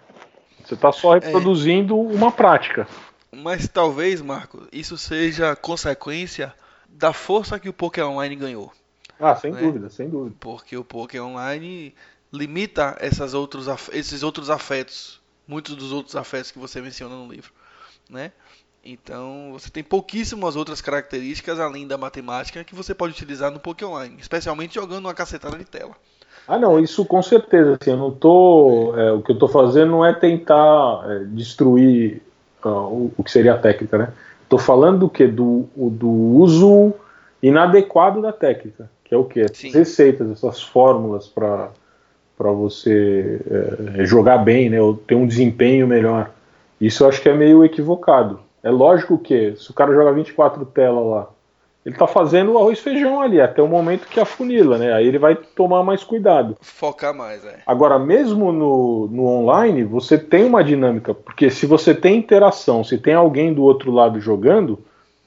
[0.63, 2.15] Você está só reproduzindo é.
[2.15, 2.87] uma prática.
[3.31, 6.53] Mas talvez, Marco, isso seja consequência
[6.89, 8.71] da força que o Pokémon Online ganhou.
[9.21, 9.61] Ah, sem né?
[9.61, 10.35] dúvida, sem dúvida.
[10.39, 11.93] Porque o poker online
[12.33, 17.51] limita essas outros, esses outros afetos, muitos dos outros afetos que você menciona no livro,
[18.09, 18.31] né?
[18.83, 23.87] Então, você tem pouquíssimas outras características além da matemática que você pode utilizar no poker
[23.87, 25.91] online, especialmente jogando uma cacetada de tela.
[26.47, 27.77] Ah, não, isso com certeza.
[27.79, 32.23] Assim, eu não tô, é, o que eu estou fazendo não é tentar é, destruir
[32.65, 34.13] uh, o, o, que seria a técnica, né?
[34.41, 36.91] Estou falando do que do, do uso
[37.43, 39.41] inadequado da técnica que é o que?
[39.41, 41.69] Essas receitas, essas fórmulas para
[42.37, 43.41] você
[43.99, 46.31] é, jogar bem, né, ou ter um desempenho melhor.
[46.79, 48.39] Isso eu acho que é meio equivocado.
[48.63, 51.27] É lógico que se o cara joga 24 telas lá
[51.85, 54.93] ele tá fazendo o arroz e feijão ali, até o momento que afunila, né?
[54.93, 56.55] Aí ele vai tomar mais cuidado.
[56.61, 57.57] Focar mais, é.
[57.65, 62.99] Agora, mesmo no, no online, você tem uma dinâmica, porque se você tem interação, se
[62.99, 64.77] tem alguém do outro lado jogando,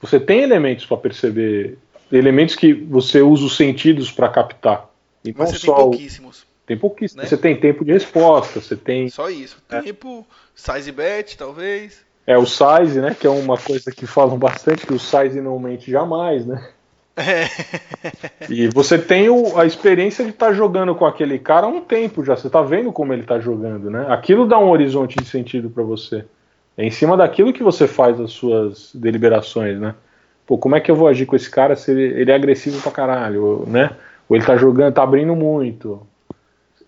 [0.01, 1.77] você tem elementos para perceber,
[2.11, 4.89] elementos que você usa os sentidos para captar.
[5.23, 6.45] E Mas você tem pouquíssimos.
[6.65, 7.23] Tem pouquíssimos.
[7.23, 7.29] Né?
[7.29, 9.09] Você tem tempo de resposta, você tem.
[9.09, 9.57] Só isso.
[9.69, 9.81] É.
[9.81, 12.03] Tempo, size bet, talvez.
[12.25, 13.15] É, o size, né?
[13.19, 16.67] Que é uma coisa que falam bastante, que o size não mente jamais, né?
[17.15, 17.45] É.
[18.49, 21.81] e você tem o, a experiência de estar tá jogando com aquele cara há um
[21.81, 22.35] tempo já.
[22.35, 24.07] Você está vendo como ele está jogando, né?
[24.09, 26.25] Aquilo dá um horizonte de sentido para você.
[26.77, 29.95] É em cima daquilo que você faz as suas deliberações, né?
[30.45, 32.81] Pô, como é que eu vou agir com esse cara se ele, ele é agressivo
[32.81, 33.95] pra caralho, né?
[34.29, 36.05] Ou ele tá jogando, tá abrindo muito.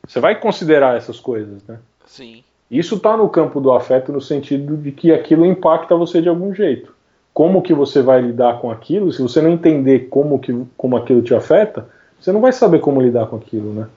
[0.08, 1.80] Você vai considerar essas coisas, né?
[2.06, 2.44] Sim.
[2.70, 6.54] Isso está no campo do afeto no sentido de que aquilo impacta você de algum
[6.54, 6.94] jeito.
[7.34, 9.12] Como que você vai lidar com aquilo?
[9.12, 11.88] Se você não entender como que como aquilo te afeta,
[12.20, 13.88] você não vai saber como lidar com aquilo, né?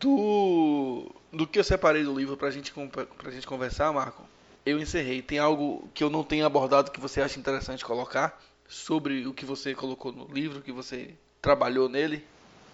[0.00, 4.22] Do do que eu separei do livro pra gente pra gente conversar, Marco.
[4.64, 5.22] Eu encerrei.
[5.22, 8.38] Tem algo que eu não tenho abordado que você acha interessante colocar
[8.68, 11.08] sobre o que você colocou no livro, que você
[11.40, 12.22] trabalhou nele?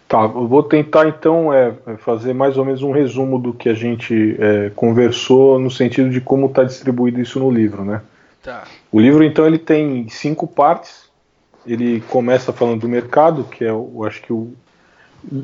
[0.09, 3.69] Tá, eu vou tentar então é, é, fazer mais ou menos um resumo do que
[3.69, 8.03] a gente é, conversou no sentido de como está distribuído isso no livro, né?
[8.43, 8.65] Tá.
[8.93, 11.05] O livro então ele tem cinco partes.
[11.67, 14.53] Ele começa falando do mercado, que é, eu acho que o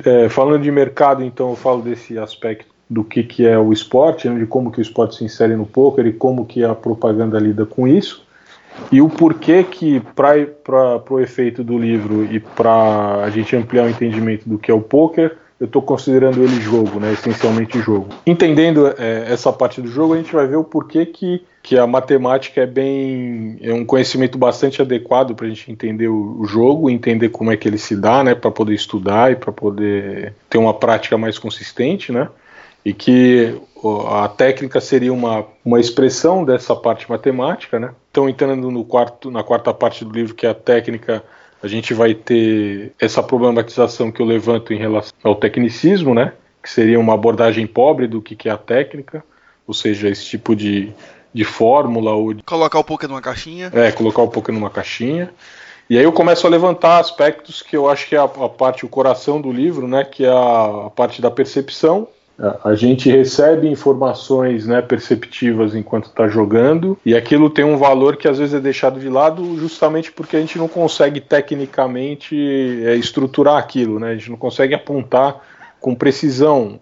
[0.04, 4.28] é, falando de mercado, então eu falo desse aspecto do que, que é o esporte,
[4.28, 7.38] né, de como que o esporte se insere no poker e como que a propaganda
[7.38, 8.26] lida com isso
[8.92, 13.90] e o porquê que, para o efeito do livro e para a gente ampliar o
[13.90, 18.08] entendimento do que é o poker, eu estou considerando ele jogo, né, essencialmente jogo.
[18.26, 21.86] Entendendo é, essa parte do jogo, a gente vai ver o porquê que, que a
[21.86, 26.88] matemática é bem é um conhecimento bastante adequado para a gente entender o, o, jogo,
[26.88, 30.56] entender como é que ele se dá, né, para poder estudar e para poder ter
[30.56, 32.28] uma prática mais consistente, né
[32.84, 33.60] e que
[34.08, 37.92] a técnica seria uma, uma expressão dessa parte matemática, né?
[38.10, 41.22] Então, entrando no quarto, na quarta parte do livro, que é a técnica,
[41.62, 46.32] a gente vai ter essa problematização que eu levanto em relação ao tecnicismo, né?
[46.62, 49.24] Que seria uma abordagem pobre do que, que é a técnica,
[49.66, 50.92] ou seja, esse tipo de,
[51.32, 52.42] de fórmula ou de...
[52.42, 53.70] colocar o poker numa caixinha.
[53.74, 55.30] É, colocar o poker numa caixinha.
[55.88, 58.86] E aí eu começo a levantar aspectos que eu acho que é a, a parte,
[58.86, 60.04] o coração do livro, né?
[60.04, 62.08] Que é a, a parte da percepção
[62.64, 68.26] a gente recebe informações né, perceptivas enquanto está jogando e aquilo tem um valor que
[68.26, 72.34] às vezes é deixado de lado justamente porque a gente não consegue tecnicamente
[72.84, 74.12] é, estruturar aquilo, né?
[74.12, 75.42] A gente não consegue apontar
[75.78, 76.80] com precisão.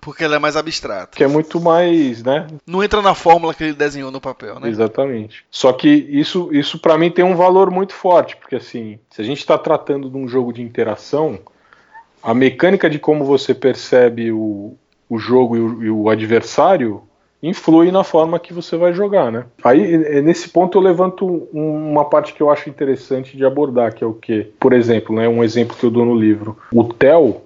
[0.00, 1.16] Porque ela é mais abstrata.
[1.16, 2.46] Que é muito mais, né?
[2.64, 4.68] Não entra na fórmula que ele desenhou no papel, né?
[4.68, 5.44] Exatamente.
[5.50, 9.24] Só que isso, isso para mim tem um valor muito forte, porque assim, se a
[9.24, 11.40] gente está tratando de um jogo de interação,
[12.22, 14.76] a mecânica de como você percebe o,
[15.14, 17.02] o jogo e o, e o adversário
[17.42, 19.44] influi na forma que você vai jogar, né?
[19.62, 24.06] Aí, nesse ponto, eu levanto uma parte que eu acho interessante de abordar, que é
[24.06, 26.56] o que, por exemplo, né, um exemplo que eu dou no livro.
[26.72, 27.42] O TEL,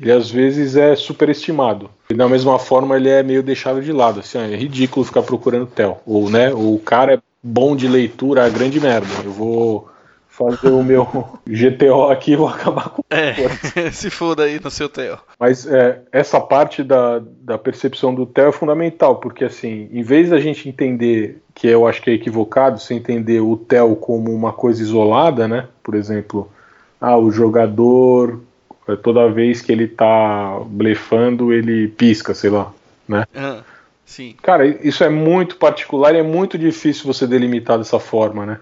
[0.00, 1.88] ele às vezes é superestimado.
[2.10, 4.20] E da mesma forma, ele é meio deixado de lado.
[4.20, 6.00] Assim, é ridículo ficar procurando TEL.
[6.04, 9.06] Ou, né, o cara é bom de leitura, é grande merda.
[9.24, 9.88] Eu vou
[10.38, 11.04] fazer o meu
[11.44, 13.34] GTO aqui e vou acabar com É,
[13.90, 15.18] se foda aí no seu TEO.
[15.38, 20.30] Mas é, essa parte da, da percepção do TEO é fundamental, porque assim, em vez
[20.30, 24.52] da gente entender, que eu acho que é equivocado, você entender o TEO como uma
[24.52, 25.66] coisa isolada, né?
[25.82, 26.48] Por exemplo,
[27.00, 28.40] ah, o jogador,
[28.88, 32.72] é, toda vez que ele tá blefando, ele pisca, sei lá,
[33.08, 33.24] né?
[33.34, 33.60] Uhum.
[34.06, 34.34] Sim.
[34.42, 38.60] Cara, isso é muito particular e é muito difícil você delimitar dessa forma, né?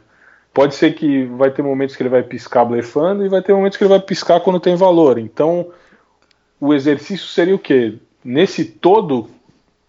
[0.57, 3.77] Pode ser que vai ter momentos que ele vai piscar blefando e vai ter momentos
[3.77, 5.19] que ele vai piscar quando tem valor.
[5.19, 5.67] Então,
[6.59, 7.99] o exercício seria o quê?
[8.25, 9.29] Nesse todo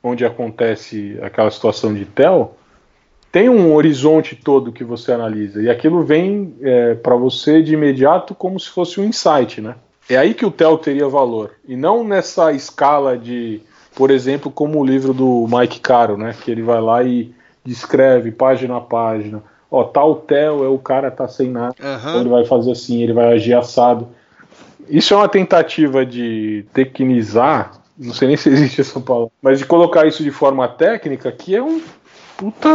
[0.03, 2.57] onde acontece aquela situação de tel,
[3.31, 8.35] tem um horizonte todo que você analisa e aquilo vem é, para você de imediato
[8.35, 9.75] como se fosse um insight, né?
[10.09, 13.61] É aí que o tel teria valor e não nessa escala de,
[13.95, 16.35] por exemplo, como o livro do Mike Caro, né?
[16.43, 17.33] Que ele vai lá e
[17.63, 21.97] descreve página a página ó, tal Theo é o cara tá sem nada, uhum.
[21.97, 24.07] então ele vai fazer assim, ele vai agir assado.
[24.89, 29.65] Isso é uma tentativa de tecnizar, não sei nem se existe essa palavra, mas de
[29.65, 31.81] colocar isso de forma técnica, que é um
[32.37, 32.69] puta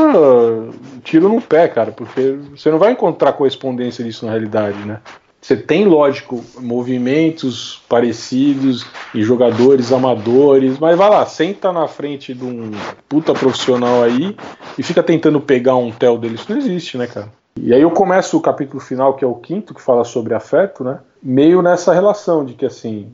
[1.05, 5.01] tiro no pé, cara, porque você não vai encontrar correspondência disso na realidade, né?
[5.43, 12.45] Você tem, lógico, movimentos parecidos e jogadores amadores, mas vai lá, senta na frente de
[12.45, 12.71] um
[13.09, 14.37] puta profissional aí
[14.79, 16.37] e fica tentando pegar um tel dele.
[16.37, 17.29] Isso não existe, né, cara?
[17.57, 20.85] E aí eu começo o capítulo final, que é o quinto, que fala sobre afeto,
[20.85, 21.01] né?
[21.21, 23.13] Meio nessa relação de que assim,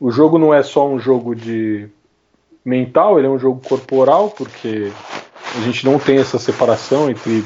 [0.00, 1.88] o jogo não é só um jogo de
[2.64, 4.90] mental, ele é um jogo corporal, porque
[5.56, 7.44] a gente não tem essa separação entre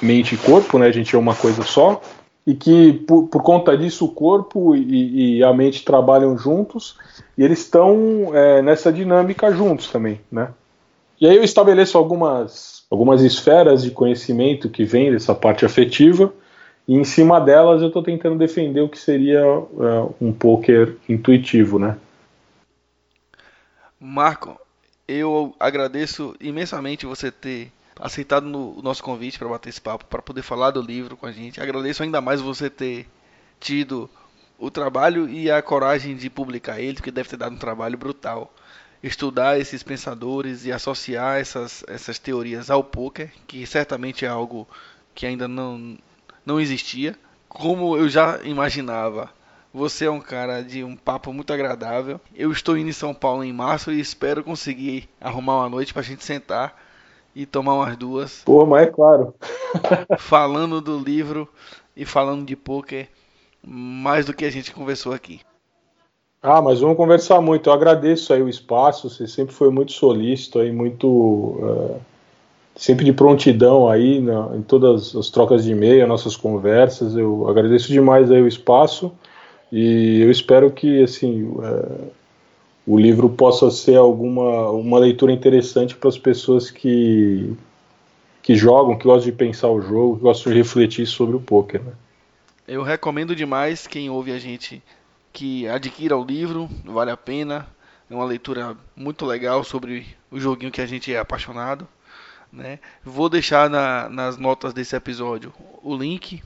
[0.00, 0.86] mente e corpo, né?
[0.86, 2.00] A gente é uma coisa só.
[2.46, 6.96] E que por, por conta disso o corpo e, e, a mente trabalham juntos
[7.36, 10.50] e eles estão é, nessa dinâmica juntos também, né?
[11.20, 16.32] E aí eu estabeleço algumas, algumas esferas de conhecimento que vêm dessa parte afetiva
[16.86, 21.78] e em cima delas eu estou tentando defender o que seria é, um poker intuitivo,
[21.78, 21.96] né?
[23.98, 24.56] Marco,
[25.08, 30.22] eu agradeço imensamente você ter aceitado no, o nosso convite para bater esse papo, para
[30.22, 31.60] poder falar do livro com a gente.
[31.60, 33.08] Agradeço ainda mais você ter
[33.58, 34.08] tido
[34.58, 38.52] o trabalho e a coragem de publicar ele, porque deve ter dado um trabalho brutal.
[39.02, 44.66] Estudar esses pensadores e associar essas, essas teorias ao poker, que certamente é algo
[45.14, 45.96] que ainda não,
[46.44, 47.14] não existia.
[47.48, 49.30] Como eu já imaginava
[49.76, 52.18] você é um cara de um papo muito agradável.
[52.34, 56.00] Eu estou indo em São Paulo em março e espero conseguir arrumar uma noite para
[56.00, 56.74] a gente sentar
[57.36, 58.42] e tomar umas duas.
[58.46, 59.34] Pô, mas é claro.
[60.18, 61.46] falando do livro
[61.94, 63.08] e falando de poker
[63.62, 65.40] mais do que a gente conversou aqui.
[66.42, 67.68] Ah, mas vamos conversar muito.
[67.68, 69.10] Eu agradeço aí o espaço.
[69.10, 72.00] Você sempre foi muito solícito aí, muito uh,
[72.74, 77.14] sempre de prontidão aí na, em todas as trocas de e-mail, nossas conversas.
[77.16, 79.12] Eu agradeço demais aí o espaço.
[79.70, 82.08] E eu espero que assim é,
[82.86, 87.56] o livro possa ser alguma uma leitura interessante para as pessoas que
[88.42, 91.82] que jogam, que gostam de pensar o jogo, que gostam de refletir sobre o poker.
[91.82, 91.92] Né?
[92.68, 94.80] Eu recomendo demais quem ouve a gente
[95.32, 97.66] que adquira o livro, vale a pena.
[98.08, 101.88] É uma leitura muito legal sobre o joguinho que a gente é apaixonado.
[102.52, 102.78] Né?
[103.04, 105.52] Vou deixar na, nas notas desse episódio
[105.82, 106.40] o link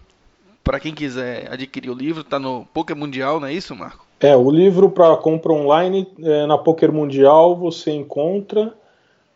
[0.65, 4.10] para quem quiser adquirir o livro, está no Poker Mundial, não é isso, Marco?
[4.21, 8.75] É, o livro para compra online é, na Poker Mundial você encontra.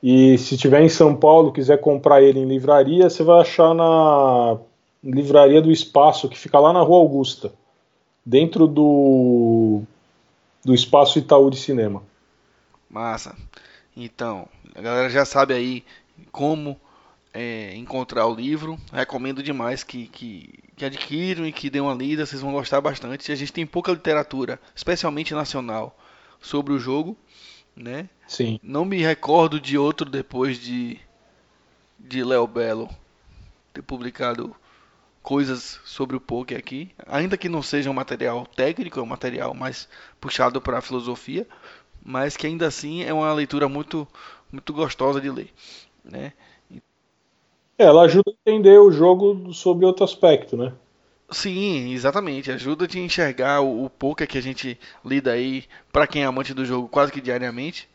[0.03, 4.59] E se tiver em São Paulo, quiser comprar ele em livraria, você vai achar na
[5.03, 7.53] livraria do Espaço, que fica lá na Rua Augusta,
[8.25, 9.81] dentro do
[10.63, 12.03] do Espaço Itaú de Cinema.
[12.89, 13.35] Massa.
[13.97, 15.85] Então, a galera já sabe aí
[16.33, 16.77] como
[17.35, 18.79] é, encontrar o livro.
[18.93, 23.31] Recomendo demais que, que, que adquiram e que dêem uma lida, vocês vão gostar bastante.
[23.33, 25.99] A gente tem pouca literatura, especialmente nacional,
[26.41, 27.17] sobre o jogo,
[27.77, 28.09] né?
[28.29, 28.61] Sim.
[28.63, 30.99] Não me recordo de outro depois de
[31.99, 32.89] de Léo Belo
[33.73, 34.55] ter publicado
[35.23, 39.55] coisas sobre o poker aqui, ainda que não seja um material técnico, é um material
[39.55, 39.89] mais
[40.21, 41.49] puxado para a filosofia,
[42.05, 44.07] mas que ainda assim é uma leitura muito
[44.53, 45.53] muito gostosa de ler,
[46.05, 46.35] né?
[47.77, 50.73] Ela ajuda a entender o jogo sob outro aspecto, né?
[51.31, 52.51] Sim, exatamente.
[52.51, 56.55] Ajuda a enxergar o, o poker que a gente lida aí, para quem é amante
[56.55, 57.89] do jogo, quase que diariamente,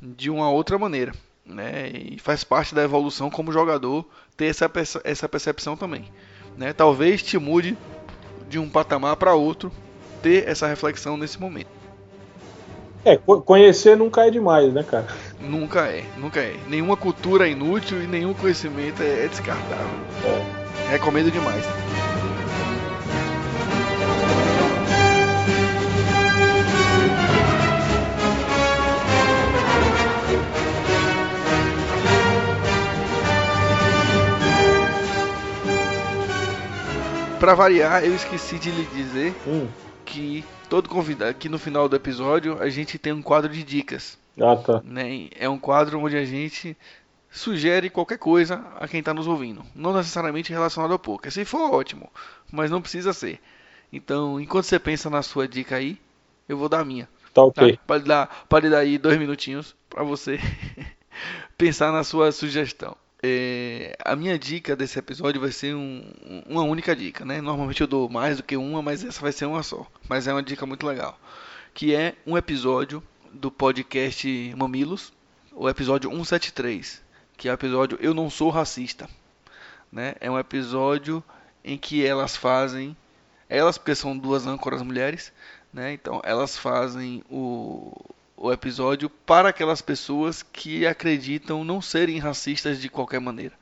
[0.00, 1.12] de uma outra maneira.
[1.44, 1.90] Né?
[1.90, 4.04] E faz parte da evolução como jogador
[4.36, 4.70] ter essa,
[5.04, 6.04] essa percepção também.
[6.56, 6.72] Né?
[6.72, 7.76] Talvez te mude
[8.48, 9.72] de um patamar para outro
[10.22, 11.85] ter essa reflexão nesse momento.
[13.06, 15.06] É, conhecer nunca é demais, né, cara?
[15.40, 16.56] Nunca é, nunca é.
[16.66, 19.86] Nenhuma cultura é inútil e nenhum conhecimento é, é descartável.
[20.24, 20.90] É.
[20.90, 21.64] Recomendo demais.
[37.38, 39.68] Para variar, eu esqueci de lhe dizer hum.
[40.04, 44.18] que todo convidado, aqui no final do episódio, a gente tem um quadro de dicas.
[44.40, 44.82] Ah, tá.
[44.84, 45.28] Né?
[45.34, 46.76] É um quadro onde a gente
[47.30, 49.62] sugere qualquer coisa a quem está nos ouvindo.
[49.74, 51.30] Não necessariamente relacionado ao poker.
[51.32, 52.10] Se for ótimo,
[52.50, 53.40] mas não precisa ser.
[53.92, 55.98] Então, enquanto você pensa na sua dica aí,
[56.48, 57.08] eu vou dar a minha.
[57.32, 57.76] Tá ok.
[57.76, 57.82] Tá?
[57.86, 60.38] Pode, dar, pode dar aí dois minutinhos para você
[61.56, 62.96] pensar na sua sugestão.
[63.28, 66.08] É, a minha dica desse episódio vai ser um,
[66.46, 67.40] uma única dica, né?
[67.40, 69.84] Normalmente eu dou mais do que uma, mas essa vai ser uma só.
[70.08, 71.18] Mas é uma dica muito legal.
[71.74, 75.12] Que é um episódio do podcast Mamilos,
[75.52, 77.02] o episódio 173,
[77.36, 79.10] que é o episódio Eu Não Sou Racista.
[79.90, 80.14] Né?
[80.20, 81.22] É um episódio
[81.64, 82.96] em que elas fazem,
[83.48, 85.32] elas porque são duas âncoras mulheres,
[85.72, 85.92] né?
[85.92, 87.92] então elas fazem o,
[88.36, 93.54] o episódio para aquelas pessoas que acreditam não serem racistas de qualquer maneira.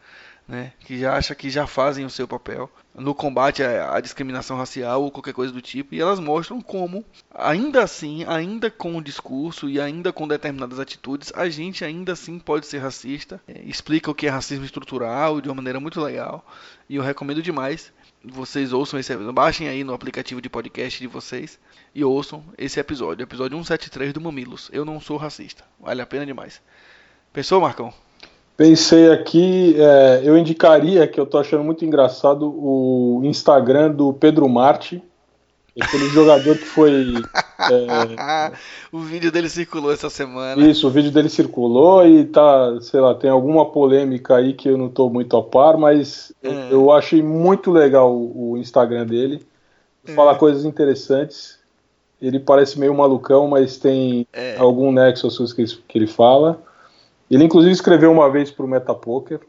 [0.46, 4.56] Né, que já acha que já fazem o seu papel no combate à, à, discriminação
[4.56, 7.04] racial ou qualquer coisa do tipo, e elas mostram como,
[7.34, 12.38] ainda assim, ainda com o discurso e ainda com determinadas atitudes, a gente ainda assim
[12.38, 13.40] pode ser racista.
[13.48, 16.46] É, explica o que é racismo estrutural de uma maneira muito legal,
[16.88, 17.92] e eu recomendo demais.
[18.26, 21.58] Vocês ouçam esse baixem aí no aplicativo de podcast de vocês
[21.94, 24.70] e ouçam esse episódio, episódio 173 do Mamilos.
[24.72, 25.62] Eu não sou racista.
[25.78, 26.62] Vale a pena demais.
[27.34, 27.92] Pensou, Marcão?
[28.56, 34.48] Pensei aqui, é, eu indicaria que eu tô achando muito engraçado o Instagram do Pedro
[34.48, 35.02] Marte,
[35.80, 37.14] aquele jogador que foi.
[37.56, 38.52] É,
[38.90, 40.60] o vídeo dele circulou essa semana.
[40.68, 44.76] Isso, o vídeo dele circulou e tá, sei lá, tem alguma polêmica aí que eu
[44.76, 46.68] não tô muito a par, mas é.
[46.72, 49.46] eu achei muito legal o Instagram dele.
[50.14, 50.34] Fala é.
[50.34, 51.58] coisas interessantes.
[52.20, 54.56] Ele parece meio malucão, mas tem é.
[54.58, 56.60] algum nexo às coisas que ele fala.
[57.30, 59.40] Ele inclusive escreveu uma vez para o Metapoker.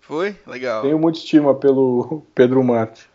[0.00, 0.36] Foi?
[0.46, 0.82] Legal.
[0.82, 3.08] Tenho muita estima pelo Pedro Marte.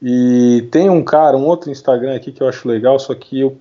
[0.00, 3.56] E tem um cara, um outro Instagram aqui que eu acho legal, só que eu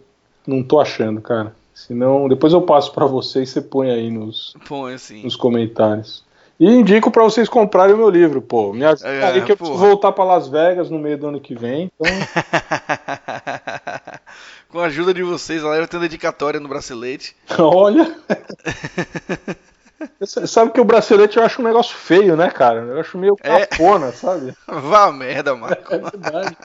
[0.46, 1.54] não tô achando, cara.
[1.74, 5.24] Senão, depois eu passo para você e você põe aí nos, põe, assim.
[5.24, 6.24] nos comentários.
[6.60, 8.72] E indico para vocês comprarem o meu livro, pô.
[8.72, 11.40] Me ajuda é, aí que eu preciso voltar para Las Vegas no meio do ano
[11.40, 11.92] que vem.
[12.00, 12.14] Então...
[14.72, 17.36] Com a ajuda de vocês, lá eu tenho dedicatória no bracelete.
[17.60, 18.16] Olha!
[20.48, 22.80] sabe que o bracelete eu acho um negócio feio, né, cara?
[22.80, 23.66] Eu acho meio é.
[23.66, 24.12] capona, é...
[24.14, 24.56] sabe?
[24.66, 25.94] Vá merda, Marco.
[25.94, 26.58] É verdade.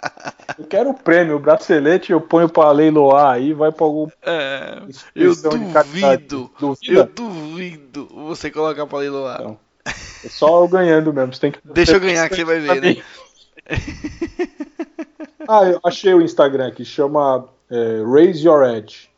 [0.57, 4.07] Eu quero o prêmio, o bracelete eu ponho pra leiloar aí, vai pra algum.
[4.23, 4.83] É.
[5.12, 6.51] Eu duvido.
[6.87, 9.43] Eu duvido você colocar pra leiloar.
[9.43, 9.59] Não.
[9.85, 11.35] É só eu ganhando mesmo.
[11.35, 11.59] Você tem que...
[11.65, 13.03] Deixa eu ganhar que você vai ver, né?
[15.49, 19.09] ah, eu achei o Instagram aqui, chama é, Raise Your Edge.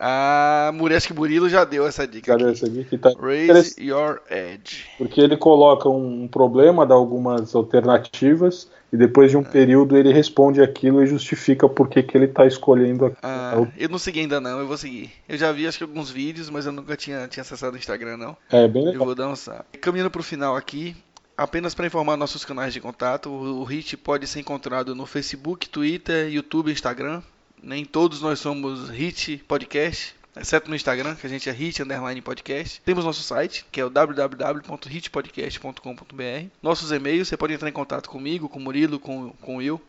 [0.00, 2.32] Ah, Muresk Murilo já deu essa dica.
[2.32, 2.96] Já deu essa dica.
[2.98, 4.86] Tá Raise Your Edge.
[4.96, 9.44] Porque ele coloca um problema, dá algumas alternativas e depois de um ah.
[9.44, 13.20] período ele responde aquilo e justifica por que, que ele está escolhendo aquilo.
[13.24, 15.10] Ah, eu não segui ainda não, eu vou seguir.
[15.28, 18.16] Eu já vi acho que alguns vídeos, mas eu nunca tinha, tinha acessado o Instagram
[18.16, 18.36] não.
[18.52, 19.00] É, bem legal.
[19.00, 19.34] Eu vou dar um
[19.80, 20.94] Caminhando para o final aqui,
[21.36, 26.28] Apenas para informar nossos canais de contato, o HIT pode ser encontrado no Facebook, Twitter,
[26.28, 27.22] YouTube, Instagram.
[27.62, 32.22] Nem todos nós somos Hit Podcast, exceto no Instagram, que a gente é Hit Underline
[32.22, 32.80] Podcast.
[32.82, 36.46] Temos nosso site, que é o www.hitpodcast.com.br.
[36.62, 39.80] Nossos e-mails, você pode entrar em contato comigo, com o Murilo, com, com o Will.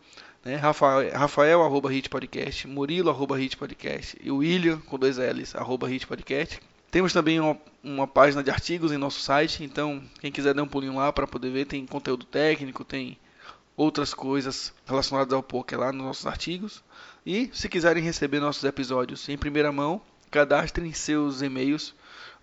[0.44, 0.56] Né?
[0.56, 5.88] Rafael, arroba Hit Podcast, Murilo, arroba Hit Podcast e o William, com dois L's, arroba
[5.88, 6.60] Hit Podcast.
[6.90, 10.68] Temos também uma, uma, página de artigos em nosso site, então quem quiser dar um
[10.68, 13.16] pulinho lá para poder ver, tem conteúdo técnico, tem
[13.78, 16.84] outras coisas relacionadas ao poker lá nos nossos artigos.
[17.26, 20.02] E se quiserem receber nossos episódios em primeira mão,
[20.32, 21.94] cadastrem seus e-mails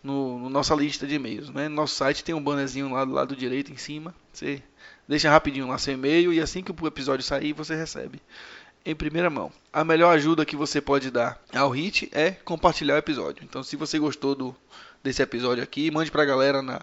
[0.02, 1.50] no, no nossa lista de e-mails.
[1.50, 1.68] Né?
[1.68, 4.14] No nosso site tem um bannerzinho lá do lado direito em cima.
[4.32, 4.62] Você
[5.08, 8.20] deixa rapidinho lá seu e-mail e assim que o episódio sair você recebe
[8.84, 9.50] em primeira mão.
[9.72, 13.42] A melhor ajuda que você pode dar ao Hit é compartilhar o episódio.
[13.42, 14.56] Então, se você gostou do,
[15.02, 16.82] desse episódio aqui, mande para a galera na,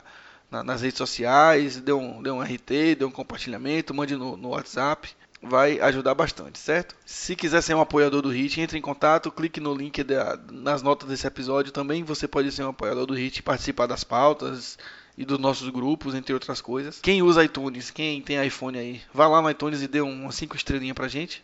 [0.51, 4.49] na, nas redes sociais, dê um, dê um RT, dê um compartilhamento, mande no, no
[4.49, 6.95] WhatsApp vai ajudar bastante, certo?
[7.05, 10.81] Se quiser ser um apoiador do HIT, entre em contato, clique no link da, nas
[10.81, 12.03] notas desse episódio também.
[12.03, 14.77] Você pode ser um apoiador do HIT, participar das pautas
[15.17, 16.99] e dos nossos grupos, entre outras coisas.
[17.01, 20.55] Quem usa iTunes, quem tem iPhone aí, vá lá no iTunes e dê umas 5
[20.55, 21.43] estrelinhas pra gente,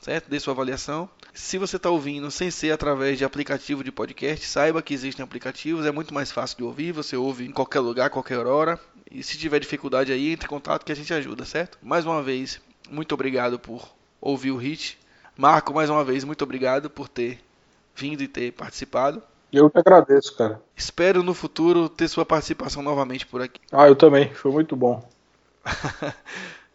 [0.00, 0.28] certo?
[0.28, 1.08] Dê sua avaliação.
[1.32, 5.84] Se você está ouvindo sem ser através de aplicativo de podcast, saiba que existem aplicativos,
[5.84, 8.80] é muito mais fácil de ouvir, você ouve em qualquer lugar, qualquer hora.
[9.10, 11.78] E se tiver dificuldade aí, entre em contato que a gente ajuda, certo?
[11.80, 12.60] Mais uma vez,
[12.90, 13.88] muito obrigado por
[14.20, 14.98] ouvir o hit.
[15.36, 17.38] Marco, mais uma vez, muito obrigado por ter
[17.94, 19.22] vindo e ter participado.
[19.52, 20.60] Eu que agradeço, cara.
[20.74, 23.60] Espero no futuro ter sua participação novamente por aqui.
[23.70, 24.28] Ah, eu também.
[24.34, 25.02] Foi muito bom.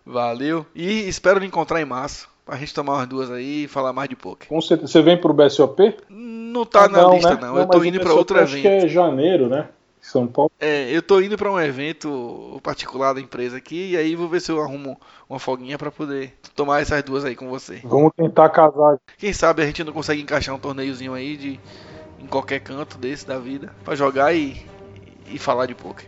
[0.06, 0.66] Valeu.
[0.74, 2.30] E espero me encontrar em março.
[2.46, 4.48] Pra gente tomar umas duas aí e falar mais de poker.
[4.48, 4.92] Com certeza.
[4.92, 5.96] Você vem pro BSOP?
[6.10, 7.42] Não tá na não, lista, né?
[7.42, 7.58] não.
[7.58, 8.54] Eu tô indo para outro evento.
[8.54, 9.68] Acho que é janeiro, né?
[10.02, 10.52] São Paulo.
[10.60, 14.41] É, eu tô indo para um evento particular da empresa aqui e aí vou ver
[14.41, 14.99] se eu arrumo
[15.30, 17.80] uma folguinha para poder tomar essas duas aí com você.
[17.84, 18.98] Vamos tentar casar.
[19.18, 21.60] Quem sabe a gente não consegue encaixar um torneiozinho aí de
[22.19, 24.65] em qualquer canto desse da vida para jogar e,
[25.28, 26.07] e falar de poker.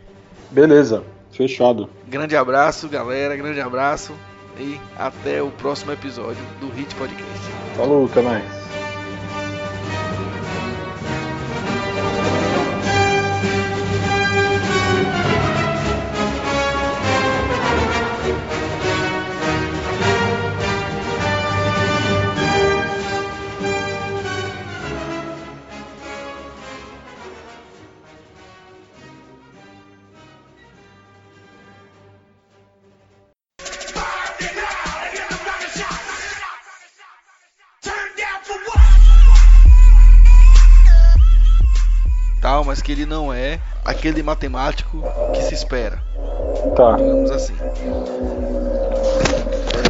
[0.49, 1.89] Beleza, fechado.
[2.07, 4.13] Grande abraço, galera, grande abraço
[4.59, 7.51] e até o próximo episódio do Hit Podcast.
[7.75, 8.62] Falou, até mais.
[43.03, 45.03] Ele não é aquele matemático
[45.33, 46.01] que se espera.
[46.75, 46.95] Tá.
[46.95, 47.53] Digamos assim.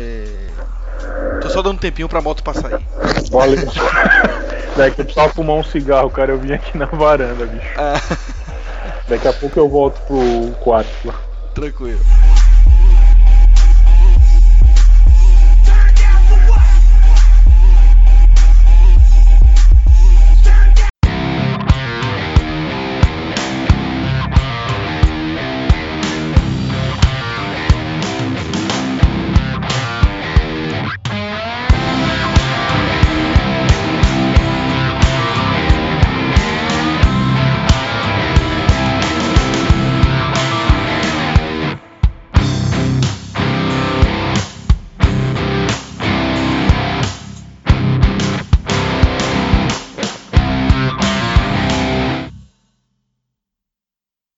[0.01, 1.39] É...
[1.39, 2.85] Tô só dando um tempinho pra moto passar aí.
[3.31, 3.57] Valeu.
[4.75, 6.31] Daqui eu precisava fumar um cigarro, cara.
[6.31, 7.67] Eu vim aqui na varanda, bicho.
[7.77, 8.01] Ah,
[9.07, 11.13] Daqui a pouco eu volto pro quarto lá.
[11.53, 11.99] tranquilo.